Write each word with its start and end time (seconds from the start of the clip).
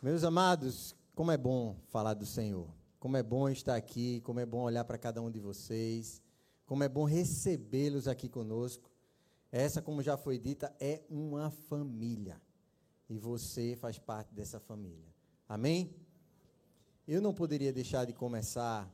Meus 0.00 0.22
amados, 0.22 0.94
como 1.12 1.32
é 1.32 1.36
bom 1.36 1.76
falar 1.88 2.14
do 2.14 2.24
Senhor. 2.24 2.72
Como 3.00 3.16
é 3.16 3.22
bom 3.22 3.48
estar 3.48 3.74
aqui, 3.74 4.20
como 4.20 4.38
é 4.38 4.46
bom 4.46 4.62
olhar 4.62 4.84
para 4.84 4.96
cada 4.96 5.20
um 5.20 5.28
de 5.28 5.40
vocês, 5.40 6.22
como 6.64 6.84
é 6.84 6.88
bom 6.88 7.02
recebê-los 7.02 8.06
aqui 8.06 8.28
conosco. 8.28 8.88
Essa, 9.50 9.82
como 9.82 10.00
já 10.00 10.16
foi 10.16 10.38
dita, 10.38 10.72
é 10.78 11.02
uma 11.10 11.50
família. 11.50 12.40
E 13.10 13.18
você 13.18 13.74
faz 13.74 13.98
parte 13.98 14.32
dessa 14.32 14.60
família. 14.60 15.12
Amém? 15.48 15.92
Eu 17.06 17.20
não 17.20 17.34
poderia 17.34 17.72
deixar 17.72 18.04
de 18.04 18.12
começar, 18.12 18.88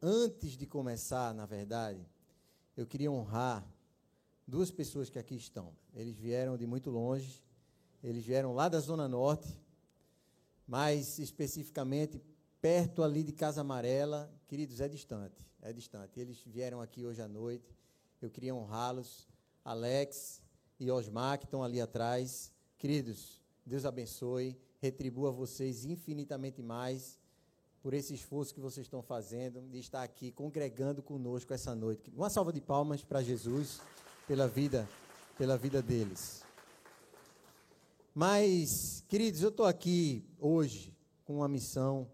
antes 0.00 0.56
de 0.56 0.68
começar, 0.68 1.34
na 1.34 1.46
verdade, 1.46 2.08
eu 2.76 2.86
queria 2.86 3.10
honrar 3.10 3.66
duas 4.46 4.70
pessoas 4.70 5.10
que 5.10 5.18
aqui 5.18 5.34
estão. 5.34 5.72
Eles 5.92 6.16
vieram 6.16 6.56
de 6.56 6.64
muito 6.64 6.90
longe, 6.90 7.42
eles 8.04 8.24
vieram 8.24 8.54
lá 8.54 8.68
da 8.68 8.78
Zona 8.78 9.08
Norte 9.08 9.63
mais 10.66 11.18
especificamente 11.18 12.20
perto 12.60 13.02
ali 13.02 13.22
de 13.22 13.32
Casa 13.32 13.60
Amarela, 13.60 14.32
queridos, 14.46 14.80
é 14.80 14.88
distante, 14.88 15.44
é 15.60 15.72
distante. 15.72 16.18
Eles 16.18 16.42
vieram 16.46 16.80
aqui 16.80 17.04
hoje 17.04 17.20
à 17.20 17.28
noite, 17.28 17.76
eu 18.22 18.30
queria 18.30 18.54
honrá-los, 18.54 19.28
Alex 19.64 20.40
e 20.80 20.90
Osmar, 20.90 21.38
que 21.38 21.44
estão 21.44 21.62
ali 21.62 21.80
atrás. 21.80 22.50
Queridos, 22.78 23.42
Deus 23.66 23.84
abençoe, 23.84 24.58
retribua 24.80 25.30
vocês 25.30 25.84
infinitamente 25.84 26.62
mais 26.62 27.18
por 27.82 27.92
esse 27.92 28.14
esforço 28.14 28.54
que 28.54 28.60
vocês 28.60 28.86
estão 28.86 29.02
fazendo 29.02 29.60
de 29.68 29.78
estar 29.78 30.02
aqui 30.02 30.32
congregando 30.32 31.02
conosco 31.02 31.52
essa 31.52 31.74
noite. 31.74 32.10
Uma 32.16 32.30
salva 32.30 32.50
de 32.50 32.60
palmas 32.60 33.04
para 33.04 33.22
Jesus 33.22 33.80
pela 34.26 34.48
vida, 34.48 34.88
pela 35.36 35.58
vida 35.58 35.82
deles. 35.82 36.43
Mas, 38.16 39.04
queridos, 39.08 39.42
eu 39.42 39.48
estou 39.48 39.66
aqui 39.66 40.24
hoje 40.38 40.96
com 41.24 41.38
uma 41.38 41.48
missão 41.48 42.08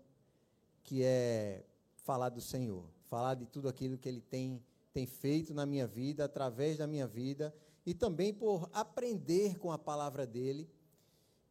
que 0.82 1.02
é 1.02 1.62
falar 1.92 2.30
do 2.30 2.40
Senhor, 2.40 2.86
falar 3.10 3.34
de 3.34 3.44
tudo 3.44 3.68
aquilo 3.68 3.98
que 3.98 4.08
Ele 4.08 4.22
tem, 4.22 4.64
tem 4.94 5.04
feito 5.04 5.52
na 5.52 5.66
minha 5.66 5.86
vida, 5.86 6.24
através 6.24 6.78
da 6.78 6.86
minha 6.86 7.06
vida, 7.06 7.54
e 7.84 7.92
também 7.92 8.32
por 8.32 8.70
aprender 8.72 9.58
com 9.58 9.70
a 9.70 9.76
palavra 9.76 10.26
dEle. 10.26 10.70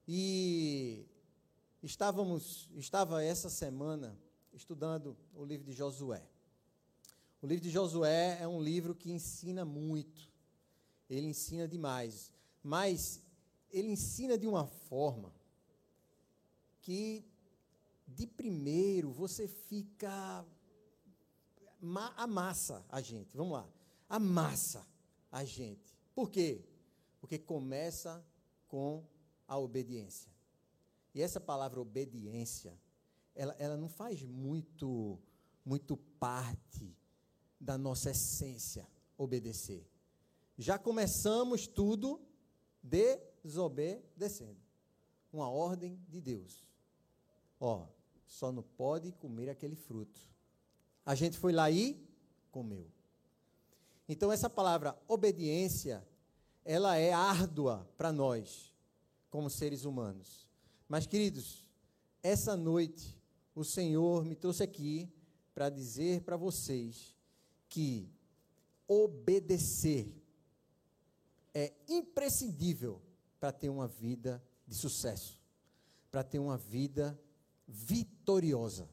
E 0.07 1.05
estávamos, 1.83 2.71
estava 2.75 3.23
essa 3.23 3.51
semana 3.51 4.17
estudando 4.51 5.15
o 5.35 5.45
livro 5.45 5.63
de 5.63 5.73
Josué. 5.73 6.27
O 7.39 7.45
livro 7.45 7.63
de 7.63 7.69
Josué 7.69 8.39
é 8.41 8.47
um 8.47 8.59
livro 8.59 8.95
que 8.95 9.11
ensina 9.11 9.63
muito, 9.63 10.27
ele 11.07 11.27
ensina 11.27 11.67
demais, 11.67 12.31
mas 12.63 13.21
ele 13.71 13.89
ensina 13.89 14.37
de 14.37 14.47
uma 14.47 14.65
forma 14.65 15.33
que, 16.81 17.25
de 18.07 18.25
primeiro, 18.25 19.11
você 19.11 19.47
fica. 19.47 20.45
amassa 22.17 22.85
a 22.89 23.01
gente. 23.01 23.35
Vamos 23.35 23.53
lá. 23.53 23.69
Amassa 24.07 24.85
a 25.31 25.43
gente. 25.43 25.95
Por 26.15 26.29
quê? 26.29 26.65
Porque 27.19 27.37
começa 27.37 28.25
com 28.67 29.03
a 29.47 29.57
obediência. 29.57 30.31
E 31.13 31.21
essa 31.21 31.39
palavra 31.39 31.81
obediência, 31.81 32.77
ela, 33.35 33.55
ela 33.59 33.77
não 33.77 33.89
faz 33.89 34.23
muito, 34.23 35.19
muito 35.65 35.97
parte 36.19 36.95
da 37.59 37.77
nossa 37.77 38.11
essência 38.11 38.87
obedecer. 39.17 39.87
Já 40.57 40.77
começamos 40.77 41.67
tudo 41.67 42.21
desobedecendo. 43.43 44.59
Uma 45.31 45.49
ordem 45.49 45.99
de 46.09 46.19
Deus. 46.19 46.65
Ó, 47.59 47.85
só 48.25 48.51
não 48.51 48.63
pode 48.63 49.11
comer 49.13 49.49
aquele 49.49 49.75
fruto. 49.75 50.19
A 51.05 51.15
gente 51.15 51.37
foi 51.37 51.51
lá 51.51 51.69
e 51.69 52.01
comeu. 52.51 52.87
Então 54.07 54.31
essa 54.31 54.49
palavra 54.49 54.97
obediência, 55.07 56.03
ela 56.65 56.95
é 56.97 57.13
árdua 57.13 57.87
para 57.97 58.11
nós, 58.11 58.73
como 59.29 59.49
seres 59.49 59.85
humanos. 59.85 60.47
Mas 60.87 61.05
queridos, 61.05 61.65
essa 62.23 62.55
noite 62.55 63.17
o 63.53 63.63
Senhor 63.63 64.23
me 64.25 64.35
trouxe 64.35 64.63
aqui 64.63 65.11
para 65.53 65.69
dizer 65.69 66.21
para 66.21 66.37
vocês 66.37 67.15
que 67.67 68.09
obedecer 68.87 70.11
é 71.53 71.73
imprescindível 71.87 73.01
para 73.39 73.51
ter 73.51 73.69
uma 73.69 73.87
vida 73.87 74.43
de 74.67 74.75
sucesso, 74.75 75.41
para 76.11 76.23
ter 76.23 76.39
uma 76.39 76.57
vida 76.57 77.19
vitoriosa. 77.67 78.89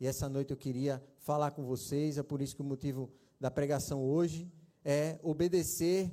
E 0.00 0.06
essa 0.06 0.28
noite 0.28 0.50
eu 0.50 0.56
queria 0.56 1.02
falar 1.18 1.52
com 1.52 1.64
vocês, 1.64 2.18
é 2.18 2.22
por 2.22 2.42
isso 2.42 2.54
que 2.54 2.62
o 2.62 2.64
motivo 2.64 3.10
da 3.40 3.50
pregação 3.50 4.04
hoje 4.04 4.50
é 4.84 5.18
obedecer 5.22 6.10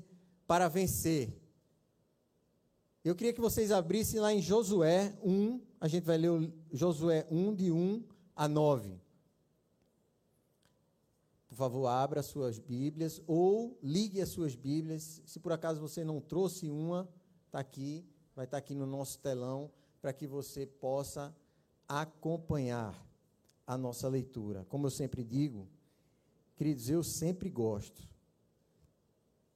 para 0.48 0.68
vencer. 0.68 1.34
Eu 3.04 3.16
queria 3.16 3.34
que 3.34 3.42
vocês 3.42 3.72
abrissem 3.72 4.20
lá 4.20 4.34
em 4.34 4.42
Josué 4.42 5.18
1, 5.22 5.62
a 5.80 5.88
gente 5.88 6.06
vai 6.06 6.18
ler 6.18 6.52
Josué 6.72 7.28
1, 7.30 7.56
de 7.56 7.72
1 7.72 8.04
a 8.36 8.48
9. 8.48 9.02
Por 11.50 11.56
favor, 11.56 11.88
abra 11.88 12.22
as 12.22 12.26
suas 12.28 12.58
Bíblias 12.58 13.22
ou 13.28 13.78
ligue 13.84 14.22
as 14.22 14.30
suas 14.30 14.56
Bíblias. 14.56 15.22
Se 15.26 15.40
por 15.40 15.52
acaso 15.52 15.80
você 15.80 16.04
não 16.04 16.20
trouxe 16.20 16.70
uma, 16.70 17.08
está 17.54 17.60
aqui, 17.60 18.04
vai 18.36 18.46
estar 18.46 18.58
tá 18.58 18.60
aqui 18.60 18.74
no 18.74 18.88
nosso 18.88 19.20
telão, 19.20 19.72
para 20.02 20.12
que 20.12 20.26
você 20.26 20.66
possa 20.66 21.34
acompanhar 21.88 23.00
a 23.68 23.78
nossa 23.78 24.10
leitura. 24.10 24.66
Como 24.66 24.88
eu 24.88 24.92
sempre 24.92 25.24
digo, 25.24 25.68
queridos, 26.56 26.90
eu 26.90 27.04
sempre 27.04 27.52
gosto 27.52 28.10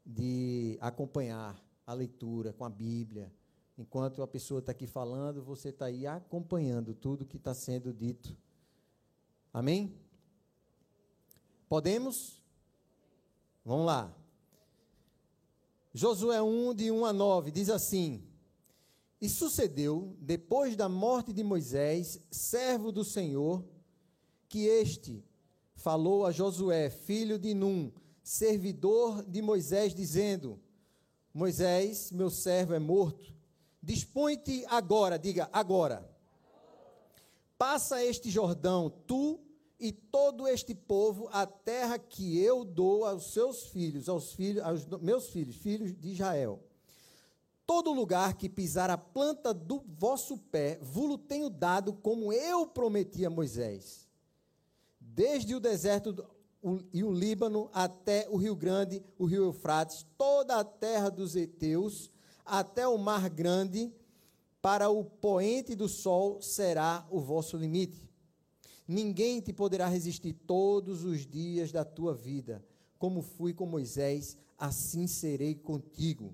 de 0.06 0.78
acompanhar 0.80 1.60
a 1.88 1.94
leitura 1.94 2.54
com 2.54 2.64
a 2.64 2.70
Bíblia. 2.70 3.34
Enquanto 3.76 4.22
a 4.22 4.28
pessoa 4.28 4.60
está 4.60 4.72
aqui 4.72 4.86
falando, 4.86 5.42
você 5.42 5.70
está 5.70 5.86
aí 5.86 6.06
acompanhando 6.06 6.94
tudo 6.94 7.26
que 7.26 7.38
está 7.38 7.56
sendo 7.56 7.92
dito. 7.92 8.38
Amém? 9.52 10.00
Podemos? 11.68 12.44
Vamos 13.66 13.88
lá. 13.88 14.17
Josué 15.94 16.42
1, 16.42 16.74
de 16.74 16.92
1 16.92 17.06
a 17.06 17.14
9, 17.14 17.52
diz 17.52 17.70
assim: 17.70 18.24
E 19.20 19.30
sucedeu, 19.30 20.16
depois 20.20 20.76
da 20.76 20.88
morte 20.88 21.34
de 21.34 21.44
Moisés, 21.44 22.22
servo 22.30 22.92
do 22.92 23.04
Senhor, 23.04 23.64
que 24.48 24.66
este 24.66 25.24
falou 25.76 26.26
a 26.26 26.32
Josué, 26.32 26.90
filho 26.90 27.40
de 27.40 27.54
Num, 27.54 27.92
servidor 28.22 29.24
de 29.24 29.42
Moisés, 29.42 29.94
dizendo: 29.94 30.60
Moisés, 31.34 32.12
meu 32.12 32.30
servo, 32.30 32.74
é 32.74 32.80
morto. 32.80 33.34
Dispõe-te 33.82 34.66
agora, 34.68 35.18
diga 35.18 35.50
agora. 35.54 36.10
Passa 37.58 38.04
este 38.04 38.30
Jordão, 38.30 38.90
tu 39.08 39.40
e 39.80 39.92
todo 39.92 40.48
este 40.48 40.74
povo 40.74 41.30
a 41.32 41.46
terra 41.46 42.00
que 42.00 42.40
eu 42.40 42.66
dou 42.66 43.06
aos 43.06 43.32
seus 43.32 43.68
filhos, 43.68 44.10
aos 44.10 44.34
filhos, 44.34 44.64
aos 44.64 44.86
meus 45.02 45.30
filhos, 45.30 45.56
filhos 45.56 45.94
de 45.96 46.10
Israel. 46.10 46.60
Todo 47.66 47.94
lugar 47.94 48.36
que 48.36 48.50
pisar 48.50 48.90
a 48.90 48.98
planta 48.98 49.54
do 49.54 49.84
vosso 50.00 50.38
pé, 50.38 50.80
vulo 50.82 51.18
tenho 51.18 51.50
dado 51.50 51.94
como 51.94 52.32
eu 52.32 52.66
prometi 52.66 53.26
a 53.26 53.30
Moisés. 53.30 54.08
Desde 55.00 55.54
o 55.54 55.60
deserto 55.60 56.26
e 56.92 57.04
o 57.04 57.12
Líbano 57.12 57.70
até 57.74 58.28
o 58.30 58.38
Rio 58.38 58.56
Grande, 58.56 59.04
o 59.18 59.26
Rio 59.26 59.46
Eufrates, 59.46 60.06
toda 60.18 60.58
a 60.58 60.64
terra 60.64 61.10
dos 61.10 61.36
heteus, 61.36 62.10
até 62.46 62.88
o 62.88 62.98
Mar 62.98 63.30
Grande, 63.30 63.94
para 64.62 64.90
o 64.90 65.04
poente 65.04 65.76
do 65.76 65.88
sol 65.88 66.42
será 66.42 67.06
o 67.12 67.20
vosso 67.20 67.58
limite. 67.58 68.07
Ninguém 68.88 69.42
te 69.42 69.52
poderá 69.52 69.88
resistir 69.88 70.32
todos 70.32 71.04
os 71.04 71.26
dias 71.26 71.74
da 71.74 71.84
tua 71.84 72.14
vida. 72.14 72.64
Como 72.98 73.22
fui 73.22 73.54
com 73.54 73.66
Moisés, 73.66 74.38
assim 74.58 75.08
serei 75.08 75.56
contigo. 75.56 76.34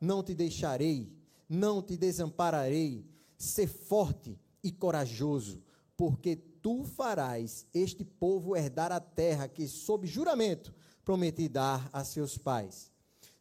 Não 0.00 0.20
te 0.20 0.34
deixarei, 0.34 1.12
não 1.48 1.80
te 1.80 1.96
desampararei. 1.96 3.06
Ser 3.38 3.68
forte 3.68 4.36
e 4.64 4.72
corajoso, 4.72 5.62
porque 5.96 6.34
tu 6.34 6.84
farás 6.84 7.66
este 7.72 8.04
povo 8.04 8.56
herdar 8.56 8.90
a 8.90 9.00
terra 9.00 9.48
que, 9.48 9.66
sob 9.68 10.06
juramento, 10.06 10.74
prometi 11.04 11.48
dar 11.48 11.88
a 11.92 12.04
seus 12.04 12.36
pais. 12.36 12.90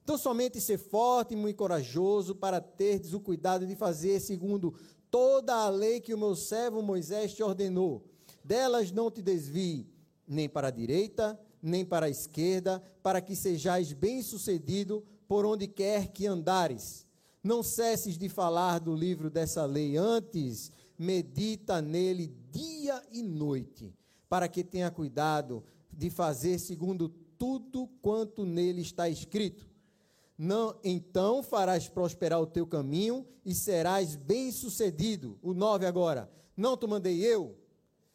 Então, 0.03 0.17
somente 0.17 0.59
ser 0.59 0.77
forte 0.77 1.33
e 1.33 1.37
muito 1.37 1.55
corajoso 1.55 2.35
para 2.35 2.59
teres 2.59 3.13
o 3.13 3.19
cuidado 3.19 3.65
de 3.65 3.75
fazer 3.75 4.19
segundo 4.19 4.73
toda 5.09 5.53
a 5.53 5.69
lei 5.69 5.99
que 5.99 6.13
o 6.13 6.17
meu 6.17 6.35
servo 6.35 6.81
Moisés 6.81 7.33
te 7.33 7.43
ordenou 7.43 8.10
delas 8.43 8.91
não 8.91 9.09
te 9.09 9.21
desvie, 9.21 9.87
nem 10.27 10.47
para 10.47 10.67
a 10.67 10.71
direita, 10.71 11.39
nem 11.61 11.85
para 11.85 12.07
a 12.07 12.09
esquerda, 12.09 12.81
para 13.03 13.21
que 13.21 13.35
sejais 13.35 13.93
bem-sucedido 13.93 15.03
por 15.27 15.45
onde 15.45 15.67
quer 15.67 16.07
que 16.07 16.25
andares. 16.25 17.05
Não 17.43 17.63
cesses 17.63 18.17
de 18.17 18.29
falar 18.29 18.79
do 18.79 18.95
livro 18.95 19.29
dessa 19.29 19.65
lei, 19.65 19.97
antes 19.97 20.71
medita 20.97 21.81
nele 21.81 22.31
dia 22.51 23.01
e 23.11 23.23
noite, 23.23 23.93
para 24.29 24.47
que 24.47 24.63
tenha 24.63 24.91
cuidado 24.91 25.63
de 25.91 26.09
fazer 26.09 26.59
segundo 26.59 27.09
tudo 27.09 27.87
quanto 28.01 28.45
nele 28.45 28.81
está 28.81 29.09
escrito. 29.09 29.67
Não, 30.37 30.75
então 30.83 31.43
farás 31.43 31.87
prosperar 31.89 32.39
o 32.41 32.47
teu 32.47 32.65
caminho 32.65 33.25
e 33.45 33.53
serás 33.53 34.15
bem-sucedido. 34.15 35.37
O 35.41 35.53
9 35.53 35.85
agora. 35.85 36.31
Não 36.55 36.77
te 36.77 36.87
mandei 36.87 37.19
eu? 37.19 37.57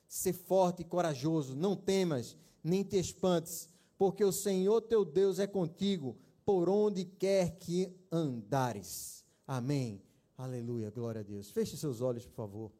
Ser 0.08 0.32
forte 0.32 0.82
e 0.82 0.85
corajoso, 0.85 1.55
não 1.55 1.75
temas, 1.76 2.37
nem 2.62 2.82
te 2.82 2.97
espantes, 2.97 3.69
porque 3.99 4.25
o 4.25 4.32
Senhor 4.32 4.81
teu 4.82 5.05
Deus 5.05 5.38
é 5.38 5.47
contigo 5.47 6.17
por 6.44 6.69
onde 6.69 7.05
quer 7.05 7.58
que 7.58 7.93
andares. 8.11 9.25
Amém. 9.47 10.03
Aleluia, 10.38 10.91
glória 10.91 11.20
a 11.20 11.25
Deus. 11.25 11.50
Feche 11.50 11.76
seus 11.76 12.00
olhos, 12.00 12.26
por 12.26 12.35
favor. 12.35 12.73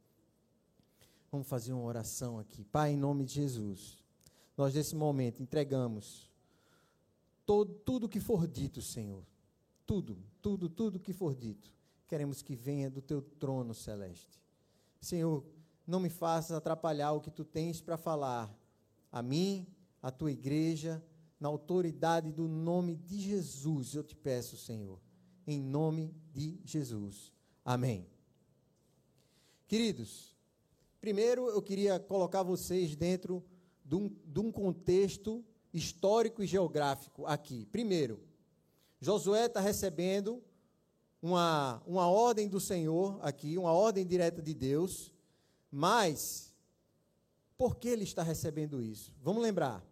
Vamos 1.32 1.49
fazer 1.49 1.73
uma 1.73 1.82
oração 1.82 2.38
aqui. 2.38 2.64
Pai, 2.64 2.93
em 2.93 2.96
nome 2.96 3.25
de 3.25 3.34
Jesus, 3.34 3.99
nós 4.56 4.75
nesse 4.75 4.94
momento 4.94 5.43
entregamos 5.43 6.31
todo, 7.44 7.75
tudo 7.75 8.08
que 8.08 8.20
for 8.20 8.46
dito, 8.46 8.81
Senhor. 8.81 9.25
Tudo, 9.87 10.19
tudo, 10.43 10.69
tudo 10.69 11.00
que 11.00 11.12
for 11.12 11.34
dito. 11.34 11.70
Queremos 12.08 12.43
que 12.43 12.55
venha 12.55 12.90
do 12.90 13.00
teu 13.00 13.20
trono 13.20 13.75
celeste. 13.75 14.40
Senhor, 15.00 15.44
não 15.87 16.00
me 16.00 16.11
faças 16.11 16.56
atrapalhar 16.56 17.12
o 17.12 17.21
que 17.21 17.31
tu 17.31 17.44
tens 17.44 17.81
para 17.81 17.97
falar 17.97 18.53
a 19.11 19.23
mim, 19.23 19.67
a 20.03 20.11
tua 20.11 20.33
igreja, 20.33 21.03
na 21.38 21.49
autoridade 21.49 22.33
do 22.33 22.49
nome 22.49 22.97
de 22.97 23.21
Jesus, 23.21 23.94
eu 23.94 24.03
te 24.03 24.17
peço, 24.17 24.56
Senhor, 24.56 24.99
em 25.47 25.61
nome 25.61 26.15
de 26.33 26.59
Jesus. 26.65 27.33
Amém. 27.65 28.06
Queridos, 29.69 30.37
primeiro 31.00 31.49
eu 31.49 31.61
queria 31.61 31.99
colocar 31.99 32.43
vocês 32.43 32.97
dentro 32.97 33.44
de 33.85 33.94
um, 33.94 34.09
de 34.25 34.41
um 34.41 34.50
contexto 34.50 35.44
histórico 35.73 36.43
e 36.43 36.47
geográfico 36.47 37.27
aqui. 37.27 37.67
Primeiro, 37.67 38.21
Josué 39.00 39.47
está 39.47 39.61
recebendo 39.61 40.43
uma, 41.21 41.83
uma 41.87 42.09
ordem 42.09 42.49
do 42.49 42.61
Senhor 42.61 43.19
aqui, 43.23 43.59
uma 43.59 43.73
ordem 43.73 44.06
direta 44.06 44.41
de 44.41 44.55
Deus, 44.55 45.12
mas 45.76 46.55
por 47.58 47.76
que 47.76 47.87
ele 47.87 48.05
está 48.05 48.23
recebendo 48.23 48.81
isso? 48.81 49.12
Vamos 49.23 49.43
lembrar. 49.43 49.84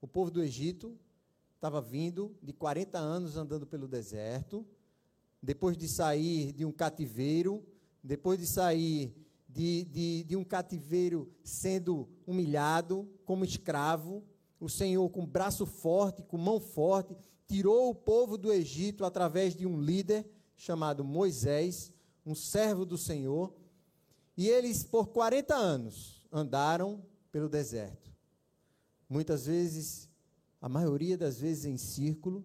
O 0.00 0.08
povo 0.08 0.30
do 0.30 0.42
Egito 0.42 0.98
estava 1.56 1.78
vindo 1.78 2.34
de 2.42 2.54
40 2.54 2.96
anos 2.96 3.36
andando 3.36 3.66
pelo 3.66 3.86
deserto, 3.86 4.66
depois 5.42 5.76
de 5.76 5.86
sair 5.86 6.54
de 6.54 6.64
um 6.64 6.72
cativeiro, 6.72 7.62
depois 8.02 8.38
de 8.38 8.46
sair 8.46 9.14
de, 9.46 9.84
de, 9.84 10.24
de 10.24 10.36
um 10.36 10.42
cativeiro 10.42 11.30
sendo 11.44 12.08
humilhado 12.26 13.06
como 13.26 13.44
escravo, 13.44 14.24
o 14.58 14.70
Senhor, 14.70 15.06
com 15.10 15.26
braço 15.26 15.66
forte, 15.66 16.22
com 16.22 16.38
mão 16.38 16.58
forte, 16.58 17.14
tirou 17.46 17.90
o 17.90 17.94
povo 17.94 18.38
do 18.38 18.50
Egito 18.50 19.04
através 19.04 19.54
de 19.54 19.66
um 19.66 19.78
líder 19.78 20.26
chamado 20.56 21.04
Moisés, 21.04 21.92
um 22.24 22.34
servo 22.34 22.86
do 22.86 22.96
Senhor, 22.96 23.59
e 24.40 24.48
eles, 24.48 24.82
por 24.82 25.08
40 25.08 25.54
anos, 25.54 26.26
andaram 26.32 27.04
pelo 27.30 27.46
deserto. 27.46 28.10
Muitas 29.06 29.44
vezes, 29.44 30.08
a 30.62 30.66
maioria 30.66 31.18
das 31.18 31.38
vezes 31.38 31.66
em 31.66 31.76
círculo, 31.76 32.42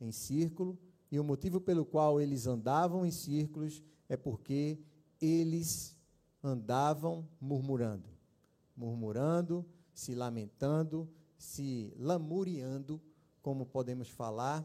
em 0.00 0.12
círculo, 0.12 0.78
e 1.10 1.18
o 1.18 1.24
motivo 1.24 1.60
pelo 1.60 1.84
qual 1.84 2.20
eles 2.20 2.46
andavam 2.46 3.04
em 3.04 3.10
círculos 3.10 3.82
é 4.08 4.16
porque 4.16 4.78
eles 5.20 5.96
andavam 6.44 7.28
murmurando, 7.40 8.08
murmurando, 8.76 9.66
se 9.92 10.14
lamentando, 10.14 11.10
se 11.36 11.92
lamuriando, 11.98 13.02
como 13.42 13.66
podemos 13.66 14.08
falar, 14.08 14.64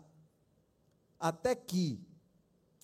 até 1.19 1.55
que 1.55 1.99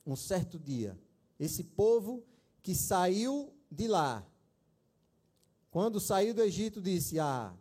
um 0.04 0.16
certo 0.16 0.58
dia, 0.58 1.00
esse 1.40 1.64
povo 1.64 2.24
que 2.64 2.74
saiu 2.74 3.54
de 3.70 3.88
lá, 3.88 4.26
quando 5.70 6.00
saiu 6.00 6.34
do 6.34 6.42
Egito, 6.42 6.82
disse: 6.82 7.20
Ah, 7.20 7.56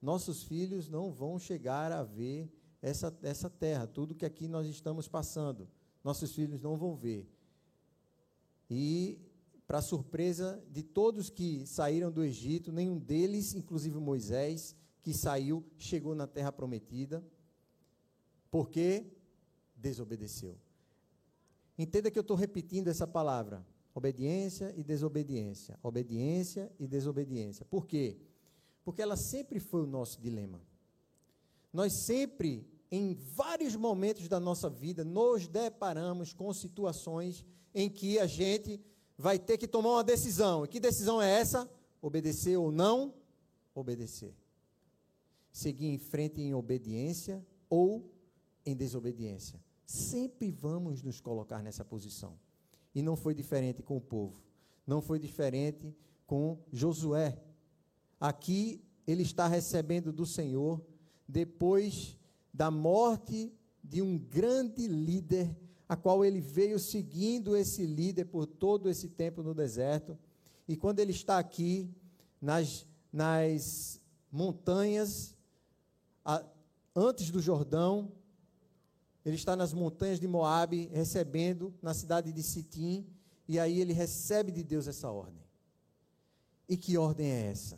nossos 0.00 0.42
filhos 0.42 0.88
não 0.88 1.10
vão 1.10 1.38
chegar 1.38 1.90
a 1.90 2.02
ver 2.02 2.50
essa, 2.80 3.16
essa 3.22 3.50
terra, 3.50 3.86
tudo 3.86 4.14
que 4.14 4.24
aqui 4.24 4.46
nós 4.46 4.66
estamos 4.66 5.08
passando. 5.08 5.68
Nossos 6.04 6.32
filhos 6.34 6.60
não 6.60 6.76
vão 6.76 6.94
ver. 6.94 7.28
E, 8.70 9.18
para 9.66 9.82
surpresa 9.82 10.62
de 10.70 10.82
todos 10.82 11.28
que 11.28 11.66
saíram 11.66 12.12
do 12.12 12.22
Egito, 12.22 12.70
nenhum 12.70 12.98
deles, 12.98 13.54
inclusive 13.54 13.98
Moisés, 13.98 14.76
que 15.02 15.12
saiu, 15.12 15.64
chegou 15.78 16.14
na 16.14 16.26
terra 16.26 16.52
prometida, 16.52 17.24
porque 18.50 19.06
desobedeceu. 19.74 20.56
Entenda 21.76 22.10
que 22.10 22.18
eu 22.18 22.22
estou 22.22 22.36
repetindo 22.36 22.88
essa 22.88 23.06
palavra: 23.06 23.66
obediência 23.96 24.72
e 24.76 24.84
desobediência. 24.84 25.76
Obediência 25.82 26.70
e 26.78 26.86
desobediência. 26.86 27.64
Por 27.64 27.86
quê? 27.86 28.16
porque 28.86 29.02
ela 29.02 29.16
sempre 29.16 29.58
foi 29.58 29.82
o 29.82 29.86
nosso 29.86 30.20
dilema. 30.20 30.62
Nós 31.72 31.92
sempre, 31.92 32.64
em 32.88 33.14
vários 33.14 33.74
momentos 33.74 34.28
da 34.28 34.38
nossa 34.38 34.70
vida, 34.70 35.02
nos 35.02 35.48
deparamos 35.48 36.32
com 36.32 36.54
situações 36.54 37.44
em 37.74 37.90
que 37.90 38.16
a 38.20 38.28
gente 38.28 38.80
vai 39.18 39.40
ter 39.40 39.58
que 39.58 39.66
tomar 39.66 39.90
uma 39.90 40.04
decisão. 40.04 40.64
E 40.64 40.68
que 40.68 40.78
decisão 40.78 41.20
é 41.20 41.28
essa? 41.28 41.68
Obedecer 42.00 42.56
ou 42.56 42.70
não 42.70 43.12
obedecer. 43.74 44.32
Seguir 45.50 45.88
em 45.88 45.98
frente 45.98 46.40
em 46.40 46.54
obediência 46.54 47.44
ou 47.68 48.08
em 48.64 48.76
desobediência. 48.76 49.60
Sempre 49.84 50.52
vamos 50.52 51.02
nos 51.02 51.20
colocar 51.20 51.60
nessa 51.60 51.84
posição. 51.84 52.38
E 52.96 53.02
não 53.02 53.14
foi 53.14 53.34
diferente 53.34 53.82
com 53.82 53.98
o 53.98 54.00
povo. 54.00 54.40
Não 54.86 55.02
foi 55.02 55.18
diferente 55.18 55.94
com 56.26 56.58
Josué. 56.72 57.38
Aqui 58.18 58.82
ele 59.06 59.22
está 59.22 59.46
recebendo 59.46 60.10
do 60.10 60.24
Senhor 60.24 60.80
depois 61.28 62.16
da 62.54 62.70
morte 62.70 63.52
de 63.84 64.00
um 64.00 64.16
grande 64.16 64.88
líder, 64.88 65.54
a 65.86 65.94
qual 65.94 66.24
ele 66.24 66.40
veio 66.40 66.78
seguindo 66.78 67.54
esse 67.54 67.84
líder 67.84 68.24
por 68.24 68.46
todo 68.46 68.88
esse 68.88 69.10
tempo 69.10 69.42
no 69.42 69.52
deserto. 69.52 70.18
E 70.66 70.74
quando 70.74 70.98
ele 70.98 71.12
está 71.12 71.38
aqui 71.38 71.94
nas, 72.40 72.86
nas 73.12 74.00
montanhas, 74.32 75.36
a, 76.24 76.42
antes 76.94 77.30
do 77.30 77.42
Jordão, 77.42 78.10
ele 79.28 79.34
está 79.34 79.56
nas 79.56 79.72
montanhas 79.72 80.20
de 80.20 80.28
Moabe, 80.28 80.86
recebendo 80.92 81.74
na 81.82 81.92
cidade 81.92 82.32
de 82.32 82.44
Sitim, 82.44 83.04
e 83.48 83.58
aí 83.58 83.80
ele 83.80 83.92
recebe 83.92 84.52
de 84.52 84.62
Deus 84.62 84.86
essa 84.86 85.10
ordem. 85.10 85.42
E 86.68 86.76
que 86.76 86.96
ordem 86.96 87.26
é 87.26 87.50
essa? 87.50 87.76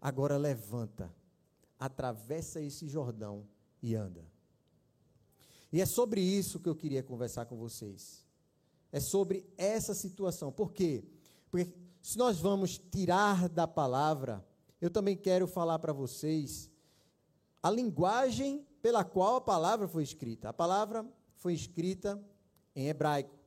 Agora 0.00 0.36
levanta, 0.36 1.12
atravessa 1.76 2.60
esse 2.60 2.88
Jordão 2.88 3.44
e 3.82 3.96
anda. 3.96 4.24
E 5.72 5.80
é 5.80 5.86
sobre 5.86 6.20
isso 6.20 6.60
que 6.60 6.68
eu 6.68 6.76
queria 6.76 7.02
conversar 7.02 7.46
com 7.46 7.56
vocês. 7.56 8.24
É 8.92 9.00
sobre 9.00 9.44
essa 9.58 9.94
situação. 9.94 10.52
Por 10.52 10.72
quê? 10.72 11.04
Porque 11.50 11.74
se 12.00 12.16
nós 12.16 12.38
vamos 12.38 12.78
tirar 12.78 13.48
da 13.48 13.66
palavra, 13.66 14.46
eu 14.80 14.90
também 14.90 15.16
quero 15.16 15.48
falar 15.48 15.80
para 15.80 15.92
vocês 15.92 16.70
a 17.60 17.68
linguagem 17.68 18.64
pela 18.82 19.04
qual 19.04 19.36
a 19.36 19.40
palavra 19.40 19.86
foi 19.86 20.02
escrita. 20.02 20.48
A 20.48 20.52
palavra 20.52 21.06
foi 21.36 21.54
escrita 21.54 22.20
em 22.74 22.88
hebraico 22.88 23.40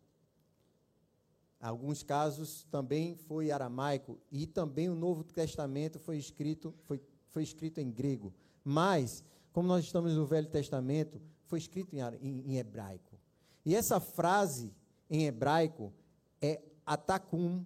alguns 1.63 2.03
casos 2.03 2.67
também 2.69 3.15
foi 3.15 3.49
aramaico 3.49 4.19
e 4.29 4.45
também 4.45 4.89
o 4.89 4.95
Novo 4.95 5.23
Testamento 5.23 5.97
foi 5.97 6.17
escrito 6.17 6.75
foi, 6.83 7.01
foi 7.29 7.41
escrito 7.41 7.79
em 7.79 7.89
grego. 7.89 8.33
Mas, 8.63 9.23
como 9.53 9.67
nós 9.67 9.85
estamos 9.85 10.13
no 10.13 10.25
Velho 10.25 10.49
Testamento, 10.49 11.21
foi 11.45 11.59
escrito 11.59 11.95
em, 11.95 12.01
em, 12.21 12.51
em 12.51 12.57
hebraico. 12.57 13.17
E 13.65 13.75
essa 13.75 13.99
frase 13.99 14.73
em 15.09 15.25
hebraico 15.25 15.93
é 16.41 16.61
atakum 16.85 17.65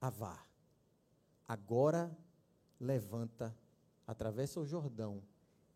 avar. 0.00 0.44
Agora 1.46 2.16
levanta, 2.80 3.56
atravessa 4.06 4.58
o 4.58 4.66
Jordão 4.66 5.22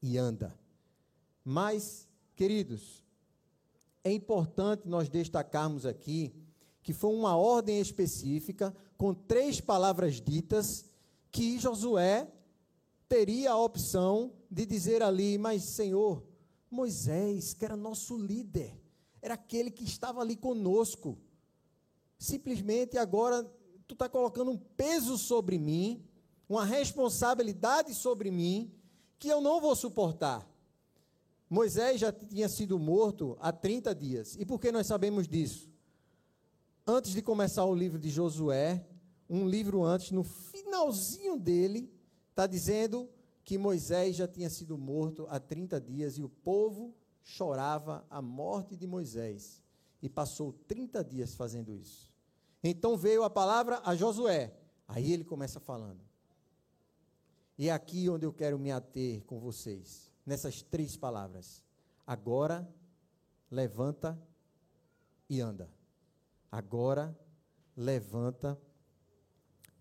e 0.03 0.19
anda. 0.19 0.59
Mas, 1.45 2.07
queridos, 2.37 3.05
é 4.05 4.13
importante 4.13 4.89
nós 4.89 5.09
destacarmos 5.09 5.85
aqui 5.87 6.35
que 6.83 6.93
foi 6.95 7.15
uma 7.15 7.37
ordem 7.37 7.81
específica, 7.81 8.75
com 8.97 9.13
três 9.13 9.61
palavras 9.61 10.23
ditas, 10.23 10.87
que 11.31 11.59
Josué 11.59 12.27
teria 13.07 13.53
a 13.53 13.59
opção 13.59 14.33
de 14.51 14.65
dizer 14.65 15.03
ali, 15.03 15.37
mas 15.37 15.65
Senhor, 15.65 16.25
Moisés, 16.71 17.53
que 17.53 17.65
era 17.65 17.77
nosso 17.77 18.17
líder, 18.17 18.75
era 19.21 19.35
aquele 19.35 19.71
que 19.71 19.85
estava 19.85 20.23
ali 20.23 20.35
conosco, 20.35 21.19
simplesmente 22.19 22.97
agora 22.97 23.45
tu 23.87 23.93
está 23.93 24.09
colocando 24.09 24.51
um 24.51 24.57
peso 24.57 25.19
sobre 25.19 25.59
mim, 25.59 26.03
uma 26.49 26.65
responsabilidade 26.65 27.95
sobre 27.95 28.31
mim, 28.31 28.73
que 29.19 29.29
eu 29.29 29.43
não 29.43 29.61
vou 29.61 29.77
suportar. 29.77 30.49
Moisés 31.51 32.01
já 32.01 32.13
tinha 32.13 32.49
sido 32.49 32.79
morto 32.79 33.37
há 33.41 33.51
30 33.51 33.95
dias. 33.95 34.37
E 34.39 34.45
por 34.45 34.61
que 34.61 34.71
nós 34.71 34.87
sabemos 34.87 35.27
disso? 35.27 35.71
Antes 36.87 37.13
de 37.13 37.23
começar 37.23 37.65
o 37.65 37.75
livro 37.75 37.99
de 37.99 38.11
Josué, 38.11 38.87
um 39.29 39.49
livro 39.49 39.83
antes, 39.83 40.11
no 40.11 40.23
finalzinho 40.23 41.39
dele, 41.39 41.91
está 42.31 42.47
dizendo 42.47 43.09
que 43.45 43.57
Moisés 43.57 44.17
já 44.17 44.29
tinha 44.29 44.51
sido 44.51 44.77
morto 44.77 45.27
há 45.31 45.41
30 45.41 45.81
dias 45.81 46.19
e 46.19 46.23
o 46.23 46.29
povo 46.29 46.95
chorava 47.23 48.05
a 48.11 48.21
morte 48.21 48.77
de 48.77 48.87
Moisés. 48.87 49.63
E 50.03 50.09
passou 50.09 50.53
30 50.53 51.03
dias 51.03 51.35
fazendo 51.35 51.75
isso. 51.75 52.13
Então 52.63 52.97
veio 52.97 53.23
a 53.25 53.31
palavra 53.31 53.81
a 53.85 53.95
Josué. 53.95 54.55
Aí 54.87 55.13
ele 55.13 55.25
começa 55.25 55.59
falando. 55.59 56.01
E 57.57 57.69
é 57.69 57.73
aqui 57.73 58.09
onde 58.09 58.25
eu 58.25 58.33
quero 58.33 58.59
me 58.59 58.71
ater 58.71 59.25
com 59.25 59.41
vocês 59.41 60.08
nessas 60.29 60.63
três 60.63 60.97
palavras: 60.97 61.65
agora, 62.07 62.69
levanta 63.51 64.21
e 65.29 65.41
anda. 65.41 65.71
Agora, 66.53 67.19
levanta 67.77 68.61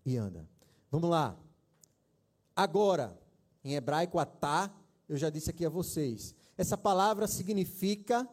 e 0.04 0.16
anda. 0.16 0.48
Vamos 0.90 1.10
lá. 1.10 1.38
Agora, 2.56 3.16
em 3.62 3.74
hebraico, 3.74 4.18
atá, 4.18 4.74
eu 5.08 5.16
já 5.16 5.30
disse 5.30 5.50
aqui 5.50 5.64
a 5.64 5.70
vocês. 5.70 6.34
Essa 6.56 6.76
palavra 6.76 7.26
significa 7.26 8.28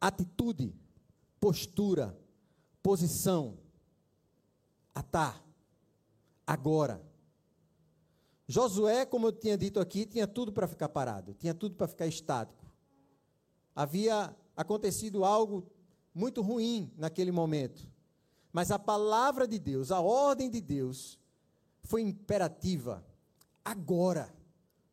atitude, 0.00 0.74
postura, 1.40 2.18
posição. 2.82 3.58
Atá. 4.94 5.40
Agora. 6.46 7.11
Josué, 8.52 9.06
como 9.06 9.28
eu 9.28 9.32
tinha 9.32 9.56
dito 9.56 9.80
aqui, 9.80 10.04
tinha 10.04 10.26
tudo 10.26 10.52
para 10.52 10.68
ficar 10.68 10.90
parado, 10.90 11.32
tinha 11.32 11.54
tudo 11.54 11.74
para 11.74 11.88
ficar 11.88 12.06
estático. 12.06 12.70
Havia 13.74 14.36
acontecido 14.54 15.24
algo 15.24 15.72
muito 16.14 16.42
ruim 16.42 16.92
naquele 16.98 17.32
momento. 17.32 17.90
Mas 18.52 18.70
a 18.70 18.78
palavra 18.78 19.48
de 19.48 19.58
Deus, 19.58 19.90
a 19.90 20.02
ordem 20.02 20.50
de 20.50 20.60
Deus, 20.60 21.18
foi 21.80 22.02
imperativa. 22.02 23.02
Agora, 23.64 24.30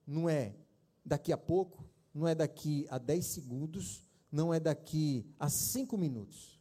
não 0.07 0.29
é 0.29 0.55
daqui 1.05 1.33
a 1.33 1.37
pouco, 1.37 1.83
não 2.13 2.25
é 2.25 2.33
daqui 2.33 2.87
a 2.89 2.97
10 2.97 3.25
segundos, 3.25 4.05
não 4.31 4.53
é 4.53 4.59
daqui 4.61 5.29
a 5.37 5.49
5 5.49 5.97
minutos. 5.97 6.57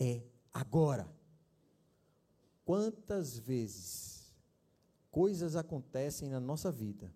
É 0.00 0.22
agora. 0.50 1.14
Quantas 2.64 3.38
vezes 3.38 4.15
coisas 5.16 5.56
acontecem 5.56 6.28
na 6.28 6.38
nossa 6.38 6.70
vida 6.70 7.10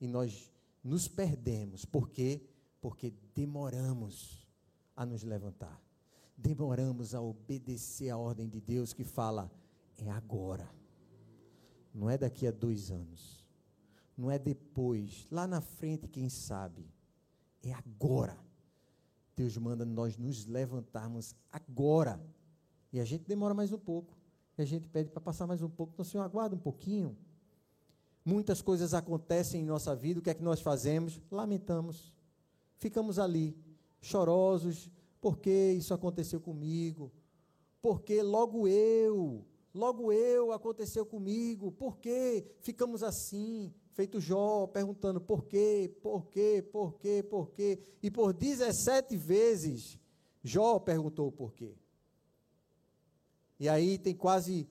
e 0.00 0.08
nós 0.08 0.50
nos 0.82 1.06
perdemos. 1.06 1.84
Por 1.84 2.10
quê? 2.10 2.42
Porque 2.80 3.14
demoramos 3.32 4.44
a 4.96 5.06
nos 5.06 5.22
levantar. 5.22 5.80
Demoramos 6.36 7.14
a 7.14 7.20
obedecer 7.20 8.10
a 8.10 8.18
ordem 8.18 8.48
de 8.48 8.60
Deus 8.60 8.92
que 8.92 9.04
fala: 9.04 9.48
é 9.96 10.10
agora. 10.10 10.68
Não 11.94 12.10
é 12.10 12.18
daqui 12.18 12.48
a 12.48 12.50
dois 12.50 12.90
anos. 12.90 13.46
Não 14.16 14.28
é 14.28 14.36
depois. 14.36 15.28
Lá 15.30 15.46
na 15.46 15.60
frente, 15.60 16.08
quem 16.08 16.28
sabe. 16.28 16.84
É 17.62 17.72
agora. 17.72 18.36
Deus 19.36 19.56
manda 19.56 19.84
nós 19.84 20.16
nos 20.16 20.46
levantarmos 20.46 21.32
agora. 21.52 22.20
E 22.92 22.98
a 22.98 23.04
gente 23.04 23.28
demora 23.28 23.54
mais 23.54 23.70
um 23.70 23.78
pouco 23.78 24.19
a 24.62 24.66
gente 24.66 24.88
pede 24.88 25.10
para 25.10 25.20
passar 25.20 25.46
mais 25.46 25.62
um 25.62 25.68
pouco. 25.68 25.92
Então, 25.92 26.04
Senhor, 26.04 26.22
aguarda 26.24 26.54
um 26.54 26.58
pouquinho. 26.58 27.16
Muitas 28.24 28.60
coisas 28.60 28.92
acontecem 28.94 29.62
em 29.62 29.66
nossa 29.66 29.94
vida, 29.94 30.20
o 30.20 30.22
que 30.22 30.30
é 30.30 30.34
que 30.34 30.42
nós 30.42 30.60
fazemos? 30.60 31.20
Lamentamos. 31.30 32.12
Ficamos 32.78 33.18
ali, 33.18 33.56
chorosos, 34.00 34.90
porque 35.20 35.72
isso 35.72 35.92
aconteceu 35.92 36.40
comigo, 36.40 37.12
porque 37.82 38.22
logo 38.22 38.66
eu, 38.66 39.44
logo 39.74 40.12
eu 40.12 40.52
aconteceu 40.52 41.04
comigo, 41.04 41.72
por 41.72 41.98
que 41.98 42.44
ficamos 42.60 43.02
assim? 43.02 43.72
Feito 43.92 44.20
Jó, 44.20 44.66
perguntando 44.66 45.20
por 45.20 45.44
quê, 45.44 45.94
por 46.02 46.26
quê, 46.26 46.62
por 46.62 46.94
quê, 46.94 47.22
por 47.22 47.50
quê. 47.50 47.78
E 48.02 48.10
por 48.10 48.32
17 48.32 49.16
vezes, 49.16 49.98
Jó 50.42 50.78
perguntou 50.78 51.28
o 51.28 51.32
porquê. 51.32 51.76
E 53.60 53.68
aí 53.68 53.98
tem 53.98 54.14
quase 54.14 54.66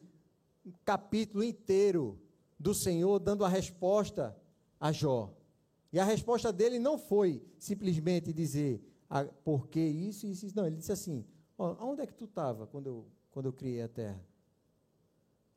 um 0.65 0.73
capítulo 0.83 1.43
inteiro 1.43 2.19
do 2.59 2.73
Senhor 2.73 3.19
dando 3.19 3.45
a 3.45 3.47
resposta 3.47 4.35
a 4.79 4.91
Jó. 4.91 5.31
E 5.93 5.99
a 5.99 6.03
resposta 6.03 6.51
dele 6.51 6.79
não 6.79 6.97
foi 6.97 7.43
simplesmente 7.59 8.33
dizer 8.33 8.83
ah, 9.07 9.25
por 9.25 9.67
que 9.67 9.79
isso 9.79 10.25
e 10.25 10.31
isso. 10.31 10.47
Não, 10.55 10.65
ele 10.65 10.77
disse 10.77 10.91
assim: 10.91 11.23
onde 11.57 12.01
é 12.01 12.07
que 12.07 12.13
tu 12.13 12.25
estava 12.25 12.65
quando 12.65 12.87
eu, 12.87 13.05
quando 13.31 13.45
eu 13.45 13.53
criei 13.53 13.83
a 13.83 13.87
terra? 13.87 14.23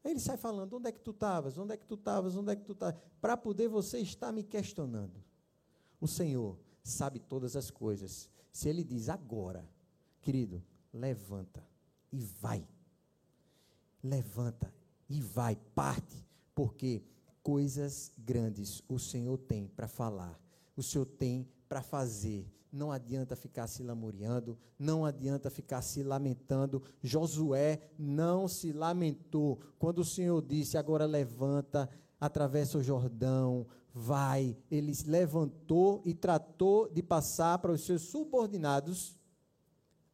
Aí 0.04 0.10
ele 0.10 0.20
sai 0.20 0.36
falando: 0.36 0.76
onde 0.76 0.88
é 0.88 0.92
que 0.92 1.00
tu 1.00 1.12
estavas? 1.12 1.56
Onde 1.56 1.72
é 1.72 1.76
que 1.76 1.86
tu 1.86 1.94
estavas? 1.94 2.36
Onde 2.36 2.52
é 2.52 2.56
que 2.56 2.64
tu 2.64 2.72
estavas? 2.72 3.00
Para 3.20 3.36
poder 3.36 3.68
você 3.68 3.98
estar 3.98 4.30
me 4.30 4.42
questionando. 4.42 5.22
O 5.98 6.06
Senhor 6.06 6.58
sabe 6.82 7.18
todas 7.18 7.56
as 7.56 7.70
coisas. 7.70 8.28
Se 8.50 8.68
ele 8.68 8.84
diz 8.84 9.08
agora, 9.08 9.66
querido, 10.20 10.62
levanta 10.92 11.66
e 12.10 12.20
vai 12.20 12.66
levanta 14.02 14.73
e 15.09 15.21
vai, 15.21 15.56
parte, 15.75 16.26
porque 16.54 17.02
coisas 17.42 18.12
grandes 18.16 18.82
o 18.88 18.99
Senhor 18.99 19.37
tem 19.37 19.66
para 19.66 19.87
falar, 19.87 20.40
o 20.76 20.82
Senhor 20.82 21.06
tem 21.06 21.49
para 21.68 21.82
fazer. 21.82 22.50
Não 22.73 22.90
adianta 22.90 23.37
ficar 23.37 23.66
se 23.66 23.82
lamuriando, 23.82 24.59
não 24.78 25.04
adianta 25.04 25.50
ficar 25.50 25.82
se 25.82 26.02
lamentando. 26.02 26.82
Josué 27.02 27.90
não 27.99 28.49
se 28.49 28.73
lamentou 28.73 29.61
quando 29.78 29.99
o 29.99 30.04
Senhor 30.04 30.40
disse: 30.40 30.78
agora 30.78 31.04
levanta, 31.04 31.90
atravessa 32.18 32.78
o 32.78 32.82
Jordão, 32.82 33.66
vai. 33.92 34.56
Ele 34.71 34.94
se 34.94 35.06
levantou 35.06 36.00
e 36.06 36.14
tratou 36.14 36.88
de 36.88 37.02
passar 37.02 37.59
para 37.59 37.73
os 37.73 37.85
seus 37.85 38.02
subordinados 38.02 39.18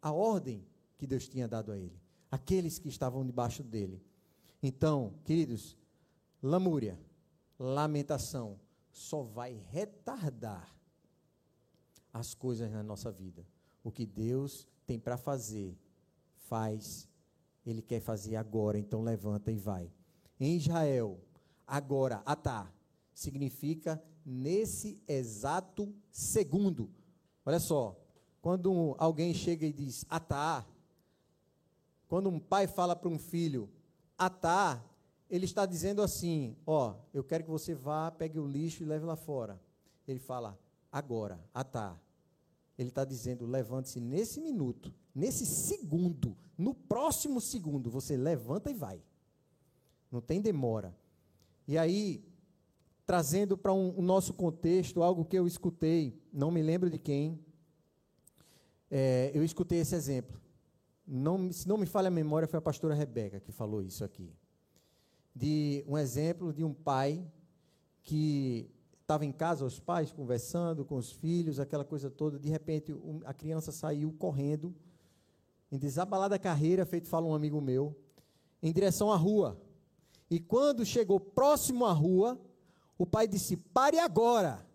a 0.02 0.10
ordem 0.12 0.66
que 0.96 1.06
Deus 1.06 1.28
tinha 1.28 1.46
dado 1.46 1.70
a 1.70 1.78
ele 1.78 2.07
aqueles 2.30 2.78
que 2.78 2.88
estavam 2.88 3.24
debaixo 3.24 3.62
dele. 3.62 4.02
Então, 4.62 5.14
queridos, 5.24 5.76
lamúria, 6.42 6.98
lamentação, 7.58 8.58
só 8.90 9.22
vai 9.22 9.54
retardar 9.70 10.74
as 12.12 12.34
coisas 12.34 12.70
na 12.70 12.82
nossa 12.82 13.10
vida. 13.12 13.46
O 13.82 13.92
que 13.92 14.04
Deus 14.04 14.66
tem 14.86 14.98
para 14.98 15.16
fazer, 15.16 15.78
faz. 16.36 17.08
Ele 17.64 17.82
quer 17.82 18.00
fazer 18.00 18.36
agora, 18.36 18.78
então 18.78 19.02
levanta 19.02 19.52
e 19.52 19.58
vai. 19.58 19.92
Em 20.40 20.56
Israel, 20.56 21.20
agora, 21.66 22.22
atá, 22.24 22.72
significa 23.14 24.02
nesse 24.24 25.02
exato 25.06 25.94
segundo. 26.10 26.90
Olha 27.44 27.60
só, 27.60 27.96
quando 28.40 28.94
alguém 28.98 29.34
chega 29.34 29.66
e 29.66 29.72
diz 29.72 30.04
atá, 30.08 30.66
quando 32.08 32.30
um 32.30 32.40
pai 32.40 32.66
fala 32.66 32.96
para 32.96 33.08
um 33.08 33.18
filho, 33.18 33.68
atar, 34.16 34.84
ele 35.28 35.44
está 35.44 35.66
dizendo 35.66 36.02
assim: 36.02 36.56
Ó, 36.66 36.94
eu 37.12 37.22
quero 37.22 37.44
que 37.44 37.50
você 37.50 37.74
vá, 37.74 38.10
pegue 38.10 38.38
o 38.38 38.46
lixo 38.46 38.82
e 38.82 38.86
leve 38.86 39.04
lá 39.04 39.14
fora. 39.14 39.60
Ele 40.06 40.18
fala, 40.18 40.58
agora, 40.90 41.38
atar. 41.52 42.00
Ele 42.78 42.88
está 42.88 43.04
dizendo: 43.04 43.46
levante-se 43.46 44.00
nesse 44.00 44.40
minuto, 44.40 44.92
nesse 45.14 45.44
segundo, 45.44 46.34
no 46.56 46.72
próximo 46.72 47.40
segundo, 47.42 47.90
você 47.90 48.16
levanta 48.16 48.70
e 48.70 48.74
vai. 48.74 49.02
Não 50.10 50.22
tem 50.22 50.40
demora. 50.40 50.96
E 51.66 51.76
aí, 51.76 52.24
trazendo 53.04 53.58
para 53.58 53.74
um, 53.74 53.92
o 53.98 54.00
nosso 54.00 54.32
contexto 54.32 55.02
algo 55.02 55.26
que 55.26 55.38
eu 55.38 55.46
escutei, 55.46 56.18
não 56.32 56.50
me 56.50 56.62
lembro 56.62 56.88
de 56.88 56.98
quem, 56.98 57.38
é, 58.90 59.30
eu 59.34 59.44
escutei 59.44 59.80
esse 59.80 59.94
exemplo 59.94 60.40
não, 61.08 61.50
se 61.50 61.66
não 61.66 61.78
me 61.78 61.86
falha 61.86 62.08
a 62.08 62.10
memória, 62.10 62.46
foi 62.46 62.58
a 62.58 62.62
pastora 62.62 62.94
Rebeca 62.94 63.40
que 63.40 63.50
falou 63.50 63.82
isso 63.82 64.04
aqui. 64.04 64.30
De 65.34 65.82
um 65.88 65.96
exemplo 65.96 66.52
de 66.52 66.62
um 66.62 66.74
pai 66.74 67.26
que 68.02 68.70
estava 69.00 69.24
em 69.24 69.32
casa, 69.32 69.64
os 69.64 69.80
pais 69.80 70.12
conversando 70.12 70.84
com 70.84 70.96
os 70.96 71.10
filhos, 71.10 71.58
aquela 71.58 71.84
coisa 71.84 72.10
toda, 72.10 72.38
de 72.38 72.50
repente 72.50 72.94
a 73.24 73.32
criança 73.32 73.72
saiu 73.72 74.12
correndo, 74.18 74.74
em 75.72 75.78
desabalada 75.78 76.38
carreira, 76.38 76.84
feito 76.84 77.08
fala 77.08 77.26
um 77.26 77.34
amigo 77.34 77.60
meu, 77.60 77.96
em 78.62 78.72
direção 78.72 79.10
à 79.10 79.16
rua. 79.16 79.58
E 80.30 80.38
quando 80.38 80.84
chegou 80.84 81.18
próximo 81.18 81.86
à 81.86 81.92
rua, 81.92 82.38
o 82.98 83.06
pai 83.06 83.26
disse: 83.26 83.56
Pare 83.56 83.98
agora! 83.98 84.66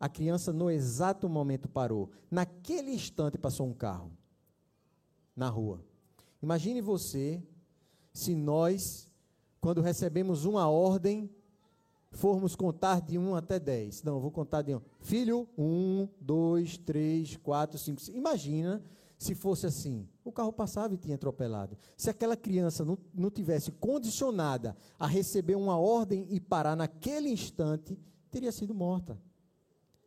A 0.00 0.08
criança, 0.08 0.52
no 0.52 0.70
exato 0.70 1.28
momento, 1.28 1.68
parou. 1.68 2.10
Naquele 2.30 2.90
instante, 2.90 3.38
passou 3.38 3.66
um 3.66 3.72
carro 3.72 4.10
na 5.36 5.48
rua. 5.48 5.80
Imagine 6.42 6.80
você 6.80 7.42
se 8.12 8.34
nós, 8.34 9.10
quando 9.60 9.80
recebemos 9.80 10.44
uma 10.44 10.68
ordem, 10.68 11.30
formos 12.12 12.54
contar 12.54 13.00
de 13.00 13.18
1 13.18 13.34
até 13.34 13.58
10. 13.58 14.02
Não, 14.04 14.14
eu 14.14 14.20
vou 14.20 14.30
contar 14.30 14.62
de 14.62 14.74
1. 14.74 14.80
Filho, 15.00 15.48
1, 15.58 16.08
2, 16.20 16.78
3, 16.78 17.36
4, 17.36 17.78
5. 17.78 18.02
Imagina 18.12 18.82
se 19.18 19.34
fosse 19.34 19.66
assim. 19.66 20.08
O 20.24 20.30
carro 20.30 20.52
passava 20.52 20.94
e 20.94 20.98
tinha 20.98 21.16
atropelado. 21.16 21.76
Se 21.96 22.10
aquela 22.10 22.36
criança 22.36 22.84
não, 22.84 22.98
não 23.12 23.30
tivesse 23.30 23.72
condicionada 23.72 24.76
a 24.98 25.06
receber 25.06 25.56
uma 25.56 25.78
ordem 25.78 26.26
e 26.30 26.38
parar 26.38 26.76
naquele 26.76 27.28
instante, 27.30 27.98
teria 28.30 28.52
sido 28.52 28.74
morta. 28.74 29.18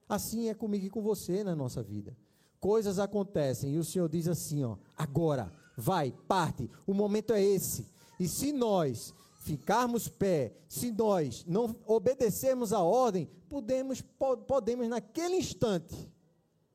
Assim 0.07 0.47
é 0.47 0.53
comigo 0.53 0.85
e 0.85 0.89
com 0.89 1.01
você 1.01 1.43
na 1.43 1.55
nossa 1.55 1.83
vida. 1.83 2.15
Coisas 2.59 2.99
acontecem 2.99 3.73
e 3.73 3.77
o 3.77 3.83
Senhor 3.83 4.09
diz 4.09 4.27
assim, 4.27 4.63
ó, 4.63 4.77
agora, 4.97 5.53
vai, 5.77 6.11
parte, 6.27 6.69
o 6.85 6.93
momento 6.93 7.33
é 7.33 7.43
esse. 7.43 7.87
E 8.19 8.27
se 8.27 8.51
nós 8.51 9.13
ficarmos 9.39 10.07
pé, 10.07 10.53
se 10.67 10.91
nós 10.91 11.45
não 11.47 11.75
obedecermos 11.85 12.73
a 12.73 12.81
ordem, 12.81 13.29
podemos, 13.47 14.01
podemos 14.47 14.89
naquele 14.89 15.35
instante 15.35 15.95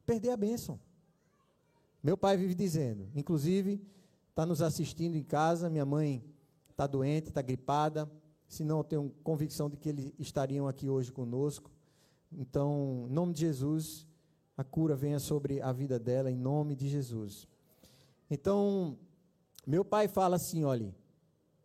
perder 0.07 0.31
a 0.31 0.37
bênção. 0.37 0.79
Meu 2.03 2.17
pai 2.17 2.37
vive 2.37 2.55
dizendo, 2.55 3.09
inclusive, 3.15 3.81
está 4.31 4.47
nos 4.47 4.63
assistindo 4.63 5.17
em 5.17 5.23
casa, 5.23 5.69
minha 5.69 5.85
mãe 5.85 6.25
está 6.71 6.87
doente, 6.87 7.29
está 7.29 7.43
gripada, 7.43 8.11
se 8.49 8.65
não 8.65 8.79
eu 8.79 8.85
tenho 8.85 9.15
convicção 9.23 9.69
de 9.69 9.77
que 9.77 9.89
eles 9.89 10.13
estariam 10.19 10.67
aqui 10.67 10.89
hoje 10.89 11.13
conosco. 11.13 11.71
Então, 12.31 13.07
em 13.09 13.13
nome 13.13 13.33
de 13.33 13.41
Jesus, 13.41 14.07
a 14.57 14.65
cura 14.65 14.95
venha 14.95 15.19
sobre 15.19 15.61
a 15.61 15.73
vida 15.73 15.99
dela, 15.99 16.31
em 16.31 16.37
nome 16.37 16.75
de 16.75 16.89
Jesus. 16.89 17.49
Então, 18.31 18.99
meu 19.67 19.85
pai 19.85 20.09
fala 20.09 20.37
assim: 20.37 20.65
olhe, 20.65 20.95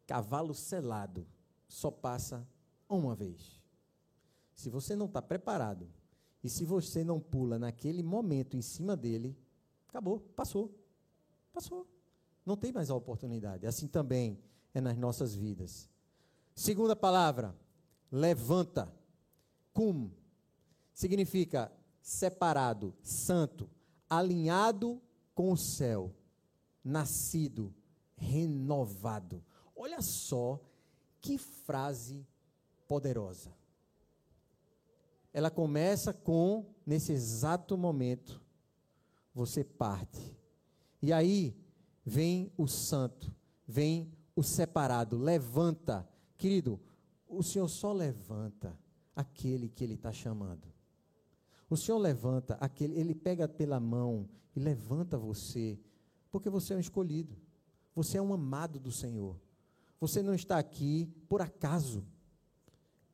cavalo 0.06 0.54
selado 0.54 1.26
só 1.68 1.92
passa 1.92 2.48
uma 2.90 3.16
vez. 3.16 3.62
Se 4.54 4.70
você 4.70 4.96
não 4.96 5.06
está 5.06 5.22
preparado 5.22 5.88
e 6.44 6.50
se 6.50 6.66
você 6.66 7.04
não 7.04 7.20
pula 7.20 7.60
naquele 7.60 8.02
momento 8.02 8.56
em 8.56 8.62
cima 8.62 8.96
dele, 8.96 9.38
acabou, 9.88 10.20
passou. 10.36 10.74
Passou. 11.54 11.88
Não 12.46 12.56
tem 12.56 12.72
mais 12.72 12.90
a 12.90 12.96
oportunidade. 12.96 13.68
Assim 13.68 13.88
também 13.88 14.40
é 14.74 14.80
nas 14.80 14.98
nossas 14.98 15.36
vidas. 15.36 15.90
Segunda 16.56 16.96
palavra, 16.96 17.56
levanta. 18.12 18.92
Cum 19.74 20.10
significa 20.92 21.72
separado, 22.08 22.96
santo, 23.04 23.70
alinhado 24.10 25.02
com 25.36 25.52
o 25.52 25.58
céu, 25.58 26.16
nascido, 26.82 27.76
renovado. 28.16 29.44
Olha 29.76 30.02
só 30.02 30.58
que 31.20 31.38
frase 31.38 32.26
poderosa. 32.88 33.54
Ela 35.34 35.52
começa 35.52 36.14
com, 36.14 36.74
nesse 36.86 37.12
exato 37.12 37.78
momento, 37.78 38.42
você 39.34 39.62
parte. 39.62 40.34
E 41.02 41.12
aí 41.12 41.54
vem 42.06 42.50
o 42.56 42.70
santo, 42.70 43.36
vem 43.68 44.14
o 44.34 44.42
separado, 44.42 45.18
levanta. 45.18 46.08
Querido, 46.38 46.80
o 47.28 47.44
Senhor 47.44 47.68
só 47.68 47.92
levanta 47.92 48.80
aquele 49.14 49.68
que 49.68 49.84
Ele 49.84 49.96
está 49.96 50.14
chamando. 50.14 50.77
O 51.70 51.76
Senhor 51.76 51.98
levanta 51.98 52.56
aquele, 52.56 52.98
Ele 52.98 53.14
pega 53.14 53.48
pela 53.48 53.80
mão 53.80 54.28
e 54.56 54.60
levanta 54.60 55.18
você, 55.18 55.78
porque 56.32 56.50
você 56.50 56.74
é 56.74 56.78
um 56.78 56.80
escolhido. 56.80 57.36
Você 57.94 58.18
é 58.18 58.22
um 58.22 58.34
amado 58.34 58.80
do 58.80 58.92
Senhor. 58.92 59.36
Você 60.00 60.22
não 60.22 60.34
está 60.34 60.60
aqui 60.60 61.10
por 61.28 61.42
acaso. 61.42 62.06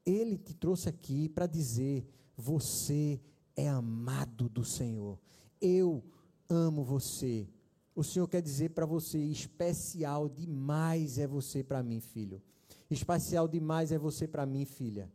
Ele 0.06 0.38
te 0.38 0.54
trouxe 0.54 0.89
aqui 0.89 1.30
para 1.30 1.47
dizer: 1.47 2.06
você 2.36 3.21
é 3.56 3.69
amado 3.69 4.49
do 4.49 4.65
Senhor. 4.65 5.17
Eu 5.62 6.04
amo 6.49 6.84
você. 6.84 7.47
O 7.95 8.04
Senhor 8.04 8.27
quer 8.27 8.41
dizer 8.41 8.71
para 8.71 8.86
você: 8.86 9.17
especial 9.17 10.27
demais 10.27 11.17
é 11.17 11.25
você 11.25 11.63
para 11.63 11.82
mim, 11.82 12.01
filho. 12.01 12.41
Especial 12.89 13.47
demais 13.47 13.91
é 13.91 13.97
você 13.97 14.27
para 14.27 14.45
mim, 14.45 14.65
filha. 14.65 15.10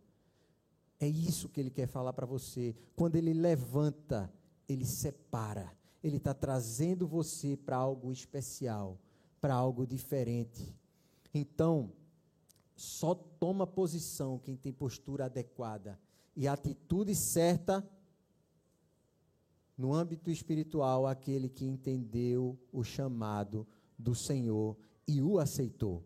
É 1.01 1.07
isso 1.07 1.49
que 1.49 1.61
ele 1.61 1.71
quer 1.71 1.87
falar 1.87 2.13
para 2.13 2.27
você. 2.27 2.75
Quando 2.97 3.17
ele 3.17 3.33
levanta, 3.33 4.33
ele 4.69 4.85
separa. 4.85 5.73
Ele 6.03 6.17
está 6.17 6.35
trazendo 6.35 7.07
você 7.07 7.57
para 7.57 7.77
algo 7.77 8.13
especial, 8.13 8.99
para 9.41 9.55
algo 9.55 9.87
diferente. 9.87 10.75
Então, 11.33 11.93
só 12.75 13.15
toma 13.15 13.67
posição 13.67 14.39
quem 14.39 14.57
tem 14.57 14.73
postura 14.73 15.25
adequada 15.25 15.99
e 16.37 16.47
atitude 16.47 17.15
certa 17.15 17.85
no 19.77 19.95
âmbito 19.95 20.31
espiritual, 20.31 21.07
aquele 21.07 21.49
que 21.49 21.65
entendeu 21.65 22.59
o 22.73 22.83
chamado 22.83 23.67
do 23.97 24.15
Senhor 24.15 24.77
e 25.07 25.23
o 25.23 25.39
aceitou. 25.39 26.05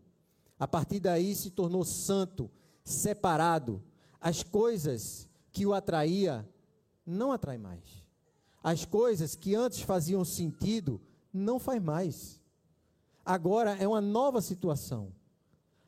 A 0.59 0.67
partir 0.67 0.99
daí 0.99 1.35
se 1.35 1.49
tornou 1.51 1.83
santo, 1.83 2.49
separado. 2.83 3.81
As 4.23 4.41
coisas 4.41 5.27
que 5.51 5.65
o 5.65 5.73
atraía 5.73 6.47
não 7.05 7.33
atrai 7.33 7.57
mais. 7.57 7.83
As 8.63 8.85
coisas 8.85 9.35
que 9.35 9.53
antes 9.53 9.81
faziam 9.81 10.23
sentido 10.23 11.01
não 11.33 11.59
faz 11.59 11.83
mais. 11.83 12.41
Agora 13.25 13.71
é 13.71 13.85
uma 13.85 13.99
nova 13.99 14.41
situação. 14.41 15.11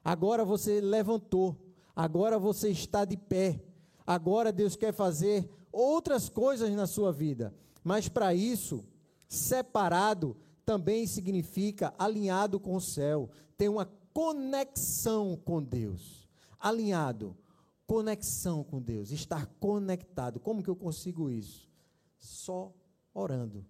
Agora 0.04 0.44
você 0.44 0.82
levantou. 0.82 1.56
Agora 1.96 2.38
você 2.38 2.68
está 2.70 3.06
de 3.06 3.16
pé. 3.16 3.64
Agora 4.06 4.52
Deus 4.52 4.76
quer 4.76 4.94
fazer 4.94 5.50
outras 5.72 6.28
coisas 6.28 6.70
na 6.72 6.86
sua 6.86 7.14
vida. 7.14 7.56
Mas 7.86 8.10
para 8.10 8.34
isso, 8.34 8.84
separado 9.30 10.36
também 10.66 11.08
significa 11.08 11.94
alinhado 11.98 12.60
com 12.60 12.76
o 12.76 12.82
céu, 12.82 13.30
tem 13.58 13.70
uma 13.70 13.90
conexão 14.14 15.40
com 15.46 15.64
Deus. 15.64 16.28
Alinhado, 16.60 17.38
conexão 17.86 18.64
com 18.64 18.82
Deus, 18.82 19.12
estar 19.12 19.46
conectado. 19.60 20.40
Como 20.40 20.64
que 20.64 20.70
eu 20.70 20.76
consigo 20.76 21.30
isso? 21.30 21.70
Só 22.18 22.74
orando, 23.14 23.66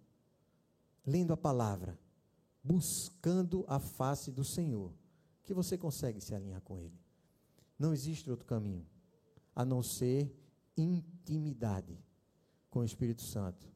lendo 1.06 1.34
a 1.34 1.38
palavra, 1.38 2.00
buscando 2.64 3.66
a 3.68 3.80
face 3.80 4.32
do 4.32 4.44
Senhor, 4.44 4.94
que 5.44 5.54
você 5.54 5.78
consegue 5.78 6.20
se 6.20 6.34
alinhar 6.34 6.62
com 6.62 6.80
Ele. 6.80 7.00
Não 7.78 7.94
existe 7.94 8.30
outro 8.30 8.46
caminho 8.46 8.86
a 9.56 9.64
não 9.64 9.84
ser 9.84 10.34
intimidade 10.78 11.98
com 12.70 12.80
o 12.80 12.86
Espírito 12.86 13.22
Santo. 13.22 13.68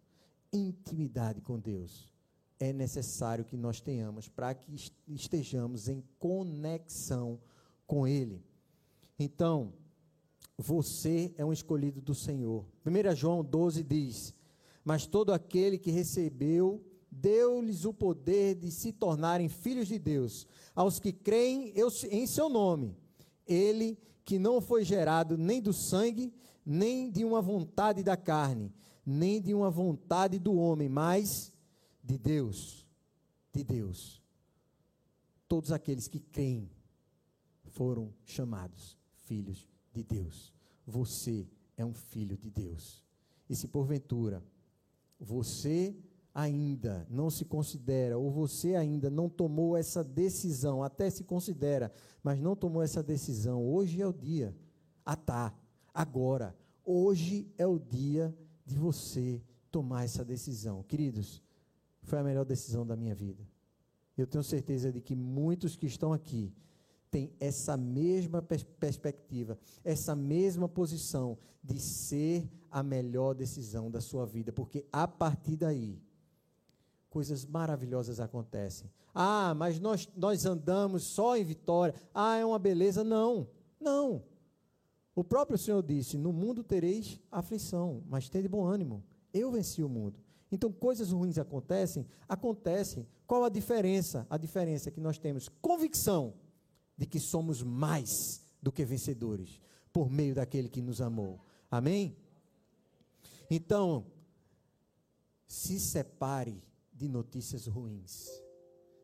Intimidade 0.51 1.41
com 1.41 1.59
Deus 1.59 2.11
é 2.59 2.73
necessário 2.73 3.45
que 3.45 3.55
nós 3.55 3.79
tenhamos 3.79 4.27
para 4.27 4.53
que 4.53 4.75
estejamos 5.07 5.87
em 5.87 6.03
conexão 6.17 7.39
com 7.87 8.05
Ele. 8.05 8.43
Então, 9.17 9.73
você 10.59 11.33
é 11.37 11.45
um 11.45 11.53
escolhido 11.53 12.01
do 12.01 12.13
Senhor. 12.13 12.65
1 12.85 13.15
João 13.15 13.41
12 13.41 13.81
diz: 13.81 14.35
Mas 14.83 15.07
todo 15.07 15.31
aquele 15.31 15.77
que 15.77 15.89
recebeu 15.89 16.83
deu-lhes 17.09 17.85
o 17.85 17.93
poder 17.93 18.55
de 18.55 18.69
se 18.69 18.91
tornarem 18.91 19.47
filhos 19.47 19.87
de 19.87 19.97
Deus, 19.97 20.45
aos 20.75 20.99
que 20.99 21.13
creem 21.13 21.73
em 22.11 22.27
seu 22.27 22.49
nome. 22.49 22.97
Ele 23.47 23.97
que 24.25 24.37
não 24.37 24.59
foi 24.59 24.83
gerado 24.83 25.37
nem 25.37 25.61
do 25.61 25.71
sangue, 25.71 26.33
nem 26.65 27.09
de 27.09 27.23
uma 27.23 27.41
vontade 27.41 28.03
da 28.03 28.17
carne, 28.17 28.73
nem 29.05 29.41
de 29.41 29.53
uma 29.53 29.71
vontade 29.71 30.37
do 30.37 30.53
homem, 30.55 30.89
mas 30.89 31.53
de 32.03 32.17
Deus. 32.17 32.85
De 33.53 33.63
Deus. 33.63 34.21
Todos 35.47 35.71
aqueles 35.71 36.09
que 36.09 36.19
creem 36.19 36.69
foram 37.63 38.13
chamados 38.25 38.97
filhos 39.25 39.68
de 39.93 40.03
Deus. 40.03 40.53
Você 40.85 41.47
é 41.77 41.85
um 41.85 41.93
filho 41.93 42.37
de 42.37 42.49
Deus. 42.49 43.03
E 43.49 43.55
se 43.55 43.67
porventura 43.67 44.43
você 45.19 45.95
ainda 46.33 47.05
não 47.09 47.29
se 47.29 47.43
considera, 47.43 48.17
ou 48.17 48.31
você 48.31 48.75
ainda 48.75 49.09
não 49.09 49.27
tomou 49.27 49.75
essa 49.75 50.03
decisão, 50.03 50.81
até 50.81 51.09
se 51.09 51.23
considera, 51.23 51.91
mas 52.23 52.39
não 52.39 52.55
tomou 52.55 52.81
essa 52.81 53.03
decisão, 53.03 53.65
hoje 53.65 54.01
é 54.01 54.07
o 54.07 54.13
dia. 54.13 54.55
Ah, 55.05 55.15
tá. 55.15 55.53
Agora. 55.93 56.55
Hoje 56.91 57.47
é 57.55 57.67
o 57.67 57.77
dia 57.77 58.35
de 58.65 58.75
você 58.75 59.43
tomar 59.69 60.05
essa 60.05 60.25
decisão. 60.25 60.81
Queridos, 60.81 61.39
foi 62.01 62.17
a 62.17 62.23
melhor 62.23 62.43
decisão 62.43 62.83
da 62.83 62.95
minha 62.95 63.13
vida. 63.13 63.47
Eu 64.17 64.25
tenho 64.25 64.43
certeza 64.43 64.91
de 64.91 64.99
que 64.99 65.15
muitos 65.15 65.75
que 65.75 65.85
estão 65.85 66.11
aqui 66.11 66.51
têm 67.09 67.33
essa 67.39 67.75
mesma 67.75 68.41
pers 68.41 68.63
perspectiva, 68.63 69.57
essa 69.83 70.15
mesma 70.15 70.67
posição 70.67 71.37
de 71.63 71.79
ser 71.79 72.49
a 72.71 72.83
melhor 72.83 73.33
decisão 73.33 73.89
da 73.89 73.99
sua 73.99 74.25
vida, 74.25 74.51
porque 74.51 74.85
a 74.91 75.07
partir 75.07 75.55
daí 75.55 76.01
coisas 77.09 77.45
maravilhosas 77.45 78.19
acontecem. 78.19 78.89
Ah, 79.13 79.53
mas 79.55 79.79
nós, 79.79 80.07
nós 80.15 80.45
andamos 80.45 81.03
só 81.03 81.35
em 81.35 81.43
vitória. 81.43 81.95
Ah, 82.13 82.37
é 82.37 82.45
uma 82.45 82.59
beleza. 82.59 83.03
Não, 83.03 83.49
não. 83.79 84.23
O 85.15 85.23
próprio 85.23 85.57
Senhor 85.57 85.81
disse: 85.81 86.17
No 86.17 86.31
mundo 86.31 86.63
tereis 86.63 87.19
aflição, 87.31 88.03
mas 88.07 88.29
tende 88.29 88.47
bom 88.47 88.65
ânimo. 88.65 89.03
Eu 89.33 89.51
venci 89.51 89.83
o 89.83 89.89
mundo. 89.89 90.19
Então, 90.51 90.71
coisas 90.71 91.11
ruins 91.11 91.37
acontecem? 91.37 92.05
Acontecem. 92.27 93.07
Qual 93.27 93.43
a 93.43 93.49
diferença? 93.49 94.25
A 94.29 94.37
diferença 94.37 94.89
é 94.89 94.91
que 94.91 94.99
nós 94.99 95.19
temos 95.19 95.47
convicção 95.61 96.33
de 96.99 97.05
que 97.05 97.17
somos 97.17 97.63
mais 97.63 98.41
do 98.61 98.73
que 98.73 98.83
vencedores 98.83 99.61
por 99.93 100.11
meio 100.11 100.35
daquele 100.35 100.67
que 100.67 100.81
nos 100.81 100.99
amou. 100.99 101.39
Amém? 101.71 102.17
Então, 103.49 104.05
se 105.47 105.79
separe 105.79 106.61
de 106.93 107.07
notícias 107.07 107.67
ruins. 107.67 108.27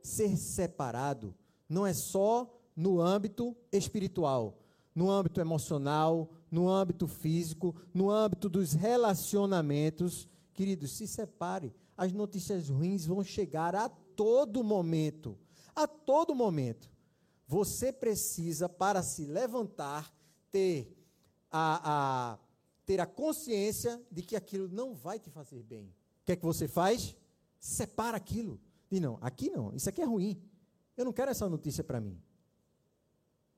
Ser 0.04 0.36
separado 0.36 1.34
não 1.70 1.88
é 1.88 1.94
só 1.94 2.54
no 2.76 3.00
âmbito 3.00 3.56
espiritual, 3.72 4.60
no 4.94 5.10
âmbito 5.10 5.40
emocional, 5.40 6.30
no 6.52 6.70
âmbito 6.70 7.08
físico, 7.08 7.74
no 7.94 8.12
âmbito 8.12 8.50
dos 8.50 8.74
relacionamentos. 8.74 10.28
Queridos, 10.54 10.92
se 10.92 11.08
separe. 11.08 11.74
As 11.96 12.12
notícias 12.12 12.68
ruins 12.68 13.06
vão 13.06 13.24
chegar 13.24 13.74
a 13.74 13.88
todo 13.88 14.62
momento. 14.66 15.38
A 15.74 15.88
todo 15.88 16.36
momento. 16.36 16.94
Você 17.48 17.94
precisa, 17.94 18.68
para 18.68 19.04
se 19.04 19.26
levantar, 19.26 20.14
ter 20.52 20.96
a, 21.52 22.34
a, 22.34 22.40
ter 22.86 23.00
a 23.00 23.06
consciência 23.06 24.02
de 24.12 24.22
que 24.22 24.36
aquilo 24.36 24.68
não 24.68 24.94
vai 24.94 25.20
te 25.20 25.30
fazer 25.30 25.62
bem. 25.64 25.86
O 26.22 26.26
que 26.26 26.32
é 26.32 26.36
que 26.36 26.46
você 26.46 26.68
faz? 26.68 27.16
Separa 27.60 28.18
aquilo. 28.18 28.60
Diz, 28.90 29.00
não, 29.00 29.18
aqui 29.22 29.50
não, 29.50 29.76
isso 29.76 29.90
aqui 29.90 30.02
é 30.02 30.06
ruim. 30.06 30.42
Eu 30.98 31.06
não 31.06 31.14
quero 31.14 31.32
essa 31.32 31.48
notícia 31.48 31.84
para 31.84 32.02
mim. 32.02 32.20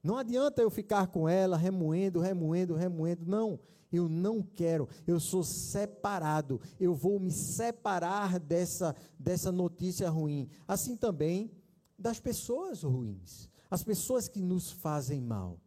Não 0.03 0.17
adianta 0.17 0.61
eu 0.61 0.69
ficar 0.69 1.07
com 1.07 1.27
ela 1.27 1.57
remoendo, 1.57 2.19
remoendo, 2.19 2.75
remoendo. 2.75 3.25
Não, 3.25 3.59
eu 3.91 4.07
não 4.07 4.41
quero. 4.41 4.87
Eu 5.05 5.19
sou 5.19 5.43
separado. 5.43 6.61
Eu 6.79 6.93
vou 6.93 7.19
me 7.19 7.31
separar 7.31 8.39
dessa, 8.39 8.95
dessa 9.17 9.51
notícia 9.51 10.09
ruim. 10.09 10.49
Assim 10.67 10.95
também 10.95 11.51
das 11.97 12.19
pessoas 12.19 12.83
ruins. 12.83 13.49
As 13.69 13.83
pessoas 13.83 14.27
que 14.27 14.41
nos 14.41 14.71
fazem 14.71 15.21
mal. 15.21 15.59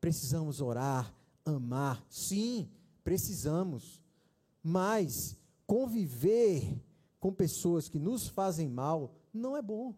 Precisamos 0.00 0.60
orar, 0.60 1.14
amar. 1.44 2.04
Sim, 2.08 2.68
precisamos. 3.02 4.02
Mas 4.62 5.36
conviver 5.66 6.80
com 7.18 7.32
pessoas 7.32 7.88
que 7.88 7.98
nos 7.98 8.28
fazem 8.28 8.68
mal 8.68 9.14
não 9.32 9.56
é 9.56 9.62
bom. 9.62 9.94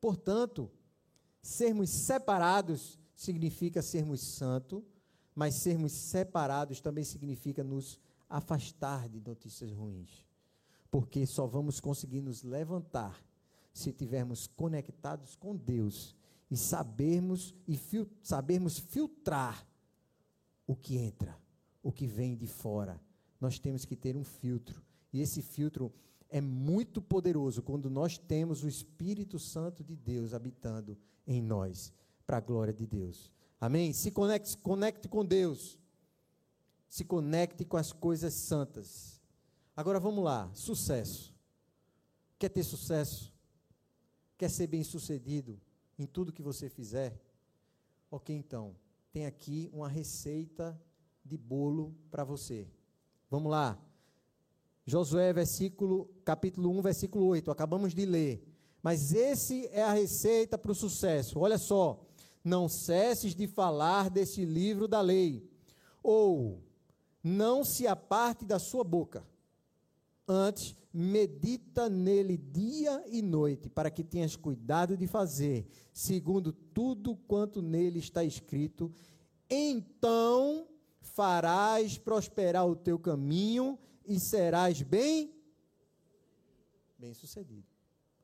Portanto, 0.00 0.70
sermos 1.40 1.90
separados 1.90 2.98
significa 3.14 3.82
sermos 3.82 4.20
santos, 4.20 4.82
mas 5.34 5.54
sermos 5.56 5.92
separados 5.92 6.80
também 6.80 7.04
significa 7.04 7.62
nos 7.64 7.98
afastar 8.28 9.08
de 9.08 9.20
notícias 9.20 9.72
ruins. 9.72 10.24
Porque 10.90 11.26
só 11.26 11.46
vamos 11.46 11.80
conseguir 11.80 12.20
nos 12.20 12.42
levantar 12.42 13.22
se 13.72 13.90
estivermos 13.90 14.46
conectados 14.46 15.34
com 15.34 15.56
Deus 15.56 16.14
e 16.50 16.56
sabermos 16.56 17.54
e 17.66 17.76
fil 17.76 18.06
sabermos 18.22 18.78
filtrar 18.78 19.66
o 20.66 20.76
que 20.76 20.98
entra, 20.98 21.36
o 21.82 21.90
que 21.90 22.06
vem 22.06 22.36
de 22.36 22.46
fora. 22.46 23.00
Nós 23.40 23.58
temos 23.58 23.84
que 23.84 23.96
ter 23.96 24.16
um 24.16 24.24
filtro. 24.24 24.82
E 25.12 25.20
esse 25.20 25.42
filtro 25.42 25.92
é 26.28 26.40
muito 26.40 27.02
poderoso 27.02 27.62
quando 27.62 27.90
nós 27.90 28.16
temos 28.16 28.62
o 28.62 28.68
Espírito 28.68 29.38
Santo 29.38 29.82
de 29.82 29.96
Deus 29.96 30.32
habitando 30.32 30.96
em 31.26 31.42
nós, 31.42 31.92
para 32.26 32.38
a 32.38 32.40
glória 32.40 32.72
de 32.72 32.86
Deus. 32.86 33.30
Amém? 33.60 33.92
Se 33.92 34.10
conecte, 34.10 34.50
se 34.50 34.56
conecte 34.56 35.08
com 35.08 35.24
Deus. 35.24 35.78
Se 36.88 37.04
conecte 37.04 37.64
com 37.64 37.76
as 37.76 37.92
coisas 37.92 38.34
santas. 38.34 39.20
Agora 39.76 39.98
vamos 39.98 40.24
lá, 40.24 40.50
sucesso. 40.52 41.34
Quer 42.38 42.50
ter 42.50 42.62
sucesso? 42.62 43.32
Quer 44.42 44.50
ser 44.50 44.66
bem-sucedido 44.66 45.56
em 45.96 46.04
tudo 46.04 46.32
que 46.32 46.42
você 46.42 46.68
fizer? 46.68 47.16
OK, 48.10 48.34
então, 48.34 48.74
tem 49.12 49.24
aqui 49.24 49.70
uma 49.72 49.88
receita 49.88 50.76
de 51.24 51.38
bolo 51.38 51.94
para 52.10 52.24
você. 52.24 52.66
Vamos 53.30 53.52
lá. 53.52 53.80
Josué, 54.84 55.32
versículo, 55.32 56.10
capítulo 56.24 56.76
1, 56.76 56.82
versículo 56.82 57.26
8. 57.26 57.52
Acabamos 57.52 57.94
de 57.94 58.04
ler. 58.04 58.44
Mas 58.82 59.12
esse 59.12 59.68
é 59.68 59.84
a 59.84 59.92
receita 59.92 60.58
para 60.58 60.72
o 60.72 60.74
sucesso. 60.74 61.38
Olha 61.38 61.56
só. 61.56 62.04
Não 62.42 62.68
cesses 62.68 63.36
de 63.36 63.46
falar 63.46 64.10
desse 64.10 64.44
livro 64.44 64.88
da 64.88 65.00
lei, 65.00 65.48
ou 66.02 66.60
não 67.22 67.62
se 67.62 67.86
aparte 67.86 68.44
da 68.44 68.58
sua 68.58 68.82
boca. 68.82 69.24
Antes, 70.26 70.76
medita 70.92 71.88
nele 71.88 72.36
dia 72.36 73.02
e 73.08 73.22
noite, 73.22 73.68
para 73.68 73.90
que 73.90 74.04
tenhas 74.04 74.36
cuidado 74.36 74.96
de 74.96 75.06
fazer, 75.06 75.66
segundo 75.92 76.52
tudo 76.52 77.16
quanto 77.16 77.62
nele 77.62 77.98
está 77.98 78.22
escrito. 78.22 78.92
Então 79.48 80.68
farás 81.00 81.98
prosperar 81.98 82.66
o 82.66 82.76
teu 82.76 82.98
caminho 82.98 83.78
e 84.06 84.18
serás 84.20 84.82
bem 84.82 85.34
bem 86.98 87.12
sucedido. 87.12 87.66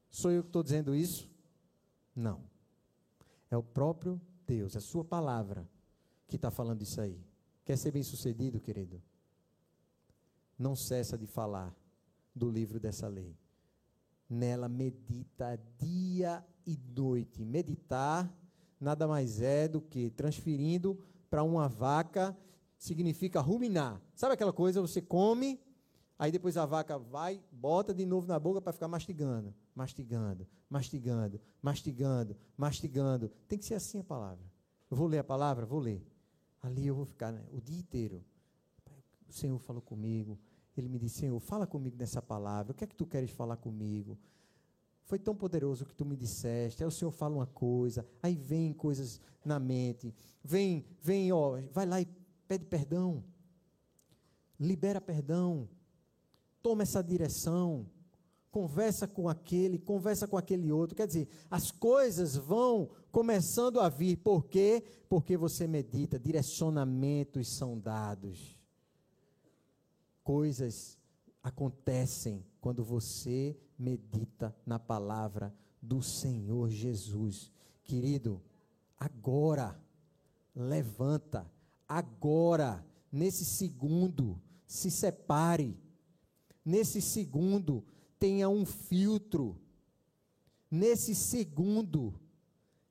Sou 0.08 0.30
eu 0.30 0.42
que 0.42 0.48
estou 0.48 0.62
dizendo 0.62 0.94
isso? 0.94 1.28
Não. 2.14 2.42
É 3.50 3.56
o 3.56 3.62
próprio 3.62 4.20
Deus, 4.46 4.74
é 4.74 4.78
a 4.78 4.80
sua 4.80 5.04
palavra 5.04 5.68
que 6.28 6.36
está 6.36 6.50
falando 6.50 6.82
isso 6.82 7.00
aí. 7.00 7.20
Quer 7.64 7.76
ser 7.76 7.90
bem 7.90 8.02
sucedido, 8.02 8.60
querido? 8.60 9.02
Não 10.58 10.76
cessa 10.76 11.18
de 11.18 11.26
falar 11.26 11.74
do 12.38 12.50
livro 12.50 12.80
dessa 12.80 13.08
lei. 13.08 13.36
Nela 14.30 14.68
medita 14.68 15.60
dia 15.76 16.44
e 16.66 16.78
noite. 16.94 17.44
Meditar 17.44 18.32
nada 18.80 19.06
mais 19.06 19.40
é 19.40 19.66
do 19.66 19.80
que 19.80 20.10
transferindo 20.10 20.98
para 21.28 21.42
uma 21.42 21.68
vaca 21.68 22.36
significa 22.78 23.40
ruminar. 23.40 24.00
Sabe 24.14 24.34
aquela 24.34 24.52
coisa, 24.52 24.80
você 24.80 25.02
come, 25.02 25.60
aí 26.18 26.30
depois 26.30 26.56
a 26.56 26.64
vaca 26.64 26.98
vai, 26.98 27.42
bota 27.50 27.92
de 27.92 28.06
novo 28.06 28.26
na 28.26 28.38
boca 28.38 28.60
para 28.60 28.72
ficar 28.72 28.88
mastigando, 28.88 29.54
mastigando, 29.74 30.46
mastigando, 30.70 31.40
mastigando, 31.60 32.36
mastigando. 32.56 33.28
Tem 33.48 33.58
que 33.58 33.64
ser 33.64 33.74
assim 33.74 33.98
a 33.98 34.04
palavra. 34.04 34.44
Eu 34.90 34.96
vou 34.96 35.06
ler 35.06 35.18
a 35.18 35.24
palavra? 35.24 35.66
Vou 35.66 35.80
ler. 35.80 36.06
Ali 36.62 36.86
eu 36.86 36.94
vou 36.94 37.04
ficar 37.04 37.32
né, 37.32 37.44
o 37.52 37.60
dia 37.60 37.78
inteiro. 37.78 38.24
O 39.28 39.32
Senhor 39.32 39.58
falou 39.58 39.82
comigo. 39.82 40.38
Ele 40.80 40.88
me 40.88 40.98
disse, 40.98 41.20
Senhor, 41.20 41.38
fala 41.40 41.66
comigo 41.66 41.96
nessa 41.96 42.22
palavra. 42.22 42.72
O 42.72 42.74
que 42.74 42.84
é 42.84 42.86
que 42.86 42.96
tu 42.96 43.06
queres 43.06 43.30
falar 43.30 43.56
comigo? 43.56 44.18
Foi 45.04 45.18
tão 45.18 45.34
poderoso 45.34 45.84
o 45.84 45.86
que 45.86 45.94
tu 45.94 46.04
me 46.04 46.16
disseste. 46.16 46.82
Aí 46.82 46.86
o 46.86 46.90
Senhor 46.90 47.10
fala 47.10 47.34
uma 47.34 47.46
coisa, 47.46 48.06
aí 48.22 48.36
vem 48.36 48.72
coisas 48.74 49.20
na 49.44 49.58
mente. 49.58 50.14
Vem, 50.44 50.84
vem, 51.00 51.32
ó, 51.32 51.58
vai 51.72 51.86
lá 51.86 52.00
e 52.00 52.06
pede 52.46 52.66
perdão, 52.66 53.24
libera 54.58 55.00
perdão, 55.00 55.68
toma 56.62 56.82
essa 56.82 57.02
direção, 57.02 57.86
conversa 58.50 59.06
com 59.06 59.28
aquele, 59.28 59.78
conversa 59.78 60.26
com 60.26 60.36
aquele 60.36 60.70
outro. 60.72 60.96
Quer 60.96 61.06
dizer, 61.06 61.28
as 61.50 61.70
coisas 61.70 62.36
vão 62.36 62.90
começando 63.10 63.80
a 63.80 63.88
vir. 63.88 64.16
Por 64.16 64.44
quê? 64.44 64.82
Porque 65.08 65.36
você 65.36 65.66
medita, 65.66 66.18
direcionamentos 66.18 67.56
são 67.56 67.78
dados. 67.78 68.57
Coisas 70.28 70.98
acontecem 71.42 72.44
quando 72.60 72.84
você 72.84 73.58
medita 73.78 74.54
na 74.66 74.78
palavra 74.78 75.54
do 75.80 76.02
Senhor 76.02 76.68
Jesus. 76.68 77.50
Querido, 77.82 78.42
agora, 78.98 79.82
levanta, 80.54 81.50
agora, 81.88 82.86
nesse 83.10 83.42
segundo, 83.42 84.38
se 84.66 84.90
separe. 84.90 85.74
Nesse 86.62 87.00
segundo, 87.00 87.82
tenha 88.18 88.50
um 88.50 88.66
filtro. 88.66 89.58
Nesse 90.70 91.14
segundo, 91.14 92.20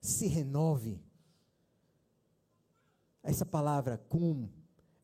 se 0.00 0.26
renove. 0.26 1.00
Essa 3.22 3.46
palavra 3.46 3.96
cum, 3.96 4.48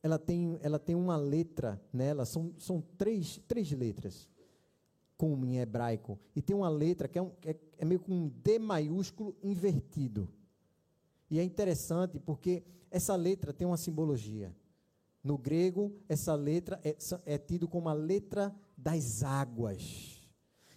ela 0.04 0.18
tem, 0.18 0.58
ela 0.60 0.78
tem 0.78 0.94
uma 0.94 1.16
letra 1.16 1.80
nela, 1.90 2.26
são, 2.26 2.52
são 2.58 2.84
três, 2.98 3.40
três 3.48 3.72
letras. 3.72 4.28
Cum 5.16 5.46
em 5.46 5.60
hebraico. 5.60 6.18
E 6.36 6.42
tem 6.42 6.54
uma 6.54 6.68
letra 6.68 7.08
que 7.08 7.18
é, 7.18 7.22
um, 7.22 7.30
é, 7.42 7.56
é 7.78 7.84
meio 7.86 8.00
com 8.00 8.12
um 8.12 8.28
D 8.28 8.58
maiúsculo 8.58 9.34
invertido. 9.42 10.28
E 11.30 11.38
é 11.38 11.42
interessante 11.42 12.18
porque 12.18 12.62
essa 12.90 13.16
letra 13.16 13.50
tem 13.50 13.66
uma 13.66 13.78
simbologia. 13.78 14.54
No 15.22 15.38
grego, 15.38 15.90
essa 16.06 16.34
letra 16.34 16.78
é, 16.84 16.94
é 17.24 17.38
tido 17.38 17.66
como 17.66 17.88
a 17.88 17.94
letra 17.94 18.54
das 18.76 19.22
águas. 19.22 20.20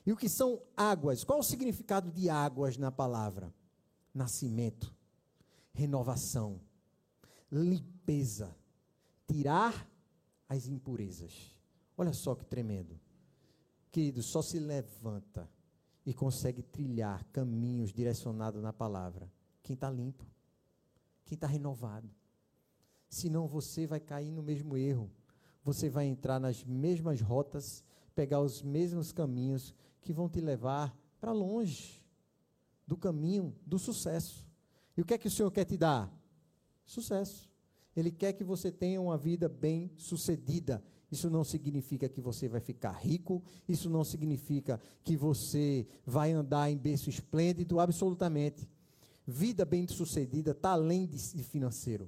E 0.06 0.14
o 0.14 0.16
que 0.16 0.30
são 0.30 0.62
águas? 0.74 1.26
Qual 1.26 1.40
o 1.40 1.44
significado 1.44 2.10
de 2.10 2.30
águas 2.30 2.78
na 2.78 2.94
palavra? 2.94 3.54
Nascimento, 4.14 4.96
renovação, 5.74 6.62
limpeza, 7.52 8.56
tirar 9.28 9.88
as 10.48 10.68
impurezas. 10.68 11.56
Olha 11.98 12.14
só 12.14 12.34
que 12.34 12.46
tremendo. 12.46 13.00
Querido, 13.92 14.24
só 14.24 14.42
se 14.42 14.60
levanta 14.60 15.50
e 16.06 16.14
consegue 16.14 16.62
trilhar 16.62 17.24
caminhos 17.34 17.92
direcionados 17.92 18.62
na 18.62 18.72
palavra 18.72 19.32
quem 19.68 19.74
está 19.74 19.92
limpo, 19.92 20.26
quem 21.26 21.36
está 21.36 21.46
renovado. 21.46 22.10
Senão 23.10 23.48
você 23.48 23.86
vai 23.86 24.00
cair 24.00 24.32
no 24.32 24.42
mesmo 24.42 24.78
erro. 24.78 25.12
Você 25.62 25.90
vai 25.90 26.06
entrar 26.06 26.40
nas 26.40 26.64
mesmas 26.64 27.20
rotas, 27.20 27.84
pegar 28.16 28.40
os 28.40 28.62
mesmos 28.62 29.12
caminhos 29.12 29.76
que 30.00 30.14
vão 30.14 30.30
te 30.30 30.40
levar 30.40 30.98
para 31.20 31.34
longe 31.34 32.02
do 32.86 32.96
caminho 32.96 33.54
do 33.66 33.78
sucesso. 33.78 34.48
E 34.96 35.02
o 35.02 35.06
que 35.06 35.14
é 35.14 35.18
que 35.18 35.28
o 35.28 35.32
Senhor 35.32 35.52
quer 35.52 35.66
te 35.66 35.76
dar? 35.76 36.10
Sucesso. 36.86 37.47
Ele 37.98 38.12
quer 38.12 38.34
que 38.34 38.44
você 38.44 38.72
tenha 38.72 39.02
uma 39.02 39.18
vida 39.18 39.50
bem 39.50 39.92
sucedida. 39.98 40.84
Isso 41.12 41.32
não 41.32 41.44
significa 41.44 42.08
que 42.08 42.22
você 42.22 42.48
vai 42.48 42.60
ficar 42.60 42.92
rico, 42.92 43.42
isso 43.68 43.90
não 43.90 44.04
significa 44.04 44.80
que 45.04 45.18
você 45.18 45.88
vai 46.06 46.32
andar 46.32 46.70
em 46.70 46.78
berço 46.78 47.10
esplêndido, 47.10 47.80
absolutamente. 47.80 48.70
Vida 49.26 49.66
bem-sucedida 49.66 50.52
está 50.52 50.72
além 50.74 51.08
de 51.08 51.44
financeiro. 51.44 52.08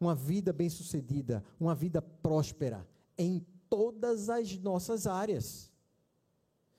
Uma 0.00 0.16
vida 0.16 0.52
bem-sucedida, 0.52 1.44
uma 1.60 1.76
vida 1.76 2.02
próspera 2.02 2.84
em 3.16 3.46
todas 3.70 4.28
as 4.28 4.58
nossas 4.58 5.06
áreas. 5.06 5.70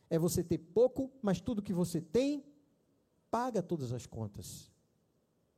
É 0.10 0.20
você 0.20 0.44
ter 0.44 0.58
pouco, 0.58 1.10
mas 1.22 1.40
tudo 1.40 1.62
que 1.62 1.74
você 1.74 2.02
tem, 2.02 2.44
paga 3.32 3.64
todas 3.64 3.94
as 3.94 4.06
contas. 4.06 4.70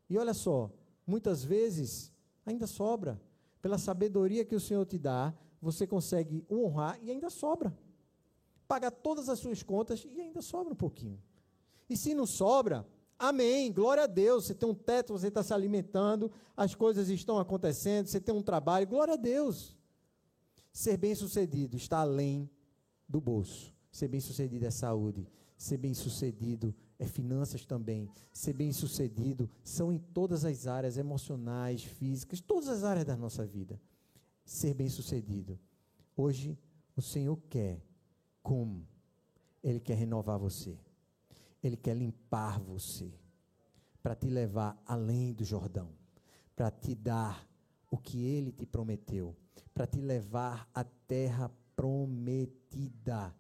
E 0.08 0.16
olha 0.16 0.34
só, 0.34 0.70
muitas 1.08 1.44
vezes 1.44 2.12
ainda 2.46 2.68
sobra. 2.68 3.22
Pela 3.62 3.78
sabedoria 3.78 4.46
que 4.46 4.56
o 4.56 4.60
Senhor 4.60 4.86
te 4.86 4.98
dá, 4.98 5.34
você 5.62 5.86
consegue 5.86 6.46
honrar 6.50 7.00
e 7.02 7.12
ainda 7.12 7.30
sobra. 7.30 7.78
Paga 8.68 8.90
todas 8.90 9.30
as 9.30 9.40
suas 9.40 9.62
contas 9.62 10.06
e 10.10 10.20
ainda 10.20 10.42
sobra 10.42 10.74
um 10.74 10.76
pouquinho. 10.76 11.22
E 11.90 11.96
se 11.96 12.14
não 12.14 12.26
sobra, 12.26 12.88
Amém, 13.22 13.72
glória 13.72 14.06
a 14.06 14.08
Deus. 14.08 14.48
Você 14.48 14.56
tem 14.56 14.68
um 14.68 14.74
teto, 14.74 15.14
você 15.14 15.28
está 15.28 15.44
se 15.44 15.54
alimentando, 15.54 16.32
as 16.58 16.74
coisas 16.74 17.08
estão 17.08 17.38
acontecendo, 17.38 18.08
você 18.08 18.20
tem 18.20 18.34
um 18.34 18.42
trabalho, 18.42 18.88
glória 18.88 19.14
a 19.14 19.18
Deus. 19.18 19.78
Ser 20.74 20.98
bem-sucedido 20.98 21.78
está 21.78 22.00
além 22.00 22.50
do 23.08 23.22
bolso. 23.22 23.72
Ser 23.92 24.08
bem-sucedido 24.08 24.66
é 24.66 24.72
saúde. 24.72 25.28
Ser 25.62 25.78
bem-sucedido 25.78 26.74
é 26.98 27.06
finanças 27.06 27.64
também. 27.64 28.10
Ser 28.34 28.52
bem-sucedido 28.52 29.48
são 29.64 29.94
em 29.94 30.00
todas 30.00 30.44
as 30.44 30.66
áreas 30.66 30.98
emocionais, 30.98 31.84
físicas, 31.84 32.42
todas 32.42 32.68
as 32.68 32.84
áreas 32.84 33.06
da 33.06 33.16
nossa 33.16 33.46
vida. 33.46 33.80
Ser 34.44 34.74
bem-sucedido. 34.74 35.60
Hoje, 36.18 36.58
o 36.96 37.02
Senhor 37.02 37.38
quer 37.48 37.80
como? 38.42 38.88
Ele 39.62 39.80
quer 39.80 39.94
renovar 39.94 40.40
você. 40.40 40.76
Ele 41.62 41.78
quer 41.78 41.96
limpar 41.96 42.60
você, 42.60 43.14
para 44.02 44.16
te 44.16 44.32
levar 44.32 44.82
além 44.84 45.32
do 45.32 45.46
Jordão, 45.46 45.92
para 46.56 46.72
te 46.72 46.96
dar 46.96 47.48
o 47.92 48.00
que 48.00 48.26
ele 48.26 48.52
te 48.52 48.66
prometeu, 48.66 49.38
para 49.76 49.86
te 49.86 50.02
levar 50.02 50.68
à 50.74 50.84
terra 50.84 51.52
prometida. 51.76 53.32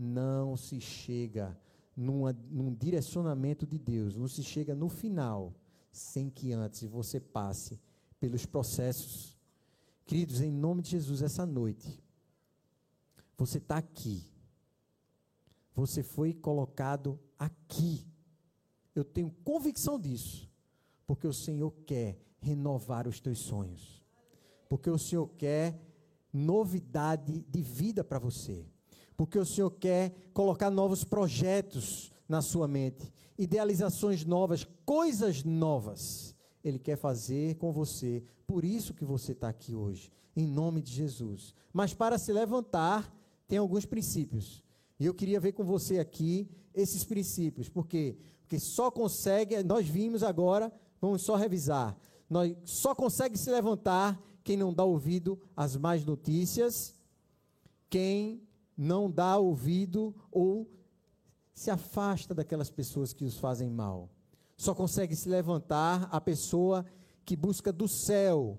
Não 0.00 0.56
se 0.56 0.80
chega 0.80 1.58
numa, 1.96 2.32
num 2.32 2.72
direcionamento 2.72 3.66
de 3.66 3.78
Deus, 3.78 4.16
não 4.16 4.28
se 4.28 4.42
chega 4.42 4.74
no 4.74 4.88
final, 4.88 5.52
sem 5.90 6.30
que 6.30 6.52
antes 6.52 6.84
você 6.84 7.18
passe 7.18 7.80
pelos 8.20 8.46
processos. 8.46 9.36
Queridos, 10.06 10.40
em 10.40 10.52
nome 10.52 10.82
de 10.82 10.90
Jesus, 10.90 11.22
essa 11.22 11.44
noite, 11.44 12.02
você 13.36 13.58
está 13.58 13.76
aqui 13.78 14.24
você 15.78 16.02
foi 16.02 16.34
colocado 16.34 17.20
aqui. 17.38 18.04
Eu 18.96 19.04
tenho 19.04 19.30
convicção 19.44 19.96
disso, 19.98 20.50
porque 21.06 21.24
o 21.24 21.32
Senhor 21.32 21.70
quer 21.86 22.18
renovar 22.40 23.06
os 23.06 23.20
teus 23.20 23.38
sonhos, 23.38 24.04
porque 24.68 24.90
o 24.90 24.98
Senhor 24.98 25.28
quer 25.38 25.80
novidade 26.32 27.44
de 27.48 27.62
vida 27.62 28.02
para 28.02 28.18
você, 28.18 28.66
porque 29.18 29.38
o 29.38 29.44
Senhor 29.44 29.70
quer 29.72 30.14
colocar 30.32 30.70
novos 30.70 31.02
projetos 31.02 32.12
na 32.28 32.40
sua 32.40 32.68
mente, 32.68 33.12
idealizações 33.36 34.24
novas, 34.24 34.66
coisas 34.86 35.42
novas. 35.42 36.36
Ele 36.62 36.78
quer 36.78 36.96
fazer 36.96 37.56
com 37.56 37.72
você, 37.72 38.22
por 38.46 38.64
isso 38.64 38.94
que 38.94 39.04
você 39.04 39.32
está 39.32 39.48
aqui 39.48 39.74
hoje, 39.74 40.10
em 40.36 40.46
nome 40.46 40.80
de 40.80 40.92
Jesus. 40.92 41.52
Mas 41.72 41.92
para 41.92 42.16
se 42.16 42.32
levantar, 42.32 43.12
tem 43.48 43.58
alguns 43.58 43.84
princípios. 43.84 44.62
E 45.00 45.04
eu 45.04 45.12
queria 45.12 45.40
ver 45.40 45.52
com 45.52 45.64
você 45.64 45.98
aqui 45.98 46.48
esses 46.72 47.04
princípios, 47.04 47.68
porque 47.68 48.16
porque 48.48 48.58
só 48.58 48.90
consegue, 48.90 49.62
nós 49.62 49.86
vimos 49.86 50.22
agora, 50.22 50.72
vamos 50.98 51.20
só 51.20 51.36
revisar. 51.36 51.94
Nós 52.30 52.56
só 52.64 52.94
consegue 52.94 53.36
se 53.36 53.50
levantar 53.50 54.18
quem 54.42 54.56
não 54.56 54.72
dá 54.72 54.84
ouvido 54.84 55.38
às 55.54 55.76
más 55.76 56.02
notícias, 56.02 56.94
quem 57.90 58.47
não 58.78 59.10
dá 59.10 59.36
ouvido 59.36 60.14
ou 60.30 60.70
se 61.52 61.70
afasta 61.70 62.32
daquelas 62.32 62.70
pessoas 62.70 63.12
que 63.12 63.24
os 63.24 63.36
fazem 63.36 63.68
mal. 63.68 64.08
Só 64.56 64.72
consegue 64.72 65.16
se 65.16 65.28
levantar 65.28 66.08
a 66.12 66.20
pessoa 66.20 66.86
que 67.24 67.36
busca 67.36 67.72
do 67.72 67.88
céu 67.88 68.58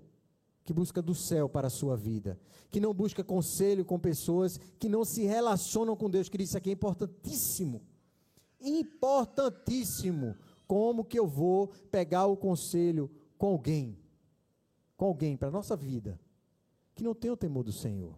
que 0.70 0.74
busca 0.74 1.02
do 1.02 1.16
céu 1.16 1.50
para 1.50 1.66
a 1.66 1.72
sua 1.72 1.98
vida, 1.98 2.40
que 2.70 2.80
não 2.80 2.94
busca 2.94 3.24
conselho 3.24 3.84
com 3.84 3.98
pessoas 3.98 4.60
que 4.78 4.88
não 4.88 5.04
se 5.04 5.24
relacionam 5.24 5.96
com 5.96 6.08
Deus. 6.08 6.30
Querido, 6.30 6.48
isso 6.48 6.58
aqui 6.60 6.70
é 6.70 6.74
importantíssimo. 6.74 7.82
Importantíssimo. 8.62 10.36
Como 10.68 11.04
que 11.04 11.18
eu 11.18 11.26
vou 11.26 11.70
pegar 11.90 12.28
o 12.28 12.38
conselho 12.38 13.10
com 13.36 13.48
alguém? 13.48 13.98
Com 14.96 15.06
alguém 15.06 15.36
para 15.36 15.48
a 15.48 15.52
nossa 15.52 15.76
vida 15.76 16.20
que 16.94 17.04
não 17.04 17.16
tem 17.16 17.32
o 17.32 17.38
temor 17.38 17.64
do 17.64 17.72
Senhor. 17.72 18.16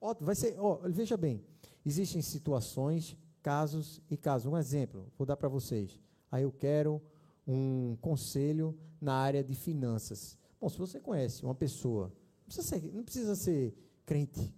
Ó, 0.00 0.14
vai 0.20 0.34
ser, 0.34 0.56
ó, 0.58 0.80
veja 0.84 1.16
bem, 1.16 1.42
existem 1.84 2.22
situações, 2.22 3.16
casos 3.42 4.02
e 4.10 4.16
casos. 4.16 4.50
Um 4.50 4.56
exemplo, 4.56 5.10
vou 5.16 5.26
dar 5.26 5.36
para 5.36 5.48
vocês. 5.48 6.00
Aí 6.30 6.42
eu 6.42 6.52
quero 6.52 7.00
um 7.46 7.96
conselho 8.00 8.76
na 9.00 9.14
área 9.14 9.42
de 9.42 9.54
finanças. 9.54 10.36
Bom, 10.60 10.68
se 10.68 10.78
você 10.78 10.98
conhece 10.98 11.44
uma 11.44 11.54
pessoa, 11.54 12.12
não 12.38 12.46
precisa 12.46 12.66
ser, 12.66 12.92
não 12.92 13.04
precisa 13.04 13.36
ser 13.36 13.74
crente, 14.04 14.54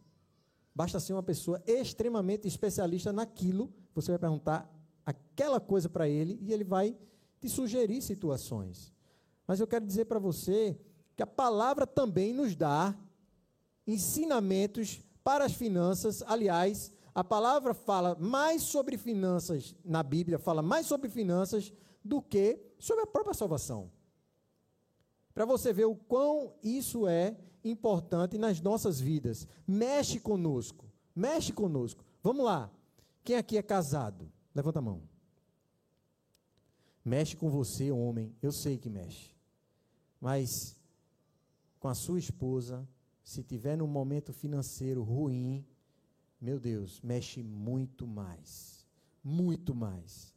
basta 0.75 0.99
ser 1.01 1.13
uma 1.13 1.23
pessoa 1.23 1.63
extremamente 1.67 2.47
especialista 2.47 3.13
naquilo, 3.13 3.73
você 3.95 4.13
vai 4.13 4.19
perguntar 4.19 4.73
aquela 5.05 5.61
coisa 5.61 5.89
para 5.89 6.09
ele 6.09 6.39
e 6.41 6.53
ele 6.53 6.65
vai 6.65 6.97
te 7.41 7.49
sugerir 7.49 8.01
situações. 8.03 8.93
Mas 9.47 9.61
eu 9.61 9.67
quero 9.67 9.87
dizer 9.87 10.05
para 10.05 10.19
você 10.19 10.79
que 11.17 11.23
a 11.23 11.27
palavra 11.27 11.87
também 11.87 12.33
nos 12.33 12.55
dá 12.55 12.97
ensinamentos 13.87 15.01
para 15.29 15.45
as 15.45 15.53
finanças. 15.53 16.23
Aliás, 16.27 16.91
a 17.15 17.23
palavra 17.23 17.75
fala 17.75 18.17
mais 18.19 18.63
sobre 18.63 18.97
finanças 18.97 19.77
na 19.85 20.03
Bíblia, 20.03 20.39
fala 20.39 20.63
mais 20.63 20.87
sobre 20.87 21.11
finanças 21.11 21.71
do 22.03 22.23
que 22.23 22.59
sobre 22.79 23.03
a 23.03 23.07
própria 23.07 23.35
salvação 23.35 23.91
para 25.39 25.45
você 25.45 25.73
ver 25.73 25.85
o 25.85 25.95
quão 25.95 26.53
isso 26.65 27.07
é 27.07 27.37
importante 27.63 28.37
nas 28.37 28.61
nossas 28.61 28.99
vidas. 28.99 29.47
Mexe 29.65 30.19
conosco, 30.19 30.85
mexe 31.15 31.53
conosco. 31.53 32.05
Vamos 32.21 32.45
lá. 32.45 32.69
Quem 33.23 33.37
aqui 33.37 33.57
é 33.57 33.63
casado? 33.63 34.33
Levanta 34.53 34.81
a 34.81 34.83
mão. 34.83 35.01
Mexe 37.05 37.37
com 37.37 37.49
você, 37.49 37.93
homem. 37.93 38.35
Eu 38.43 38.51
sei 38.51 38.79
que 38.79 38.91
mexe. 38.91 39.31
Mas 40.21 40.77
com 41.79 41.87
a 41.87 41.95
sua 41.95 42.19
esposa, 42.19 42.85
se 43.29 43.43
tiver 43.43 43.77
num 43.77 43.87
momento 43.87 44.33
financeiro 44.33 45.03
ruim, 45.03 45.63
meu 46.41 46.59
Deus, 46.59 46.99
mexe 47.03 47.43
muito 47.43 48.07
mais. 48.07 48.87
Muito 49.23 49.75
mais. 49.75 50.35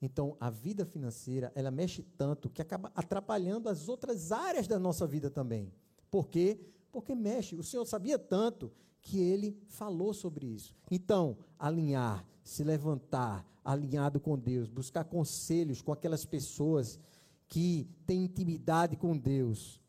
Então, 0.00 0.34
a 0.40 0.48
vida 0.48 0.86
financeira, 0.86 1.52
ela 1.54 1.70
mexe 1.70 2.02
tanto 2.16 2.48
que 2.48 2.62
acaba 2.62 2.90
atrapalhando 2.94 3.68
as 3.68 3.86
outras 3.86 4.32
áreas 4.32 4.66
da 4.66 4.78
nossa 4.78 5.06
vida 5.06 5.28
também. 5.28 5.70
Por 6.10 6.26
quê? 6.26 6.58
Porque 6.90 7.14
mexe. 7.14 7.54
O 7.54 7.62
Senhor 7.62 7.84
sabia 7.84 8.18
tanto 8.18 8.72
que 9.02 9.18
ele 9.18 9.54
falou 9.68 10.14
sobre 10.14 10.46
isso. 10.46 10.74
Então, 10.90 11.36
alinhar, 11.58 12.26
se 12.42 12.64
levantar, 12.64 13.46
alinhado 13.62 14.18
com 14.18 14.38
Deus, 14.38 14.70
buscar 14.70 15.04
conselhos 15.04 15.82
com 15.82 15.92
aquelas 15.92 16.24
pessoas 16.24 16.98
que 17.46 17.86
têm 18.06 18.24
intimidade 18.24 18.96
com 18.96 19.14
Deus. 19.14 19.83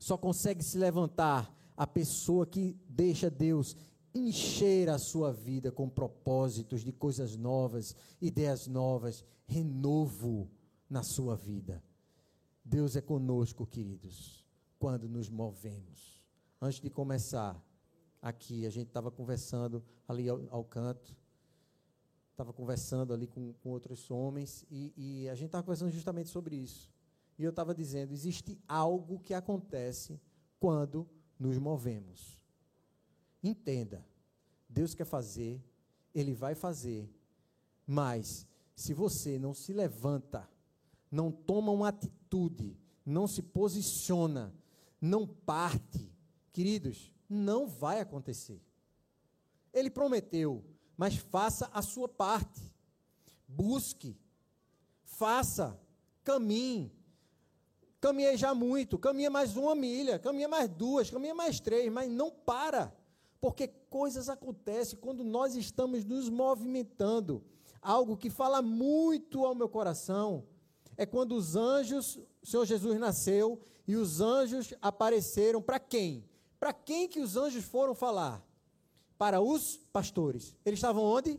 Só 0.00 0.16
consegue 0.16 0.64
se 0.64 0.78
levantar 0.78 1.54
a 1.76 1.86
pessoa 1.86 2.46
que 2.46 2.74
deixa 2.88 3.30
Deus 3.30 3.76
encher 4.14 4.88
a 4.88 4.98
sua 4.98 5.30
vida 5.30 5.70
com 5.70 5.88
propósitos 5.88 6.80
de 6.80 6.90
coisas 6.90 7.36
novas, 7.36 7.94
ideias 8.20 8.66
novas, 8.66 9.22
renovo 9.46 10.50
na 10.88 11.02
sua 11.02 11.36
vida. 11.36 11.84
Deus 12.64 12.96
é 12.96 13.02
conosco, 13.02 13.66
queridos, 13.66 14.42
quando 14.78 15.06
nos 15.06 15.28
movemos. 15.28 16.24
Antes 16.60 16.80
de 16.80 16.88
começar 16.88 17.62
aqui, 18.22 18.66
a 18.66 18.70
gente 18.70 18.88
estava 18.88 19.10
conversando 19.10 19.84
ali 20.08 20.30
ao, 20.30 20.40
ao 20.50 20.64
canto, 20.64 21.14
estava 22.30 22.54
conversando 22.54 23.12
ali 23.12 23.26
com, 23.26 23.52
com 23.52 23.68
outros 23.68 24.10
homens, 24.10 24.64
e, 24.70 24.94
e 24.96 25.28
a 25.28 25.34
gente 25.34 25.46
estava 25.46 25.62
conversando 25.62 25.90
justamente 25.90 26.30
sobre 26.30 26.56
isso. 26.56 26.90
E 27.40 27.42
eu 27.42 27.48
estava 27.48 27.74
dizendo: 27.74 28.12
existe 28.12 28.60
algo 28.68 29.18
que 29.18 29.32
acontece 29.32 30.20
quando 30.58 31.08
nos 31.38 31.56
movemos. 31.56 32.38
Entenda, 33.42 34.06
Deus 34.68 34.94
quer 34.94 35.06
fazer, 35.06 35.58
Ele 36.14 36.34
vai 36.34 36.54
fazer, 36.54 37.10
mas 37.86 38.46
se 38.76 38.92
você 38.92 39.38
não 39.38 39.54
se 39.54 39.72
levanta, 39.72 40.46
não 41.10 41.32
toma 41.32 41.72
uma 41.72 41.88
atitude, 41.88 42.76
não 43.06 43.26
se 43.26 43.40
posiciona, 43.40 44.54
não 45.00 45.26
parte, 45.26 46.12
queridos, 46.52 47.10
não 47.26 47.66
vai 47.66 48.00
acontecer. 48.00 48.60
Ele 49.72 49.88
prometeu, 49.88 50.62
mas 50.94 51.16
faça 51.16 51.70
a 51.72 51.80
sua 51.80 52.06
parte. 52.06 52.60
Busque, 53.48 54.14
faça, 55.04 55.80
caminhe. 56.22 56.99
Caminhei 58.00 58.36
já 58.36 58.54
muito, 58.54 58.98
caminha 58.98 59.28
mais 59.28 59.56
uma 59.56 59.74
milha, 59.74 60.18
caminha 60.18 60.48
mais 60.48 60.68
duas, 60.70 61.10
caminha 61.10 61.34
mais 61.34 61.60
três, 61.60 61.92
mas 61.92 62.10
não 62.10 62.30
para. 62.30 62.96
Porque 63.40 63.68
coisas 63.90 64.28
acontecem 64.30 64.98
quando 64.98 65.22
nós 65.22 65.54
estamos 65.54 66.04
nos 66.04 66.30
movimentando. 66.30 67.44
Algo 67.82 68.16
que 68.16 68.30
fala 68.30 68.62
muito 68.62 69.44
ao 69.44 69.54
meu 69.54 69.68
coração 69.68 70.46
é 70.96 71.04
quando 71.04 71.32
os 71.32 71.56
anjos, 71.56 72.18
o 72.42 72.46
Senhor 72.46 72.64
Jesus 72.64 72.98
nasceu 72.98 73.60
e 73.86 73.96
os 73.96 74.20
anjos 74.20 74.72
apareceram 74.80 75.60
para 75.60 75.78
quem? 75.78 76.24
Para 76.58 76.72
quem 76.72 77.08
que 77.08 77.20
os 77.20 77.36
anjos 77.36 77.64
foram 77.64 77.94
falar? 77.94 78.42
Para 79.18 79.42
os 79.42 79.76
pastores. 79.92 80.56
Eles 80.64 80.78
estavam 80.78 81.02
onde? 81.02 81.38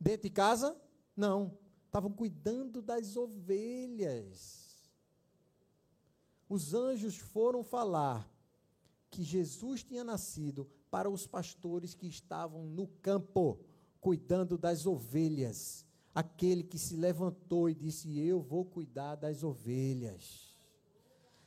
Dentro 0.00 0.22
de 0.22 0.30
casa? 0.30 0.76
Não. 1.16 1.56
Estavam 1.86 2.10
cuidando 2.10 2.80
das 2.80 3.16
ovelhas. 3.16 4.71
Os 6.52 6.74
anjos 6.74 7.16
foram 7.16 7.62
falar 7.64 8.30
que 9.10 9.22
Jesus 9.22 9.82
tinha 9.82 10.04
nascido 10.04 10.68
para 10.90 11.08
os 11.08 11.26
pastores 11.26 11.94
que 11.94 12.06
estavam 12.06 12.66
no 12.66 12.88
campo, 13.00 13.58
cuidando 14.02 14.58
das 14.58 14.84
ovelhas. 14.84 15.86
Aquele 16.14 16.62
que 16.62 16.76
se 16.78 16.94
levantou 16.94 17.70
e 17.70 17.74
disse: 17.74 18.18
Eu 18.18 18.42
vou 18.42 18.66
cuidar 18.66 19.14
das 19.14 19.42
ovelhas. 19.42 20.54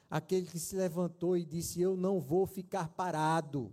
Aquele 0.10 0.48
que 0.48 0.58
se 0.58 0.76
levantou 0.76 1.38
e 1.38 1.46
disse: 1.46 1.80
Eu 1.80 1.96
não 1.96 2.20
vou 2.20 2.48
ficar 2.48 2.88
parado. 2.90 3.72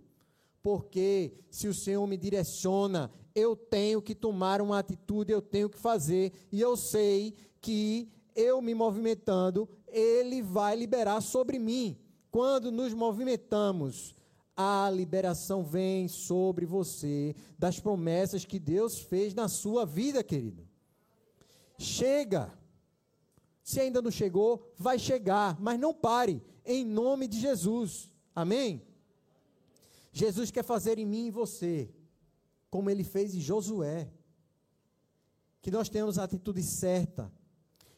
Porque 0.61 1.33
se 1.49 1.67
o 1.67 1.73
Senhor 1.73 2.05
me 2.05 2.15
direciona, 2.15 3.11
eu 3.33 3.55
tenho 3.55 4.03
que 4.03 4.13
tomar 4.13 4.61
uma 4.61 4.77
atitude, 4.77 5.31
eu 5.31 5.41
tenho 5.41 5.67
que 5.67 5.79
fazer. 5.79 6.31
E 6.51 6.61
eu 6.61 6.77
sei 6.77 7.33
que 7.59 8.07
eu 8.35 8.61
me 8.61 8.73
movimentando, 8.73 9.67
Ele 9.93 10.41
vai 10.41 10.75
liberar 10.75 11.21
sobre 11.21 11.59
mim. 11.59 11.97
Quando 12.31 12.71
nos 12.71 12.93
movimentamos, 12.93 14.15
a 14.57 14.89
liberação 14.89 15.63
vem 15.63 16.07
sobre 16.07 16.65
você 16.65 17.35
das 17.57 17.79
promessas 17.79 18.43
que 18.43 18.59
Deus 18.59 18.99
fez 18.99 19.33
na 19.33 19.47
sua 19.47 19.85
vida, 19.85 20.23
querido. 20.23 20.67
Chega. 21.77 22.51
Se 23.63 23.79
ainda 23.79 24.01
não 24.01 24.11
chegou, 24.11 24.73
vai 24.75 24.99
chegar, 24.99 25.59
mas 25.61 25.79
não 25.79 25.93
pare, 25.93 26.43
em 26.65 26.83
nome 26.83 27.27
de 27.27 27.39
Jesus. 27.39 28.11
Amém? 28.35 28.81
Jesus 30.11 30.51
quer 30.51 30.63
fazer 30.63 30.99
em 30.99 31.05
mim 31.05 31.27
e 31.27 31.31
você, 31.31 31.89
como 32.69 32.89
ele 32.89 33.03
fez 33.03 33.33
em 33.33 33.39
Josué. 33.39 34.11
Que 35.61 35.71
nós 35.71 35.87
tenhamos 35.87 36.19
a 36.19 36.25
atitude 36.25 36.61
certa, 36.61 37.31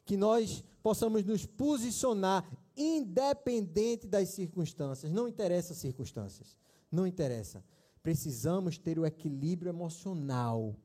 que 0.05 0.15
nós 0.15 0.63
possamos 0.85 1.23
nos 1.23 1.47
posicionar 1.47 2.47
independente 2.77 4.05
das 4.05 4.29
circunstâncias. 4.29 5.11
Não 5.11 5.27
interessa 5.27 5.73
as 5.73 5.79
circunstâncias. 5.79 6.55
Não 6.91 7.07
interessa. 7.07 7.65
Precisamos 8.03 8.77
ter 8.77 8.99
o 8.99 9.03
equilíbrio 9.03 9.69
emocional 9.69 10.75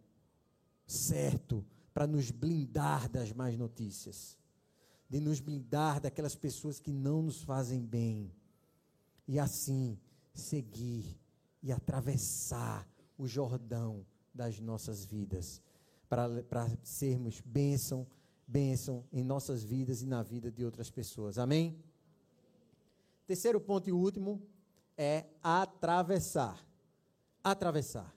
certo 0.87 1.63
para 1.93 2.07
nos 2.07 2.31
blindar 2.31 3.11
das 3.11 3.31
más 3.35 3.59
notícias, 3.59 4.39
de 5.07 5.21
nos 5.21 5.39
blindar 5.39 6.01
daquelas 6.01 6.35
pessoas 6.35 6.81
que 6.81 6.93
não 6.93 7.21
nos 7.21 7.43
fazem 7.43 7.85
bem. 7.85 8.33
E 9.29 9.39
assim 9.39 9.99
seguir 10.33 11.21
e 11.63 11.71
atravessar 11.71 12.89
o 13.19 13.29
Jordão 13.29 14.07
das 14.33 14.59
nossas 14.61 15.05
vidas, 15.05 15.61
para, 16.09 16.27
sermos 16.83 17.43
bênção 17.43 18.07
bênção 18.51 19.05
em 19.13 19.23
nossas 19.23 19.63
vidas 19.63 20.03
e 20.03 20.07
na 20.07 20.25
vida 20.25 20.51
de 20.51 20.65
outras 20.65 20.91
pessoas. 20.91 21.39
Amém? 21.39 21.79
Terceiro 23.25 23.61
ponto 23.61 23.89
e 23.89 23.93
último 23.93 24.43
é 24.97 25.25
atravessar. 25.41 26.67
Atravessar. 27.45 28.13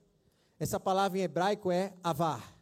Essa 0.60 0.80
palavra 0.80 1.20
em 1.20 1.22
hebraico 1.22 1.72
é 1.72 1.94
avar. 2.04 2.58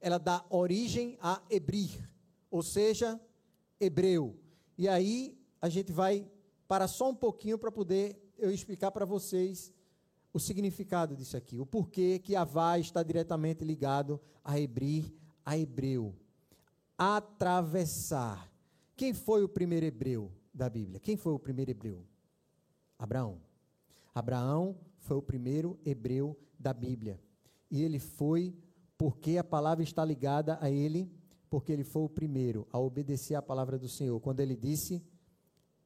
Ela 0.00 0.16
dá 0.16 0.42
origem 0.48 1.18
a 1.20 1.42
hebrir, 1.50 2.08
ou 2.50 2.62
seja, 2.62 3.20
hebreu. 3.78 4.38
E 4.78 4.88
aí 4.88 5.38
a 5.60 5.68
gente 5.68 5.92
vai 5.92 6.26
para 6.66 6.88
só 6.88 7.10
um 7.10 7.14
pouquinho 7.14 7.58
para 7.58 7.70
poder 7.70 8.18
eu 8.38 8.50
explicar 8.50 8.90
para 8.90 9.04
vocês 9.04 9.70
o 10.32 10.40
significado 10.40 11.14
disso 11.14 11.36
aqui, 11.36 11.60
o 11.60 11.66
porquê 11.66 12.18
que 12.18 12.34
Avá 12.34 12.78
está 12.78 13.02
diretamente 13.02 13.64
ligado 13.64 14.18
a 14.42 14.58
hebrir, 14.58 15.12
a 15.44 15.58
hebreu 15.58 16.14
atravessar. 17.00 18.52
Quem 18.94 19.14
foi 19.14 19.42
o 19.42 19.48
primeiro 19.48 19.86
hebreu 19.86 20.30
da 20.52 20.68
Bíblia? 20.68 21.00
Quem 21.00 21.16
foi 21.16 21.32
o 21.32 21.38
primeiro 21.38 21.70
hebreu? 21.70 22.04
Abraão. 22.98 23.40
Abraão 24.14 24.76
foi 24.98 25.16
o 25.16 25.22
primeiro 25.22 25.80
hebreu 25.82 26.38
da 26.58 26.74
Bíblia. 26.74 27.18
E 27.70 27.82
ele 27.82 27.98
foi 27.98 28.54
porque 28.98 29.38
a 29.38 29.44
palavra 29.44 29.82
está 29.82 30.04
ligada 30.04 30.58
a 30.60 30.70
ele, 30.70 31.10
porque 31.48 31.72
ele 31.72 31.84
foi 31.84 32.02
o 32.02 32.08
primeiro 32.08 32.68
a 32.70 32.78
obedecer 32.78 33.34
à 33.34 33.40
palavra 33.40 33.78
do 33.78 33.88
Senhor. 33.88 34.20
Quando 34.20 34.40
ele 34.40 34.54
disse: 34.54 35.02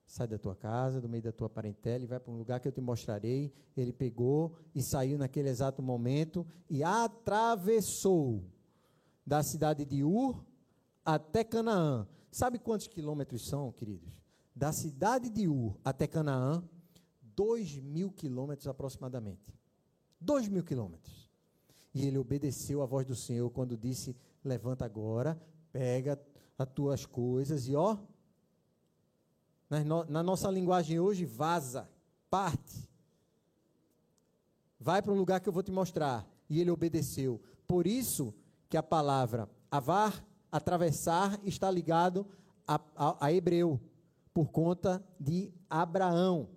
Sai 0.04 0.26
da 0.26 0.36
tua 0.36 0.56
casa, 0.56 1.00
do 1.00 1.08
meio 1.08 1.22
da 1.22 1.30
tua 1.30 1.48
parentela 1.48 2.02
e 2.02 2.08
vai 2.08 2.18
para 2.18 2.32
um 2.32 2.38
lugar 2.38 2.58
que 2.58 2.66
eu 2.66 2.72
te 2.72 2.80
mostrarei. 2.80 3.52
Ele 3.76 3.92
pegou 3.92 4.56
e 4.74 4.82
saiu 4.82 5.16
naquele 5.16 5.48
exato 5.48 5.80
momento 5.80 6.44
e 6.68 6.82
atravessou 6.82 8.42
da 9.24 9.44
cidade 9.44 9.84
de 9.84 10.02
Ur 10.02 10.44
até 11.04 11.44
Canaã. 11.44 12.06
Sabe 12.30 12.58
quantos 12.58 12.88
quilômetros 12.88 13.46
são, 13.46 13.70
queridos? 13.72 14.20
Da 14.54 14.72
cidade 14.72 15.28
de 15.28 15.46
Ur 15.46 15.76
até 15.84 16.06
Canaã, 16.06 16.62
dois 17.22 17.76
mil 17.76 18.10
quilômetros 18.10 18.66
aproximadamente. 18.66 19.54
Dois 20.20 20.48
mil 20.48 20.64
quilômetros. 20.64 21.30
E 21.94 22.06
ele 22.06 22.18
obedeceu 22.18 22.82
à 22.82 22.86
voz 22.86 23.06
do 23.06 23.14
Senhor 23.14 23.48
quando 23.50 23.76
disse: 23.76 24.16
Levanta 24.42 24.84
agora, 24.84 25.40
pega 25.72 26.20
as 26.58 26.68
tuas 26.68 27.06
coisas 27.06 27.68
e 27.68 27.74
ó. 27.74 27.96
Na 30.08 30.22
nossa 30.22 30.50
linguagem 30.50 31.00
hoje, 31.00 31.24
vaza, 31.24 31.88
parte. 32.30 32.88
Vai 34.78 35.02
para 35.02 35.12
um 35.12 35.16
lugar 35.16 35.40
que 35.40 35.48
eu 35.48 35.52
vou 35.52 35.62
te 35.62 35.72
mostrar. 35.72 36.28
E 36.48 36.60
ele 36.60 36.70
obedeceu. 36.70 37.40
Por 37.66 37.86
isso 37.86 38.34
que 38.68 38.76
a 38.76 38.82
palavra 38.82 39.48
avar 39.70 40.24
atravessar 40.54 41.40
está 41.42 41.68
ligado 41.68 42.24
a, 42.64 42.80
a, 42.94 43.26
a 43.26 43.32
Hebreu, 43.32 43.80
por 44.32 44.52
conta 44.52 45.04
de 45.18 45.52
Abraão. 45.68 46.48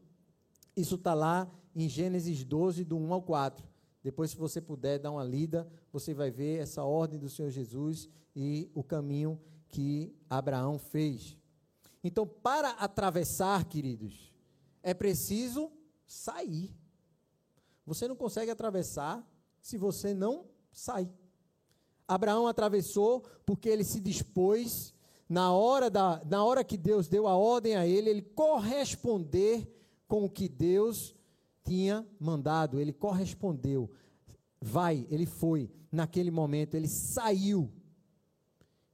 Isso 0.75 0.95
está 0.95 1.15
lá 1.15 1.49
em 1.75 1.89
Gênesis 1.89 2.43
12, 2.43 2.83
do 2.83 2.95
1 2.95 3.11
ao 3.11 3.23
4. 3.23 3.67
Depois, 4.03 4.29
se 4.29 4.37
você 4.37 4.61
puder 4.61 4.99
dar 4.99 5.09
uma 5.09 5.23
lida, 5.23 5.67
você 5.91 6.13
vai 6.13 6.29
ver 6.29 6.59
essa 6.59 6.83
ordem 6.83 7.17
do 7.17 7.27
Senhor 7.27 7.49
Jesus 7.49 8.07
e 8.35 8.69
o 8.75 8.83
caminho 8.83 9.41
que 9.67 10.15
Abraão 10.29 10.77
fez. 10.77 11.35
Então, 12.03 12.27
para 12.27 12.69
atravessar, 12.73 13.65
queridos, 13.65 14.31
é 14.83 14.93
preciso 14.93 15.71
sair. 16.05 16.71
Você 17.83 18.07
não 18.07 18.15
consegue 18.15 18.51
atravessar 18.51 19.27
se 19.59 19.75
você 19.75 20.13
não 20.13 20.45
sair. 20.71 21.11
Abraão 22.07 22.47
atravessou 22.47 23.23
porque 23.45 23.67
ele 23.67 23.83
se 23.83 23.99
dispôs, 23.99 24.93
na 25.27 25.51
hora, 25.51 25.89
da, 25.89 26.21
na 26.25 26.43
hora 26.43 26.63
que 26.63 26.77
Deus 26.77 27.07
deu 27.07 27.27
a 27.27 27.35
ordem 27.35 27.75
a 27.75 27.85
ele, 27.85 28.09
ele 28.09 28.21
corresponder 28.21 29.67
com 30.07 30.23
o 30.23 30.29
que 30.29 30.47
Deus 30.47 31.13
tinha 31.65 32.07
mandado, 32.17 32.79
ele 32.79 32.93
correspondeu. 32.93 33.91
Vai, 34.61 35.05
ele 35.11 35.25
foi 35.25 35.69
naquele 35.91 36.31
momento, 36.31 36.75
ele 36.75 36.87
saiu. 36.87 37.69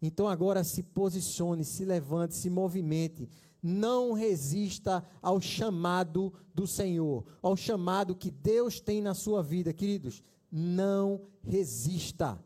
Então 0.02 0.28
agora 0.28 0.64
se 0.64 0.82
posicione, 0.82 1.64
se 1.64 1.86
levante, 1.86 2.36
se 2.36 2.50
movimente. 2.50 3.30
Não 3.62 4.12
resista 4.12 5.06
ao 5.22 5.40
chamado 5.40 6.34
do 6.54 6.68
Senhor, 6.68 7.24
ao 7.42 7.56
chamado 7.56 8.16
que 8.16 8.30
Deus 8.30 8.82
tem 8.82 9.02
na 9.02 9.14
sua 9.14 9.42
vida, 9.42 9.72
queridos. 9.72 10.22
Não 10.52 11.22
resista. 11.42 12.44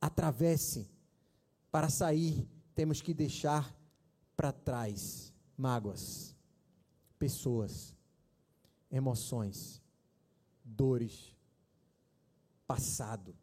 Atravesse. 0.00 0.88
Para 1.70 1.88
sair, 1.88 2.48
temos 2.74 3.02
que 3.02 3.12
deixar 3.12 3.76
para 4.36 4.52
trás 4.52 5.34
mágoas, 5.56 6.34
pessoas, 7.18 7.94
emoções, 8.90 9.82
dores, 10.64 11.36
passado, 12.66 13.34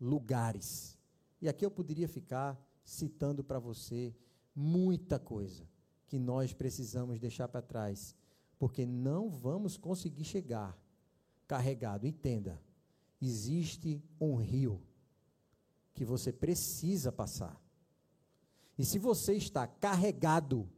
lugares. 0.00 0.98
E 1.40 1.48
aqui 1.48 1.64
eu 1.64 1.70
poderia 1.70 2.08
ficar 2.08 2.60
citando 2.84 3.44
para 3.44 3.58
você 3.58 4.14
muita 4.54 5.18
coisa 5.18 5.68
que 6.08 6.18
nós 6.18 6.52
precisamos 6.52 7.20
deixar 7.20 7.46
para 7.48 7.62
trás, 7.62 8.14
porque 8.58 8.84
não 8.84 9.30
vamos 9.30 9.76
conseguir 9.76 10.24
chegar 10.24 10.76
carregado. 11.46 12.06
Entenda, 12.06 12.60
existe 13.20 14.02
um 14.20 14.34
rio 14.34 14.82
que 15.98 16.04
você 16.04 16.32
precisa 16.32 17.10
passar. 17.10 17.60
E 18.78 18.84
se 18.84 19.00
você 19.00 19.34
está 19.34 19.66
carregado, 19.66 20.70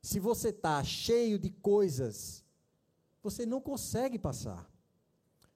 se 0.00 0.20
você 0.20 0.50
está 0.50 0.84
cheio 0.84 1.36
de 1.36 1.50
coisas, 1.50 2.44
você 3.20 3.44
não 3.44 3.60
consegue 3.60 4.20
passar. 4.20 4.70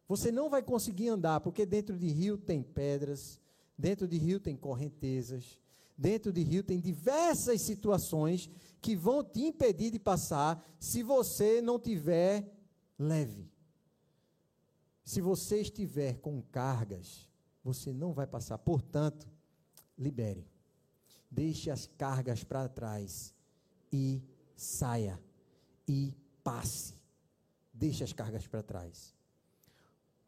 Você 0.08 0.32
não 0.32 0.50
vai 0.50 0.60
conseguir 0.60 1.08
andar, 1.08 1.38
porque 1.38 1.64
dentro 1.64 1.96
de 1.96 2.08
rio 2.08 2.36
tem 2.36 2.64
pedras, 2.64 3.40
dentro 3.78 4.08
de 4.08 4.18
rio 4.18 4.40
tem 4.40 4.56
correntezas, 4.56 5.56
dentro 5.96 6.32
de 6.32 6.42
rio 6.42 6.64
tem 6.64 6.80
diversas 6.80 7.60
situações 7.60 8.50
que 8.82 8.96
vão 8.96 9.22
te 9.22 9.42
impedir 9.42 9.92
de 9.92 10.00
passar 10.00 10.60
se 10.80 11.00
você 11.00 11.62
não 11.62 11.78
tiver 11.78 12.52
leve. 12.98 13.48
Se 15.04 15.20
você 15.20 15.60
estiver 15.60 16.18
com 16.18 16.42
cargas, 16.42 17.32
você 17.64 17.92
não 17.92 18.12
vai 18.12 18.26
passar. 18.26 18.58
Portanto, 18.58 19.26
libere. 19.98 20.46
Deixe 21.30 21.70
as 21.70 21.86
cargas 21.86 22.44
para 22.44 22.68
trás 22.68 23.34
e 23.90 24.22
saia 24.54 25.18
e 25.88 26.14
passe. 26.44 26.94
Deixe 27.72 28.04
as 28.04 28.12
cargas 28.12 28.46
para 28.46 28.62
trás. 28.62 29.14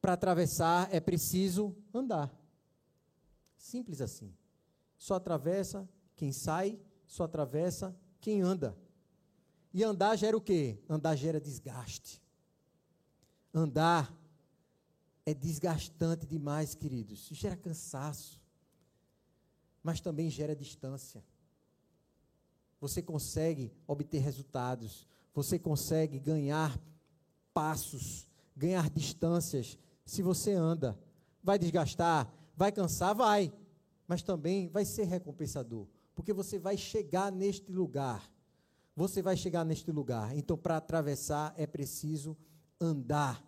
Para 0.00 0.14
atravessar 0.14 0.88
é 0.92 0.98
preciso 0.98 1.76
andar. 1.92 2.34
Simples 3.56 4.00
assim. 4.00 4.34
Só 4.96 5.14
atravessa 5.14 5.88
quem 6.14 6.32
sai, 6.32 6.80
só 7.06 7.24
atravessa 7.24 7.94
quem 8.20 8.40
anda. 8.40 8.76
E 9.72 9.84
andar 9.84 10.16
gera 10.16 10.36
o 10.36 10.40
quê? 10.40 10.82
Andar 10.88 11.14
gera 11.16 11.40
desgaste. 11.40 12.22
Andar 13.52 14.12
é 15.26 15.34
desgastante 15.34 16.26
demais, 16.26 16.74
queridos. 16.74 17.28
Gera 17.32 17.56
cansaço 17.56 18.40
mas 19.86 20.00
também 20.00 20.28
gera 20.28 20.56
distância. 20.56 21.22
Você 22.80 23.00
consegue 23.00 23.72
obter 23.86 24.18
resultados, 24.18 25.06
você 25.32 25.60
consegue 25.60 26.18
ganhar 26.18 26.76
passos, 27.54 28.28
ganhar 28.56 28.90
distâncias 28.90 29.78
se 30.04 30.22
você 30.22 30.54
anda. 30.54 30.98
Vai 31.40 31.56
desgastar, 31.56 32.28
vai 32.56 32.72
cansar, 32.72 33.14
vai, 33.14 33.52
mas 34.08 34.24
também 34.24 34.68
vai 34.70 34.84
ser 34.84 35.04
recompensador, 35.04 35.86
porque 36.16 36.32
você 36.32 36.58
vai 36.58 36.76
chegar 36.76 37.30
neste 37.30 37.70
lugar. 37.70 38.28
Você 38.96 39.22
vai 39.22 39.36
chegar 39.36 39.64
neste 39.64 39.92
lugar. 39.92 40.36
Então, 40.36 40.58
para 40.58 40.78
atravessar 40.78 41.54
é 41.56 41.64
preciso 41.64 42.36
andar. 42.80 43.40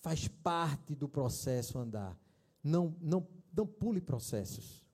Faz 0.00 0.28
parte 0.28 0.94
do 0.94 1.08
processo 1.08 1.78
andar. 1.78 2.18
Não, 2.62 2.94
não, 3.00 3.26
não 3.54 3.66
pule 3.66 4.00
processos. 4.00 4.84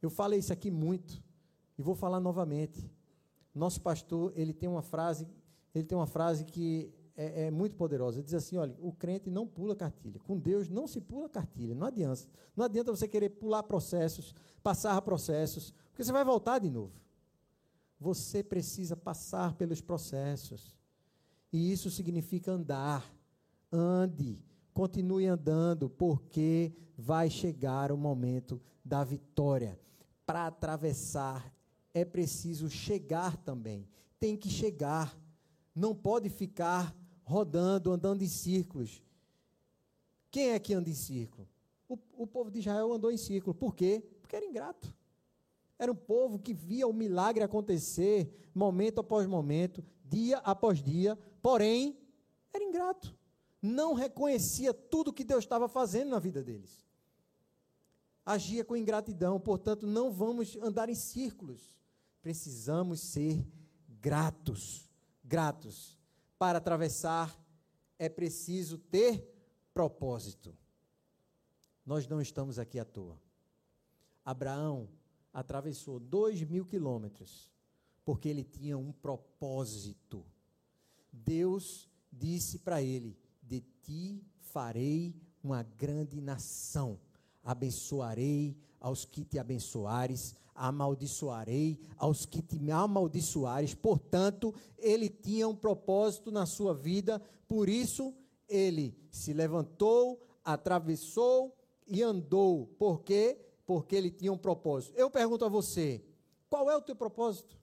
Eu 0.00 0.10
falei 0.10 0.40
isso 0.40 0.52
aqui 0.52 0.70
muito 0.70 1.22
e 1.78 1.82
vou 1.82 1.94
falar 1.94 2.20
novamente. 2.20 2.90
Nosso 3.54 3.80
pastor, 3.80 4.32
ele 4.34 4.52
tem 4.52 4.68
uma 4.68 4.82
frase, 4.82 5.28
ele 5.74 5.84
tem 5.84 5.96
uma 5.96 6.06
frase 6.06 6.44
que 6.44 6.92
é, 7.16 7.46
é, 7.46 7.50
muito 7.50 7.76
poderosa. 7.76 8.18
Ele 8.18 8.24
diz 8.24 8.34
assim: 8.34 8.56
olha, 8.56 8.74
o 8.80 8.92
crente 8.92 9.30
não 9.30 9.46
pula 9.46 9.76
cartilha. 9.76 10.18
Com 10.20 10.38
Deus 10.38 10.68
não 10.68 10.86
se 10.86 11.00
pula 11.00 11.28
cartilha. 11.28 11.74
Não 11.74 11.86
adianta. 11.86 12.22
Não 12.56 12.64
adianta 12.64 12.90
você 12.90 13.06
querer 13.06 13.30
pular 13.30 13.62
processos, 13.62 14.34
passar 14.62 15.00
processos, 15.02 15.72
porque 15.90 16.02
você 16.02 16.12
vai 16.12 16.24
voltar 16.24 16.58
de 16.58 16.70
novo. 16.70 16.92
Você 18.00 18.42
precisa 18.42 18.96
passar 18.96 19.54
pelos 19.54 19.80
processos. 19.80 20.74
E 21.52 21.70
isso 21.72 21.90
significa 21.90 22.50
andar. 22.50 23.04
Ande, 23.72 24.38
continue 24.74 25.26
andando, 25.26 25.88
porque 25.88 26.72
vai 26.96 27.30
chegar 27.30 27.90
o 27.90 27.96
momento 27.96 28.60
da 28.84 29.02
vitória 29.02 29.80
para 30.26 30.46
atravessar 30.46 31.52
é 31.94 32.04
preciso 32.04 32.70
chegar 32.70 33.36
também. 33.36 33.86
Tem 34.18 34.36
que 34.36 34.48
chegar. 34.48 35.16
Não 35.74 35.94
pode 35.94 36.28
ficar 36.28 36.94
rodando, 37.24 37.92
andando 37.92 38.22
em 38.22 38.28
círculos. 38.28 39.02
Quem 40.30 40.50
é 40.50 40.58
que 40.58 40.74
anda 40.74 40.88
em 40.88 40.94
círculo? 40.94 41.48
O, 41.88 41.98
o 42.16 42.26
povo 42.26 42.50
de 42.50 42.60
Israel 42.60 42.92
andou 42.92 43.10
em 43.10 43.16
círculo. 43.16 43.54
Por 43.54 43.74
quê? 43.74 44.02
Porque 44.20 44.36
era 44.36 44.46
ingrato. 44.46 44.94
Era 45.78 45.92
um 45.92 45.96
povo 45.96 46.38
que 46.38 46.54
via 46.54 46.86
o 46.86 46.92
milagre 46.92 47.42
acontecer, 47.42 48.48
momento 48.54 49.00
após 49.00 49.26
momento, 49.26 49.84
dia 50.04 50.38
após 50.38 50.82
dia, 50.82 51.18
porém, 51.42 51.98
era 52.52 52.62
ingrato. 52.62 53.14
Não 53.62 53.94
reconhecia 53.94 54.74
tudo 54.74 55.12
que 55.12 55.24
Deus 55.24 55.44
estava 55.44 55.68
fazendo 55.68 56.10
na 56.10 56.18
vida 56.18 56.42
deles 56.42 56.82
agia 58.24 58.64
com 58.64 58.76
ingratidão, 58.76 59.38
portanto, 59.38 59.86
não 59.86 60.12
vamos 60.12 60.56
andar 60.56 60.88
em 60.88 60.94
círculos. 60.94 61.76
Precisamos 62.20 63.00
ser 63.00 63.44
gratos. 64.00 64.88
Gratos. 65.24 65.98
Para 66.38 66.58
atravessar 66.58 67.36
é 67.98 68.08
preciso 68.08 68.78
ter 68.78 69.28
propósito. 69.74 70.56
Nós 71.84 72.06
não 72.06 72.20
estamos 72.20 72.58
aqui 72.58 72.78
à 72.78 72.84
toa. 72.84 73.20
Abraão 74.24 74.88
atravessou 75.32 75.98
dois 75.98 76.42
mil 76.42 76.64
quilômetros 76.64 77.50
porque 78.04 78.28
ele 78.28 78.44
tinha 78.44 78.76
um 78.78 78.92
propósito. 78.92 80.24
Deus 81.12 81.88
disse 82.12 82.58
para 82.58 82.82
ele: 82.82 83.16
De 83.52 83.60
ti 83.82 84.24
farei 84.40 85.14
uma 85.44 85.62
grande 85.62 86.22
nação 86.22 86.98
abençoarei 87.44 88.56
aos 88.80 89.04
que 89.04 89.26
te 89.26 89.38
abençoares, 89.38 90.34
amaldiçoarei 90.54 91.78
aos 91.98 92.24
que 92.24 92.40
te 92.40 92.70
amaldiçoares. 92.70 93.74
Portanto, 93.74 94.54
ele 94.78 95.10
tinha 95.10 95.46
um 95.46 95.54
propósito 95.54 96.30
na 96.30 96.46
sua 96.46 96.72
vida, 96.74 97.20
por 97.46 97.68
isso 97.68 98.14
ele 98.48 98.96
se 99.10 99.34
levantou, 99.34 100.18
atravessou 100.42 101.54
e 101.86 102.02
andou. 102.02 102.68
Por 102.78 103.02
quê? 103.02 103.38
Porque 103.66 103.94
ele 103.94 104.10
tinha 104.10 104.32
um 104.32 104.38
propósito. 104.38 104.96
Eu 104.96 105.10
pergunto 105.10 105.44
a 105.44 105.48
você: 105.50 106.02
qual 106.48 106.70
é 106.70 106.76
o 106.76 106.80
teu 106.80 106.96
propósito? 106.96 107.60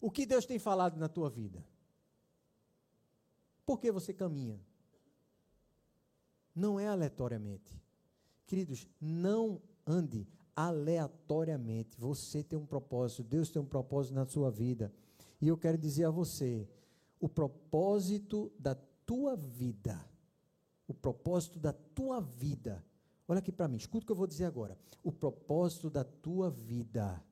O 0.00 0.08
que 0.08 0.24
Deus 0.24 0.46
tem 0.46 0.60
falado 0.60 0.98
na 0.98 1.08
tua 1.08 1.28
vida? 1.28 1.64
Por 3.66 3.80
que 3.80 3.90
você 3.90 4.14
caminha? 4.14 4.60
Não 6.54 6.78
é 6.78 6.86
aleatoriamente. 6.86 7.82
Queridos, 8.46 8.88
não 9.00 9.60
ande 9.84 10.26
aleatoriamente. 10.54 11.98
Você 11.98 12.44
tem 12.44 12.56
um 12.56 12.64
propósito, 12.64 13.24
Deus 13.24 13.50
tem 13.50 13.60
um 13.60 13.66
propósito 13.66 14.14
na 14.14 14.24
sua 14.24 14.50
vida. 14.50 14.92
E 15.40 15.48
eu 15.48 15.58
quero 15.58 15.76
dizer 15.76 16.04
a 16.04 16.10
você: 16.10 16.68
o 17.20 17.28
propósito 17.28 18.52
da 18.56 18.76
tua 19.04 19.36
vida, 19.36 20.00
o 20.86 20.94
propósito 20.94 21.58
da 21.58 21.72
tua 21.72 22.20
vida, 22.20 22.84
olha 23.26 23.40
aqui 23.40 23.50
para 23.50 23.68
mim, 23.68 23.76
escuta 23.76 24.04
o 24.04 24.06
que 24.06 24.12
eu 24.12 24.16
vou 24.16 24.28
dizer 24.28 24.44
agora. 24.44 24.78
O 25.02 25.10
propósito 25.10 25.90
da 25.90 26.04
tua 26.04 26.50
vida 26.50 27.22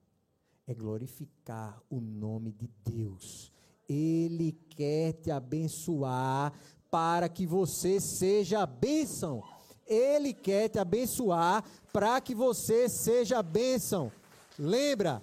é 0.67 0.75
glorificar 0.75 1.81
o 1.89 2.01
nome 2.01 2.53
de 2.53 2.69
Deus. 2.85 3.54
Ele 3.89 4.53
quer 4.71 5.13
te 5.13 5.31
abençoar 5.31 6.53
para 6.91 7.29
que 7.29 7.47
você 7.47 8.01
seja 8.01 8.63
a 8.63 8.67
bênção 8.67 9.43
ele 9.87 10.33
quer 10.33 10.69
te 10.69 10.79
abençoar 10.79 11.65
para 11.93 12.21
que 12.21 12.35
você 12.35 12.89
seja 12.89 13.43
bênção. 13.43 14.11
Lembra, 14.59 15.23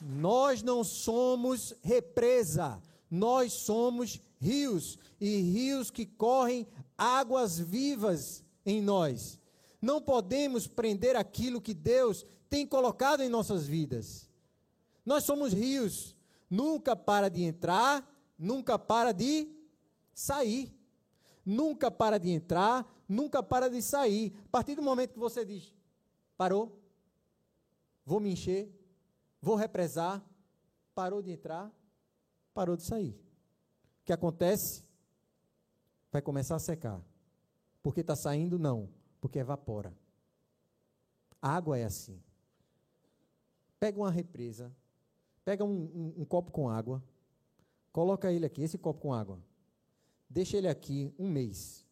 nós 0.00 0.62
não 0.62 0.84
somos 0.84 1.74
represa, 1.82 2.80
nós 3.10 3.52
somos 3.52 4.20
rios 4.40 4.98
e 5.20 5.40
rios 5.40 5.90
que 5.90 6.04
correm 6.04 6.66
águas 6.96 7.58
vivas 7.58 8.44
em 8.66 8.82
nós. 8.82 9.38
Não 9.80 10.00
podemos 10.00 10.66
prender 10.66 11.16
aquilo 11.16 11.60
que 11.60 11.74
Deus 11.74 12.24
tem 12.48 12.66
colocado 12.66 13.22
em 13.22 13.28
nossas 13.28 13.66
vidas. 13.66 14.28
Nós 15.04 15.24
somos 15.24 15.52
rios, 15.52 16.14
nunca 16.52 16.94
para 16.94 17.30
de 17.30 17.42
entrar, 17.42 18.06
nunca 18.38 18.78
para 18.78 19.10
de 19.12 19.50
sair. 20.12 20.70
Nunca 21.44 21.90
para 21.90 22.18
de 22.18 22.30
entrar, 22.30 22.86
nunca 23.08 23.42
para 23.42 23.70
de 23.70 23.80
sair. 23.80 24.38
A 24.44 24.48
partir 24.48 24.76
do 24.76 24.82
momento 24.82 25.14
que 25.14 25.18
você 25.18 25.44
diz: 25.44 25.74
parou, 26.36 26.78
vou 28.04 28.20
me 28.20 28.30
encher, 28.30 28.70
vou 29.40 29.56
represar, 29.56 30.22
parou 30.94 31.20
de 31.22 31.32
entrar, 31.32 31.72
parou 32.54 32.76
de 32.76 32.84
sair. 32.84 33.18
O 34.02 34.04
que 34.04 34.12
acontece? 34.12 34.84
Vai 36.12 36.20
começar 36.20 36.54
a 36.56 36.60
secar. 36.60 37.02
Porque 37.82 38.02
está 38.02 38.14
saindo? 38.14 38.58
Não, 38.58 38.88
porque 39.20 39.40
evapora. 39.40 39.92
A 41.40 41.56
água 41.56 41.76
é 41.76 41.84
assim. 41.84 42.22
Pega 43.80 43.98
uma 43.98 44.12
represa, 44.12 44.72
pega 45.44 45.64
um, 45.64 45.68
um, 45.68 46.14
um 46.22 46.24
copo 46.24 46.50
com 46.50 46.68
água, 46.68 47.02
coloca 47.92 48.32
ele 48.32 48.46
aqui, 48.46 48.62
esse 48.62 48.78
copo 48.78 49.00
com 49.00 49.12
água, 49.12 49.38
deixa 50.28 50.56
ele 50.56 50.68
aqui 50.68 51.12
um 51.18 51.28
mês. 51.28 51.86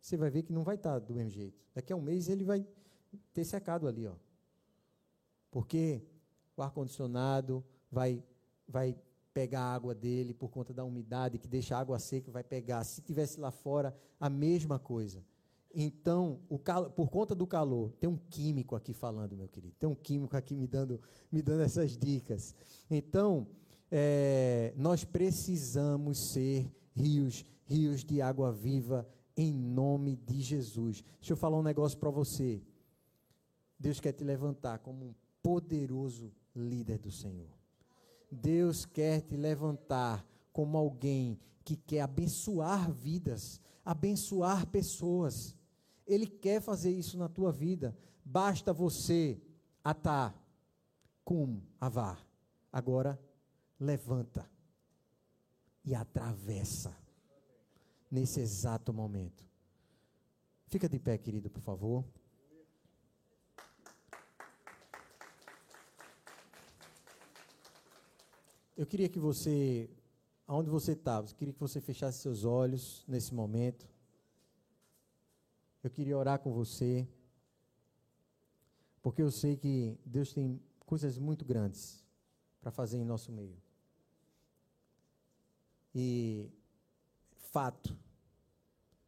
Você 0.00 0.16
vai 0.16 0.30
ver 0.30 0.42
que 0.42 0.52
não 0.52 0.62
vai 0.62 0.76
estar 0.76 0.92
tá 0.92 0.98
do 0.98 1.14
mesmo 1.14 1.30
jeito. 1.30 1.64
Daqui 1.74 1.92
a 1.92 1.96
um 1.96 2.00
mês 2.00 2.28
ele 2.28 2.44
vai 2.44 2.66
ter 3.32 3.44
secado 3.44 3.88
ali, 3.88 4.06
ó. 4.06 4.14
Porque 5.50 6.02
o 6.56 6.62
ar-condicionado 6.62 7.64
vai, 7.90 8.22
vai 8.68 8.96
pegar 9.32 9.60
a 9.60 9.74
água 9.74 9.94
dele 9.94 10.32
por 10.32 10.48
conta 10.48 10.72
da 10.72 10.84
umidade, 10.84 11.38
que 11.38 11.48
deixa 11.48 11.76
a 11.76 11.80
água 11.80 11.98
seca, 11.98 12.30
vai 12.30 12.44
pegar. 12.44 12.84
Se 12.84 13.02
tivesse 13.02 13.40
lá 13.40 13.50
fora, 13.50 13.96
a 14.18 14.30
mesma 14.30 14.78
coisa. 14.78 15.24
Então, 15.74 16.40
cal... 16.64 16.90
por 16.90 17.10
conta 17.10 17.34
do 17.34 17.46
calor, 17.46 17.92
tem 18.00 18.08
um 18.08 18.16
químico 18.16 18.74
aqui 18.74 18.92
falando, 18.92 19.36
meu 19.36 19.48
querido. 19.48 19.74
Tem 19.78 19.88
um 19.88 19.94
químico 19.94 20.36
aqui 20.36 20.56
me 20.56 20.66
dando, 20.66 21.00
me 21.30 21.42
dando 21.42 21.62
essas 21.62 21.96
dicas. 21.96 22.54
Então, 22.90 23.46
é, 23.90 24.72
nós 24.76 25.04
precisamos 25.04 26.18
ser 26.32 26.70
rios, 26.94 27.44
rios 27.64 28.04
de 28.04 28.22
água 28.22 28.52
viva, 28.52 29.06
em 29.36 29.52
nome 29.52 30.16
de 30.16 30.40
Jesus. 30.40 31.04
Deixa 31.20 31.34
eu 31.34 31.36
falar 31.36 31.58
um 31.58 31.62
negócio 31.62 31.98
para 31.98 32.10
você. 32.10 32.62
Deus 33.78 34.00
quer 34.00 34.12
te 34.12 34.24
levantar 34.24 34.78
como 34.78 35.04
um 35.04 35.14
poderoso 35.42 36.32
líder 36.54 36.98
do 36.98 37.10
Senhor. 37.10 37.50
Deus 38.30 38.84
quer 38.84 39.20
te 39.20 39.36
levantar 39.36 40.26
como 40.52 40.78
alguém 40.78 41.38
que 41.64 41.76
quer 41.76 42.00
abençoar 42.00 42.90
vidas, 42.92 43.60
abençoar 43.84 44.66
pessoas. 44.68 45.54
Ele 46.06 46.26
quer 46.26 46.60
fazer 46.60 46.90
isso 46.90 47.18
na 47.18 47.28
tua 47.28 47.50
vida. 47.50 47.96
Basta 48.24 48.72
você 48.72 49.40
atar, 49.82 50.34
cum, 51.24 51.60
avar. 51.80 52.24
Agora, 52.72 53.20
levanta 53.78 54.48
e 55.84 55.94
atravessa 55.94 56.96
nesse 58.10 58.40
exato 58.40 58.92
momento. 58.92 59.44
Fica 60.68 60.88
de 60.88 60.98
pé, 60.98 61.16
querido, 61.16 61.48
por 61.48 61.62
favor. 61.62 62.04
Eu 68.76 68.84
queria 68.84 69.08
que 69.08 69.18
você, 69.18 69.88
aonde 70.46 70.68
você 70.68 70.92
estava, 70.92 71.26
eu 71.26 71.34
queria 71.34 71.54
que 71.54 71.60
você 71.60 71.80
fechasse 71.80 72.18
seus 72.18 72.44
olhos 72.44 73.04
nesse 73.08 73.32
momento. 73.32 73.88
Eu 75.86 75.90
queria 75.90 76.18
orar 76.18 76.40
com 76.40 76.52
você, 76.52 77.08
porque 79.00 79.22
eu 79.22 79.30
sei 79.30 79.56
que 79.56 79.96
Deus 80.04 80.32
tem 80.32 80.60
coisas 80.80 81.16
muito 81.16 81.44
grandes 81.44 82.04
para 82.60 82.72
fazer 82.72 82.98
em 82.98 83.04
nosso 83.04 83.30
meio. 83.30 83.56
E 85.94 86.50
fato, 87.36 87.96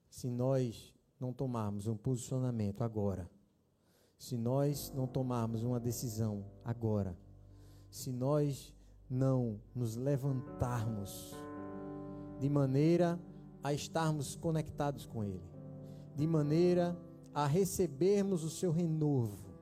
se 0.09 0.31
nós 0.31 0.95
não 1.19 1.33
tomarmos 1.33 1.89
um 1.89 1.97
posicionamento 1.97 2.85
agora, 2.85 3.29
se 4.17 4.37
nós 4.37 4.93
não 4.93 5.09
tomarmos 5.09 5.65
uma 5.65 5.81
decisão 5.81 6.45
agora, 6.65 7.19
se 7.91 8.13
nós 8.13 8.73
não 9.11 9.61
nos 9.75 9.97
levantarmos 9.97 11.35
de 12.39 12.49
maneira 12.49 13.19
a 13.65 13.73
estarmos 13.73 14.37
conectados 14.37 15.07
com 15.07 15.25
Ele, 15.25 15.58
de 16.19 16.27
maneira 16.27 16.99
a 17.33 17.47
recebermos 17.47 18.43
o 18.43 18.51
seu 18.51 18.73
renovo, 18.73 19.55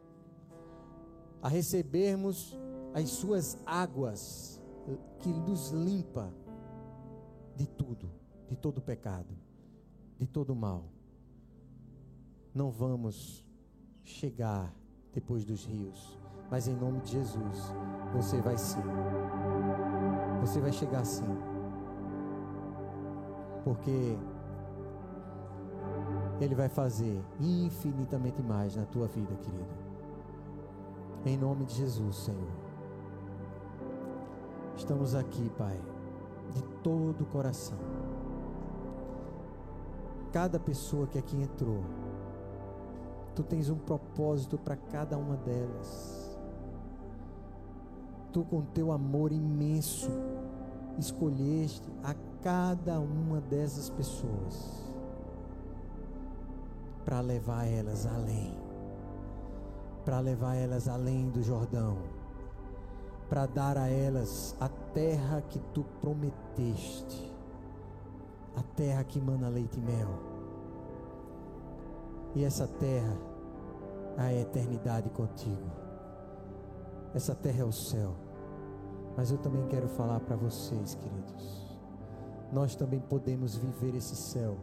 a 1.42 1.50
recebermos 1.50 2.58
as 2.94 3.10
suas 3.10 3.58
águas 3.66 4.58
que 5.20 5.28
nos 5.28 5.68
limpa 5.68 6.32
de 7.54 7.66
tudo, 7.66 8.10
de 8.48 8.56
todo 8.56 8.80
pecado, 8.80 9.36
de 10.18 10.26
todo 10.26 10.56
mal. 10.56 10.84
Não 12.54 12.70
vamos 12.70 13.44
chegar 14.02 14.74
depois 15.12 15.44
dos 15.44 15.66
rios, 15.66 16.18
mas 16.50 16.66
em 16.66 16.74
nome 16.74 17.00
de 17.00 17.12
Jesus, 17.12 17.70
você 18.14 18.40
vai 18.40 18.56
sim. 18.56 18.80
Você 20.40 20.58
vai 20.58 20.72
chegar 20.72 21.04
sim. 21.04 21.36
Porque 23.62 24.16
ele 26.40 26.54
vai 26.54 26.68
fazer 26.68 27.22
infinitamente 27.40 28.42
mais 28.42 28.76
na 28.76 28.84
tua 28.84 29.06
vida, 29.06 29.34
querido. 29.36 29.86
Em 31.24 31.36
nome 31.36 31.64
de 31.64 31.74
Jesus, 31.74 32.16
Senhor. 32.16 32.66
Estamos 34.76 35.14
aqui, 35.14 35.50
Pai, 35.56 35.80
de 36.52 36.62
todo 36.82 37.22
o 37.22 37.26
coração. 37.26 37.78
Cada 40.32 40.60
pessoa 40.60 41.06
que 41.06 41.18
aqui 41.18 41.40
entrou, 41.40 41.82
tu 43.34 43.42
tens 43.42 43.70
um 43.70 43.78
propósito 43.78 44.58
para 44.58 44.76
cada 44.76 45.16
uma 45.16 45.36
delas. 45.38 46.38
Tu, 48.32 48.44
com 48.44 48.60
teu 48.60 48.92
amor 48.92 49.32
imenso, 49.32 50.10
escolheste 50.98 51.88
a 52.04 52.14
cada 52.42 53.00
uma 53.00 53.40
dessas 53.40 53.88
pessoas 53.88 54.86
para 57.06 57.20
levar 57.20 57.64
elas 57.68 58.04
além, 58.04 58.52
para 60.04 60.18
levar 60.18 60.56
elas 60.56 60.88
além 60.88 61.30
do 61.30 61.40
Jordão, 61.40 61.98
para 63.28 63.46
dar 63.46 63.78
a 63.78 63.88
elas 63.88 64.56
a 64.58 64.68
terra 64.92 65.40
que 65.42 65.60
tu 65.72 65.84
prometeste, 66.00 67.32
a 68.56 68.62
terra 68.74 69.04
que 69.04 69.20
mana 69.20 69.48
leite 69.48 69.78
e 69.78 69.82
mel. 69.82 70.08
E 72.34 72.42
essa 72.42 72.66
terra 72.66 73.16
é 74.18 74.22
a 74.22 74.34
eternidade 74.34 75.08
contigo. 75.10 75.70
Essa 77.14 77.36
terra 77.36 77.62
é 77.62 77.64
o 77.64 77.72
céu. 77.72 78.14
Mas 79.16 79.30
eu 79.30 79.38
também 79.38 79.66
quero 79.68 79.88
falar 79.88 80.20
para 80.20 80.36
vocês, 80.36 80.96
queridos. 80.96 81.78
Nós 82.52 82.74
também 82.74 83.00
podemos 83.00 83.56
viver 83.56 83.94
esse 83.94 84.16
céu 84.16 84.56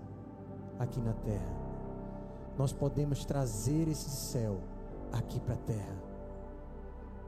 aqui 0.78 1.00
na 1.00 1.14
terra 1.14 1.63
nós 2.58 2.72
podemos 2.72 3.26
trazer 3.26 3.88
esse 3.88 4.10
céu 4.10 4.60
aqui 5.12 5.40
para 5.40 5.54
a 5.54 5.58
terra. 5.58 5.96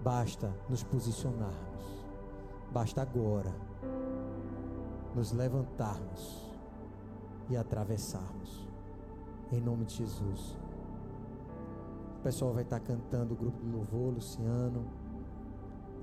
Basta 0.03 0.53
nos 0.69 0.83
posicionarmos, 0.83 2.05
basta 2.71 3.01
agora 3.01 3.53
nos 5.15 5.31
levantarmos 5.31 6.51
e 7.49 7.55
atravessarmos, 7.55 8.67
em 9.51 9.61
nome 9.61 9.85
de 9.85 9.95
Jesus. 9.95 10.57
O 12.19 12.23
pessoal 12.23 12.53
vai 12.53 12.63
estar 12.63 12.79
cantando 12.79 13.33
o 13.33 13.37
grupo 13.37 13.63
de 13.63 13.69
louvor, 13.69 14.13
Luciano. 14.13 14.85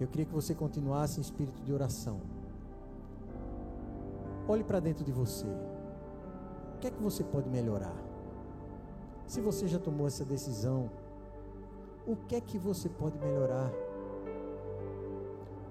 Eu 0.01 0.09
queria 0.09 0.25
que 0.25 0.33
você 0.33 0.55
continuasse 0.55 1.19
em 1.19 1.21
espírito 1.21 1.63
de 1.63 1.73
oração. 1.73 2.21
Olhe 4.49 4.65
para 4.65 4.81
dentro 4.81 5.05
de 5.05 5.13
você. 5.13 5.47
O 5.47 6.79
que 6.81 6.89
é 6.89 6.91
que 6.91 7.03
você 7.03 7.23
pode 7.23 7.49
melhorar? 7.49 8.12
Se 9.33 9.41
você 9.41 9.67
já 9.67 9.79
tomou 9.79 10.07
essa 10.07 10.27
decisão, 10.27 10.91
o 12.07 12.15
que 12.15 12.37
é 12.37 12.41
que 12.43 12.59
você 12.59 12.87
pode 12.87 13.19
melhorar? 13.19 13.73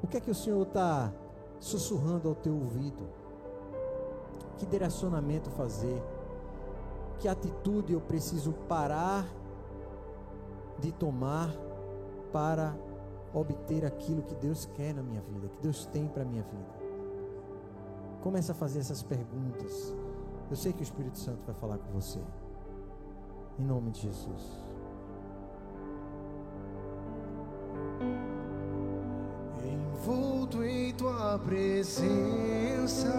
O 0.02 0.08
que 0.08 0.18
é 0.18 0.20
que 0.20 0.32
o 0.32 0.34
Senhor 0.34 0.64
está 0.64 1.14
sussurrando 1.60 2.28
ao 2.28 2.34
teu 2.34 2.56
ouvido? 2.56 3.08
Que 4.58 4.66
direcionamento 4.66 5.52
fazer? 5.52 6.02
Que 7.20 7.28
atitude 7.28 7.94
eu 7.94 8.02
preciso 8.02 8.52
parar 8.68 9.28
de 10.80 10.92
tomar 10.92 11.56
para 12.34 12.76
obter 13.32 13.86
aquilo 13.86 14.24
que 14.24 14.34
Deus 14.34 14.66
quer 14.74 14.92
na 14.92 15.04
minha 15.04 15.22
vida, 15.22 15.48
que 15.50 15.62
Deus 15.62 15.86
tem 15.86 16.08
para 16.08 16.24
a 16.24 16.26
minha 16.26 16.42
vida? 16.42 16.74
Comece 18.24 18.52
a 18.52 18.56
fazer 18.56 18.80
essas 18.80 19.04
perguntas. 19.04 19.96
Eu 20.50 20.56
sei 20.56 20.74
que 20.74 20.82
o 20.82 20.84
Espírito 20.84 21.20
Santo 21.20 21.46
vai 21.46 21.54
falar 21.54 21.78
com 21.78 21.92
você. 21.92 22.20
Em 23.60 23.64
nome 23.64 23.92
de 23.92 24.02
Jesus. 24.02 24.62
Envolto 29.64 30.64
em 30.64 30.94
tua 30.94 31.38
presença, 31.40 33.12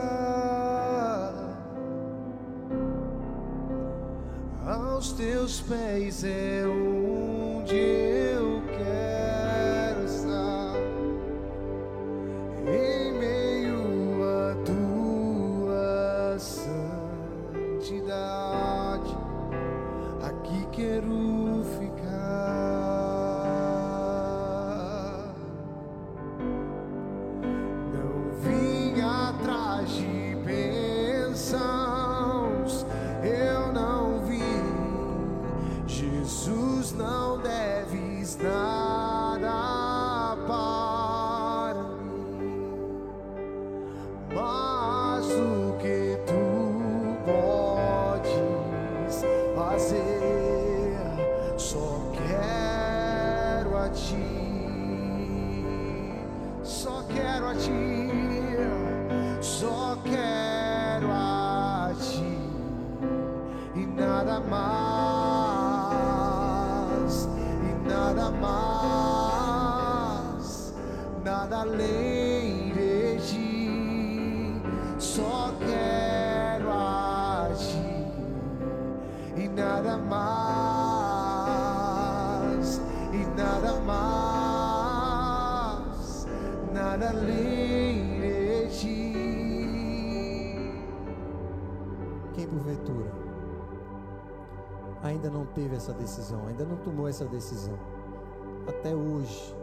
aos 4.66 5.12
teus 5.12 5.61
pés 5.61 6.24
é 6.24 6.64
essa 95.83 95.93
decisão, 95.93 96.47
ainda 96.47 96.64
não 96.64 96.76
tomou 96.76 97.09
essa 97.09 97.24
decisão, 97.24 97.76
até 98.68 98.95
hoje, 98.95 99.57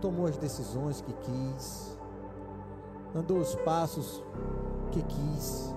tomou 0.00 0.26
as 0.26 0.38
decisões 0.38 1.02
que 1.02 1.12
quis, 1.12 1.98
andou 3.14 3.38
os 3.38 3.54
passos 3.56 4.24
que 4.90 5.02
quis, 5.02 5.74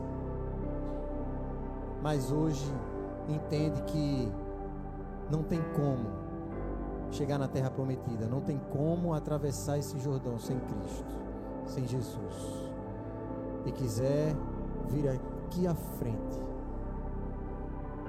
mas 2.02 2.32
hoje 2.32 2.66
entende 3.28 3.82
que 3.84 4.32
não 5.30 5.44
tem 5.44 5.62
como 5.76 6.10
chegar 7.12 7.38
na 7.38 7.50
terra 7.50 7.70
prometida, 7.70 8.28
não 8.28 8.40
tem 8.40 8.58
como 8.72 9.14
atravessar 9.14 9.78
esse 9.78 10.00
Jordão 10.00 10.40
sem 10.40 10.58
Cristo, 10.60 11.14
sem 11.66 11.86
Jesus, 11.86 12.72
e 13.66 13.72
quiser 13.74 14.34
vir 14.88 15.10
aqui 15.10 15.68
à 15.68 15.76
frente, 15.76 16.40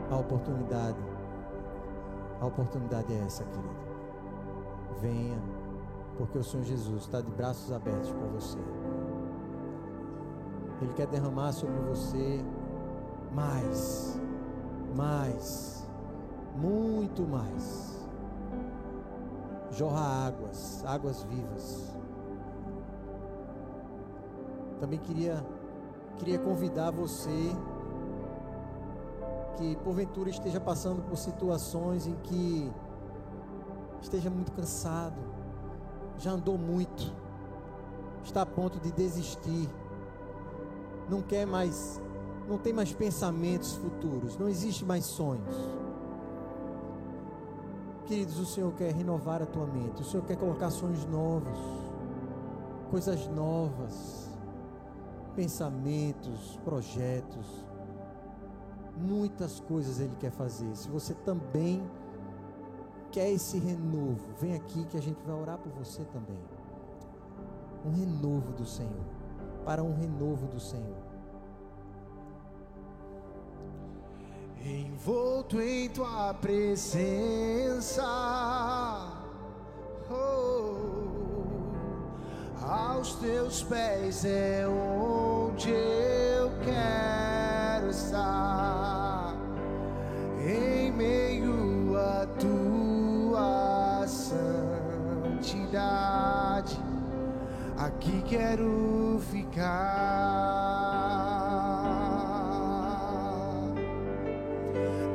a 0.09 0.17
oportunidade, 0.17 1.12
a 2.43 2.47
oportunidade 2.47 3.13
é 3.15 3.19
essa, 3.19 3.45
querido. 3.45 3.77
Venha, 5.01 5.41
porque 6.19 6.39
o 6.39 6.43
Senhor 6.43 6.65
Jesus 6.65 7.05
está 7.05 7.21
de 7.21 7.31
braços 7.31 7.71
abertos 7.71 8.11
para 8.11 8.27
você. 8.27 8.59
Ele 10.81 10.93
quer 10.95 11.07
derramar 11.07 11.53
sobre 11.53 11.79
você 11.83 12.45
mais, 13.33 14.21
mais, 14.97 15.89
muito 16.57 17.23
mais. 17.23 18.09
Jorra 19.71 20.27
águas, 20.27 20.85
águas 20.85 21.23
vivas. 21.23 21.97
Também 24.81 24.99
queria 24.99 25.47
queria 26.19 26.41
convidar 26.41 26.91
você 26.91 27.57
que 29.63 29.77
porventura 29.77 30.29
esteja 30.29 30.61
passando 30.61 31.03
por 31.03 31.17
situações 31.17 32.09
em 32.09 32.15
que 32.25 32.71
esteja 34.01 34.29
muito 34.29 34.51
cansado, 34.51 35.21
já 36.19 36.33
andou 36.33 36.59
muito, 36.59 37.13
está 38.25 38.43
a 38.43 38.47
ponto 38.47 38.81
de 38.81 38.91
desistir, 38.91 39.69
não 41.09 41.23
quer 41.23 41.47
mais, 41.47 42.01
não 42.49 42.59
tem 42.59 42.73
mais 42.73 42.93
pensamentos 42.93 43.75
futuros, 43.75 44.37
não 44.37 44.49
existe 44.49 44.85
mais 44.85 45.05
sonhos. 45.05 45.55
Queridos, 48.07 48.41
o 48.41 48.45
Senhor 48.45 48.73
quer 48.73 48.93
renovar 48.93 49.41
a 49.43 49.47
tua 49.47 49.67
mente, 49.67 50.03
o 50.03 50.05
Senhor 50.05 50.25
quer 50.25 50.37
colocar 50.37 50.71
sonhos 50.71 51.05
novos, 51.07 51.59
coisas 52.91 53.29
novas, 53.29 54.29
pensamentos, 55.37 56.59
projetos, 56.65 57.47
muitas 58.97 59.61
coisas 59.61 60.01
Ele 60.01 60.15
quer 60.19 60.31
fazer. 60.31 60.75
Se 60.77 60.89
você 60.89 61.15
também 61.15 61.83
quer 63.11 63.31
esse 63.31 63.59
renovo, 63.59 64.33
vem 64.41 64.55
aqui 64.55 64.85
que 64.87 64.97
a 64.97 65.03
gente 65.03 65.21
vai 65.25 65.35
orar 65.35 65.59
por 65.59 65.73
você 65.73 66.05
também. 66.05 66.39
Um 67.85 67.91
renovo 67.91 68.53
do 68.53 68.65
Senhor, 68.65 69.05
para 69.65 69.83
um 69.83 69.95
renovo 69.95 70.47
do 70.47 70.61
Senhor. 70.61 71.13
envolto 74.65 75.61
em 75.61 75.89
tua 75.89 76.33
presença. 76.35 78.03
Oh, 80.11 80.77
aos 82.65 83.15
teus 83.17 83.63
pés 83.65 84.25
é 84.25 84.65
onde 84.69 85.71
eu 85.71 86.51
quero 86.65 87.89
estar, 87.91 88.82
santidade. 95.53 96.79
Aqui 97.77 98.23
quero 98.27 99.21
ficar. 99.31 99.73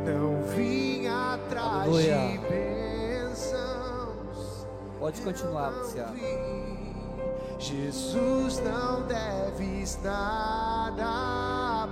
Não 0.05 0.43
vim 0.55 1.07
atrás 1.07 1.83
Aleluia. 1.83 2.31
de 2.31 2.37
bênçãos. 2.49 3.57
Pode 4.99 5.21
continuar, 5.21 5.69
Luciano. 5.69 6.15
Jesus 7.59 8.59
não 8.59 9.01
deves 9.07 9.99
nada 10.03 11.87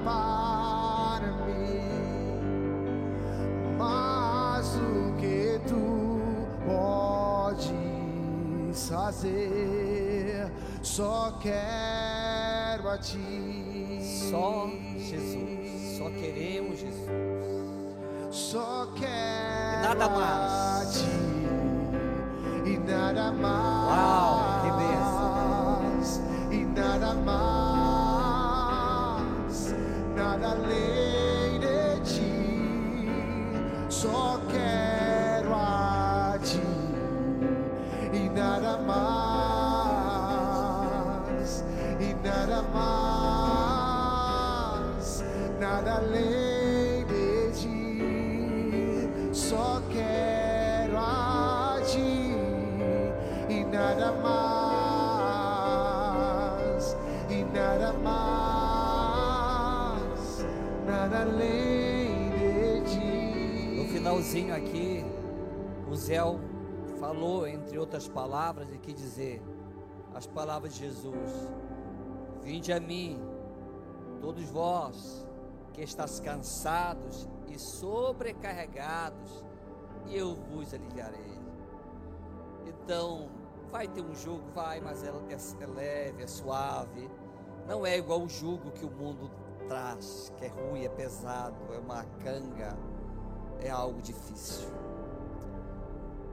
fazer, 9.05 10.51
só 10.81 11.37
quero 11.39 12.89
a 12.89 12.97
ti. 12.97 13.99
Só 14.31 14.67
Jesus. 14.97 15.97
Só 15.97 16.09
queremos 16.09 16.79
Jesus. 16.79 17.05
Só 18.31 18.87
quero 18.95 19.89
nada 19.89 20.05
a 20.05 20.09
mais. 20.09 20.93
ti 20.93 21.05
e 22.65 22.77
nada 22.79 23.31
mais. 23.31 23.74
Finalzinho 64.35 64.53
aqui, 64.53 65.05
o 65.89 65.95
Zé 65.95 66.17
falou, 66.99 67.47
entre 67.47 67.79
outras 67.79 68.05
palavras, 68.05 68.67
e 68.73 68.77
quis 68.77 68.93
dizer 68.93 69.41
as 70.13 70.27
palavras 70.27 70.73
de 70.73 70.79
Jesus: 70.79 71.49
Vinde 72.43 72.73
a 72.73 72.79
mim, 72.79 73.21
todos 74.19 74.43
vós 74.49 75.25
que 75.71 75.81
estáis 75.81 76.19
cansados 76.19 77.29
e 77.47 77.57
sobrecarregados, 77.57 79.45
e 80.05 80.17
eu 80.17 80.35
vos 80.35 80.73
aliviarei. 80.73 81.39
Então, 82.65 83.29
vai 83.71 83.87
ter 83.87 84.01
um 84.01 84.13
jugo, 84.13 84.43
vai, 84.53 84.81
mas 84.81 85.01
é, 85.03 85.07
é, 85.07 85.63
é 85.63 85.67
leve, 85.67 86.23
é 86.23 86.27
suave. 86.27 87.09
Não 87.67 87.85
é 87.85 87.97
igual 87.97 88.21
o 88.21 88.27
jugo 88.27 88.71
que 88.71 88.85
o 88.85 88.91
mundo 88.91 89.31
traz, 89.67 90.31
que 90.37 90.45
é 90.45 90.49
ruim, 90.49 90.83
é 90.83 90.89
pesado, 90.89 91.55
é 91.73 91.79
uma 91.79 92.03
canga, 92.21 92.77
é 93.61 93.69
algo 93.69 94.01
difícil. 94.01 94.67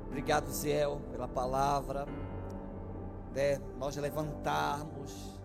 Obrigado, 0.06 0.50
Zé, 0.50 0.84
pela 1.10 1.28
palavra. 1.28 2.06
Né, 3.34 3.58
nós 3.78 3.96
levantarmos, 3.96 5.38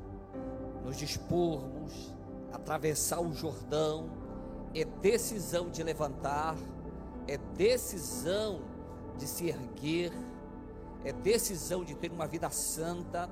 nos 0.84 0.98
dispormos, 0.98 2.14
atravessar 2.52 3.22
o 3.22 3.34
Jordão, 3.34 4.10
é 4.76 4.84
decisão 4.84 5.70
de 5.70 5.82
levantar, 5.84 6.58
é 7.28 7.38
decisão 7.56 8.62
de 9.18 9.26
se 9.26 9.48
erguer, 9.48 10.12
é 11.04 11.14
decisão 11.14 11.84
de 11.84 11.96
ter 11.96 12.12
uma 12.12 12.28
vida 12.28 12.50
santa, 12.50 13.30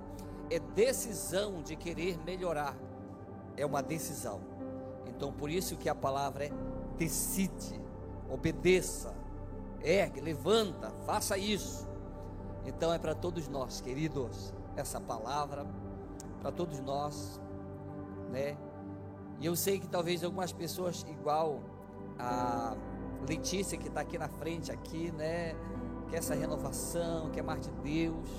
é 0.50 0.60
decisão 0.60 1.62
de 1.62 1.76
querer 1.76 2.18
melhorar, 2.24 2.78
é 3.58 3.66
uma 3.66 3.82
decisão. 3.82 4.40
Então, 5.08 5.32
por 5.32 5.50
isso 5.50 5.76
que 5.78 5.90
a 5.90 5.96
palavra 5.96 6.46
é 6.46 6.52
decide, 6.98 7.80
obedeça, 8.30 9.14
ergue, 9.82 10.22
levanta, 10.22 10.92
faça 11.06 11.38
isso. 11.38 11.88
Então 12.66 12.92
é 12.92 12.98
para 12.98 13.14
todos 13.14 13.48
nós, 13.48 13.82
queridos, 13.82 14.54
essa 14.76 15.00
palavra, 15.00 15.66
para 16.42 16.52
todos 16.52 16.80
nós, 16.80 17.40
né? 18.32 18.58
E 19.40 19.46
eu 19.46 19.56
sei 19.56 19.80
que 19.80 19.88
talvez 19.88 20.24
algumas 20.24 20.52
pessoas, 20.52 21.06
igual 21.10 21.62
a 22.18 22.76
Letícia 23.28 23.78
que 23.78 23.88
está 23.88 24.02
aqui 24.02 24.18
na 24.18 24.28
frente, 24.28 24.72
aqui, 24.72 25.12
né? 25.12 25.56
Que 26.10 26.16
essa 26.16 26.34
renovação, 26.34 27.30
que 27.32 27.40
é 27.40 27.44
mais 27.44 27.62
de 27.62 27.72
Deus. 27.72 28.30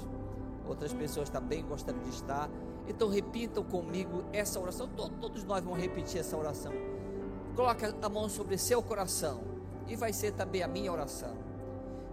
Outras 0.66 0.92
pessoas 0.92 1.28
também 1.28 1.64
gostariam 1.64 2.02
de 2.02 2.10
estar. 2.10 2.50
Então 2.88 3.08
repitam 3.08 3.64
comigo 3.64 4.24
essa 4.32 4.58
oração. 4.60 4.88
Todos 4.88 5.44
nós 5.44 5.62
vamos 5.62 5.78
repetir 5.78 6.20
essa 6.20 6.36
oração. 6.36 6.72
Coloca 7.54 7.94
a 8.00 8.08
mão 8.08 8.28
sobre 8.28 8.58
seu 8.58 8.82
coração. 8.82 9.55
E 9.88 9.96
vai 9.96 10.12
ser 10.12 10.32
também 10.32 10.62
a 10.62 10.68
minha 10.68 10.92
oração. 10.92 11.34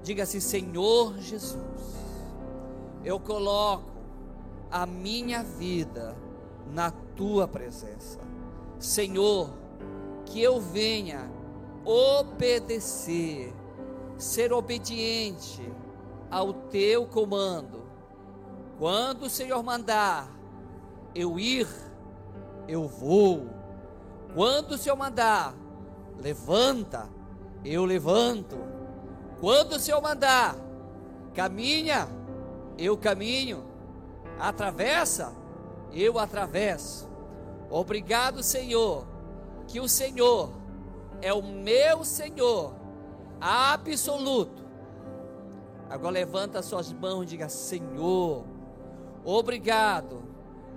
Diga 0.04 0.24
assim: 0.24 0.40
Senhor 0.40 1.18
Jesus, 1.18 1.58
eu 3.04 3.20
coloco 3.20 3.92
a 4.70 4.86
minha 4.86 5.44
vida 5.44 6.16
na 6.72 6.92
tua 7.16 7.48
presença. 7.48 8.20
Senhor, 8.80 9.50
que 10.26 10.42
eu 10.42 10.60
venha 10.60 11.32
obedecer, 11.86 13.54
ser 14.18 14.52
obediente 14.52 15.62
ao 16.30 16.54
teu 16.54 17.06
comando. 17.06 17.84
Quando 18.80 19.24
o 19.24 19.30
Senhor 19.30 19.62
mandar 19.64 20.30
eu 21.14 21.40
ir, 21.40 21.68
eu 22.68 22.88
vou. 22.88 23.48
Quando 24.34 24.72
o 24.72 24.78
Senhor 24.78 24.96
mandar, 24.96 25.56
levanta, 26.18 27.08
eu 27.64 27.86
levanto. 27.86 28.58
Quando 29.40 29.74
o 29.74 29.80
Senhor 29.80 30.02
mandar, 30.02 30.56
caminha, 31.34 32.08
eu 32.78 32.98
caminho. 32.98 33.64
Atravessa, 34.40 35.34
eu 35.92 36.18
atravesso. 36.18 37.10
Obrigado, 37.70 38.44
Senhor, 38.44 39.06
que 39.68 39.80
o 39.80 39.88
Senhor 39.88 40.52
é 41.22 41.34
o 41.34 41.42
meu 41.42 42.04
Senhor 42.04 42.74
absoluto. 43.40 44.64
Agora 45.90 46.14
levanta 46.14 46.62
suas 46.62 46.92
mãos 46.92 47.24
e 47.24 47.28
diga: 47.28 47.50
Senhor, 47.50 48.46
obrigado, 49.24 50.24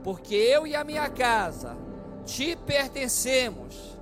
porque 0.02 0.34
eu 0.34 0.66
e 0.66 0.76
a 0.76 0.84
minha 0.84 1.08
casa 1.08 1.76
te 2.24 2.56
pertencemos. 2.56 3.96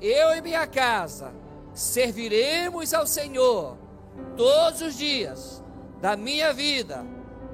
Eu 0.00 0.34
e 0.34 0.40
minha 0.40 0.66
casa 0.66 1.32
serviremos 1.74 2.94
ao 2.94 3.06
Senhor 3.06 3.76
todos 4.36 4.80
os 4.80 4.96
dias 4.96 5.62
da 6.00 6.16
minha 6.16 6.52
vida, 6.52 7.04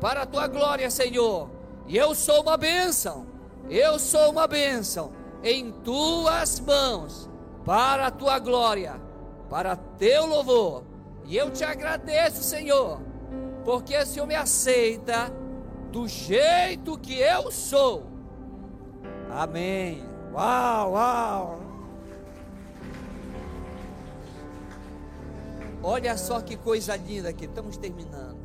para 0.01 0.23
a 0.23 0.27
tua 0.27 0.47
glória, 0.47 0.91
Senhor. 0.91 1.51
E 1.87 1.97
eu 1.97 2.15
sou 2.15 2.43
uma 2.43 2.57
bênção 2.57 3.31
eu 3.71 4.01
sou 4.01 4.31
uma 4.31 4.49
bênção 4.49 5.13
em 5.45 5.71
tuas 5.71 6.59
mãos, 6.59 7.31
para 7.65 8.09
a 8.09 8.11
tua 8.11 8.41
glória, 8.41 9.01
para 9.49 9.77
teu 9.77 10.27
louvor. 10.27 10.83
E 11.25 11.37
eu 11.37 11.51
te 11.51 11.63
agradeço, 11.63 12.43
Senhor, 12.43 13.01
porque 13.65 13.97
o 13.97 14.05
Senhor 14.05 14.27
me 14.27 14.35
aceita 14.35 15.33
do 15.93 16.09
jeito 16.09 16.99
que 16.99 17.21
eu 17.21 17.53
sou. 17.53 18.07
Amém. 19.31 20.05
Uau, 20.33 20.93
uau. 20.93 21.60
Olha 25.83 26.17
só 26.17 26.41
que 26.41 26.57
coisa 26.57 26.97
linda 26.97 27.33
que 27.33 27.47
estamos 27.47 27.77
terminando. 27.77 28.39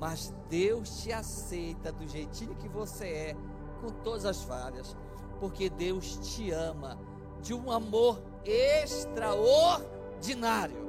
Mas 0.00 0.32
Deus 0.48 1.02
te 1.02 1.12
aceita 1.12 1.90
do 1.90 2.06
jeitinho 2.06 2.54
que 2.54 2.68
você 2.68 3.06
é 3.06 3.34
com 3.80 3.88
todas 3.88 4.24
as 4.24 4.42
falhas, 4.42 4.96
porque 5.40 5.68
Deus 5.68 6.20
te 6.22 6.52
ama 6.52 6.96
de 7.42 7.52
um 7.52 7.72
amor 7.72 8.22
extraordinário. 8.44 10.86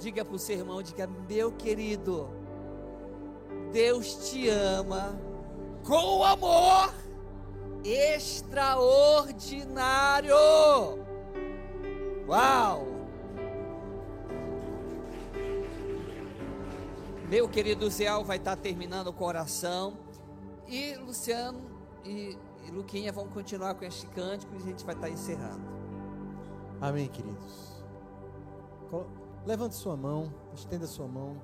Diga 0.00 0.24
para 0.24 0.34
o 0.34 0.38
seu 0.38 0.58
irmão, 0.58 0.82
diga, 0.82 1.08
meu 1.28 1.52
querido, 1.52 2.28
Deus 3.72 4.30
te 4.30 4.48
ama 4.48 5.16
com 5.84 6.24
amor 6.24 6.92
extraordinário. 7.84 10.34
Uau! 12.26 12.93
Meu 17.34 17.48
querido 17.48 17.90
Zé 17.90 18.06
vai 18.22 18.36
estar 18.36 18.54
terminando 18.54 19.08
o 19.08 19.12
coração. 19.12 19.94
E 20.68 20.94
Luciano 20.94 21.60
e, 22.04 22.38
e 22.64 22.70
Luquinha 22.70 23.10
vão 23.10 23.26
continuar 23.26 23.74
com 23.74 23.84
este 23.84 24.06
cântico 24.06 24.54
e 24.54 24.58
a 24.58 24.60
gente 24.60 24.84
vai 24.84 24.94
estar 24.94 25.10
encerrando. 25.10 25.64
Amém, 26.80 27.08
queridos. 27.08 27.82
Levante 29.44 29.74
sua 29.74 29.96
mão, 29.96 30.32
estenda 30.54 30.86
sua 30.86 31.08
mão. 31.08 31.42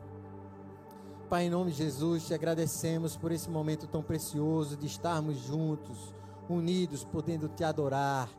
Pai, 1.28 1.46
em 1.46 1.50
nome 1.50 1.72
de 1.72 1.78
Jesus, 1.78 2.24
te 2.24 2.34
agradecemos 2.34 3.16
por 3.16 3.32
esse 3.32 3.50
momento 3.50 3.88
tão 3.88 4.00
precioso 4.00 4.76
de 4.76 4.86
estarmos 4.86 5.38
juntos, 5.38 6.14
unidos, 6.48 7.02
podendo 7.02 7.48
te 7.48 7.64
adorar, 7.64 8.30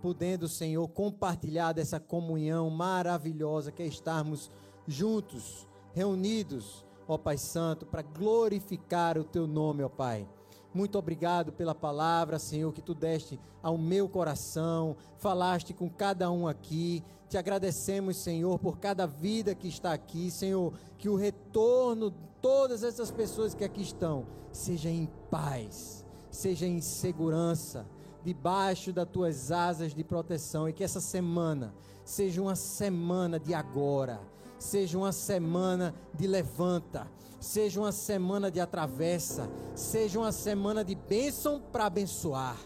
podendo, 0.00 0.46
Senhor, 0.46 0.86
compartilhar 0.86 1.72
dessa 1.72 1.98
comunhão 1.98 2.70
maravilhosa 2.70 3.72
que 3.72 3.82
é 3.82 3.86
estarmos 3.86 4.48
juntos, 4.86 5.66
reunidos, 5.92 6.88
ó 7.12 7.18
Pai 7.18 7.36
Santo, 7.36 7.84
para 7.84 8.02
glorificar 8.02 9.18
o 9.18 9.24
teu 9.24 9.46
nome, 9.46 9.82
ó 9.82 9.88
Pai. 9.88 10.28
Muito 10.72 10.96
obrigado 10.96 11.52
pela 11.52 11.74
palavra, 11.74 12.38
Senhor, 12.38 12.72
que 12.72 12.80
tu 12.80 12.94
deste 12.94 13.40
ao 13.60 13.76
meu 13.76 14.08
coração, 14.08 14.96
falaste 15.18 15.74
com 15.74 15.90
cada 15.90 16.30
um 16.30 16.46
aqui. 16.46 17.02
Te 17.28 17.36
agradecemos, 17.36 18.16
Senhor, 18.16 18.56
por 18.60 18.78
cada 18.78 19.06
vida 19.06 19.54
que 19.54 19.66
está 19.66 19.92
aqui, 19.92 20.30
Senhor, 20.30 20.72
que 20.96 21.08
o 21.08 21.16
retorno 21.16 22.12
de 22.12 22.18
todas 22.40 22.84
essas 22.84 23.10
pessoas 23.10 23.54
que 23.54 23.64
aqui 23.64 23.82
estão 23.82 24.26
seja 24.52 24.88
em 24.88 25.08
paz, 25.28 26.04
seja 26.30 26.66
em 26.66 26.80
segurança, 26.80 27.84
debaixo 28.22 28.92
das 28.92 29.08
tuas 29.08 29.50
asas 29.50 29.92
de 29.92 30.04
proteção 30.04 30.68
e 30.68 30.72
que 30.72 30.84
essa 30.84 31.00
semana 31.00 31.74
seja 32.04 32.40
uma 32.40 32.54
semana 32.54 33.40
de 33.40 33.54
agora, 33.54 34.20
seja 34.60 34.96
uma 34.96 35.10
semana 35.10 35.92
de 36.14 36.28
levanta 36.28 37.08
seja 37.40 37.80
uma 37.80 37.90
semana 37.90 38.50
de 38.50 38.60
atravessa, 38.60 39.50
seja 39.74 40.18
uma 40.18 40.30
semana 40.30 40.84
de 40.84 40.94
bênção 40.94 41.60
para 41.72 41.86
abençoar. 41.86 42.56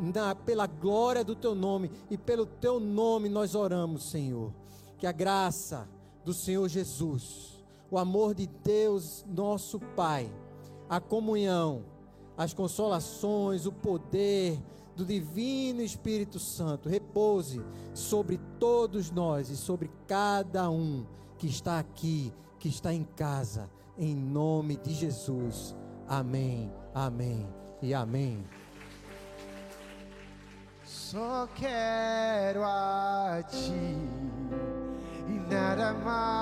na, 0.00 0.34
pela 0.34 0.66
glória 0.66 1.24
do 1.24 1.34
teu 1.34 1.54
nome 1.54 1.90
e 2.08 2.16
pelo 2.16 2.46
teu 2.46 2.78
nome 2.80 3.28
nós 3.28 3.54
oramos, 3.54 4.08
Senhor. 4.08 4.54
Que 4.96 5.06
a 5.06 5.12
graça 5.12 5.88
do 6.24 6.32
Senhor 6.32 6.68
Jesus, 6.68 7.62
o 7.90 7.98
amor 7.98 8.34
de 8.34 8.46
Deus, 8.46 9.26
nosso 9.28 9.80
Pai, 9.96 10.32
a 10.88 11.00
comunhão, 11.00 11.84
as 12.36 12.54
consolações, 12.54 13.66
o 13.66 13.72
poder 13.72 14.58
do 14.96 15.04
Divino 15.04 15.82
Espírito 15.82 16.38
Santo 16.38 16.88
repouse 16.88 17.60
sobre 17.92 18.38
todos 18.58 19.10
nós 19.10 19.50
e 19.50 19.56
sobre 19.56 19.90
cada 20.06 20.70
um 20.70 21.04
que 21.40 21.46
está 21.46 21.78
aqui, 21.78 22.30
que 22.58 22.68
está 22.68 22.92
em 22.92 23.02
casa, 23.02 23.70
em 23.96 24.14
nome 24.14 24.76
de 24.76 24.92
Jesus. 24.92 25.74
Amém, 26.06 26.70
amém 26.94 27.48
e 27.80 27.94
amém. 27.94 28.44
Só 30.84 31.48
quero 31.54 32.62
a 32.62 33.42
ti 33.48 33.72
e 35.28 35.50
nada 35.50 35.94
mais. 35.94 36.40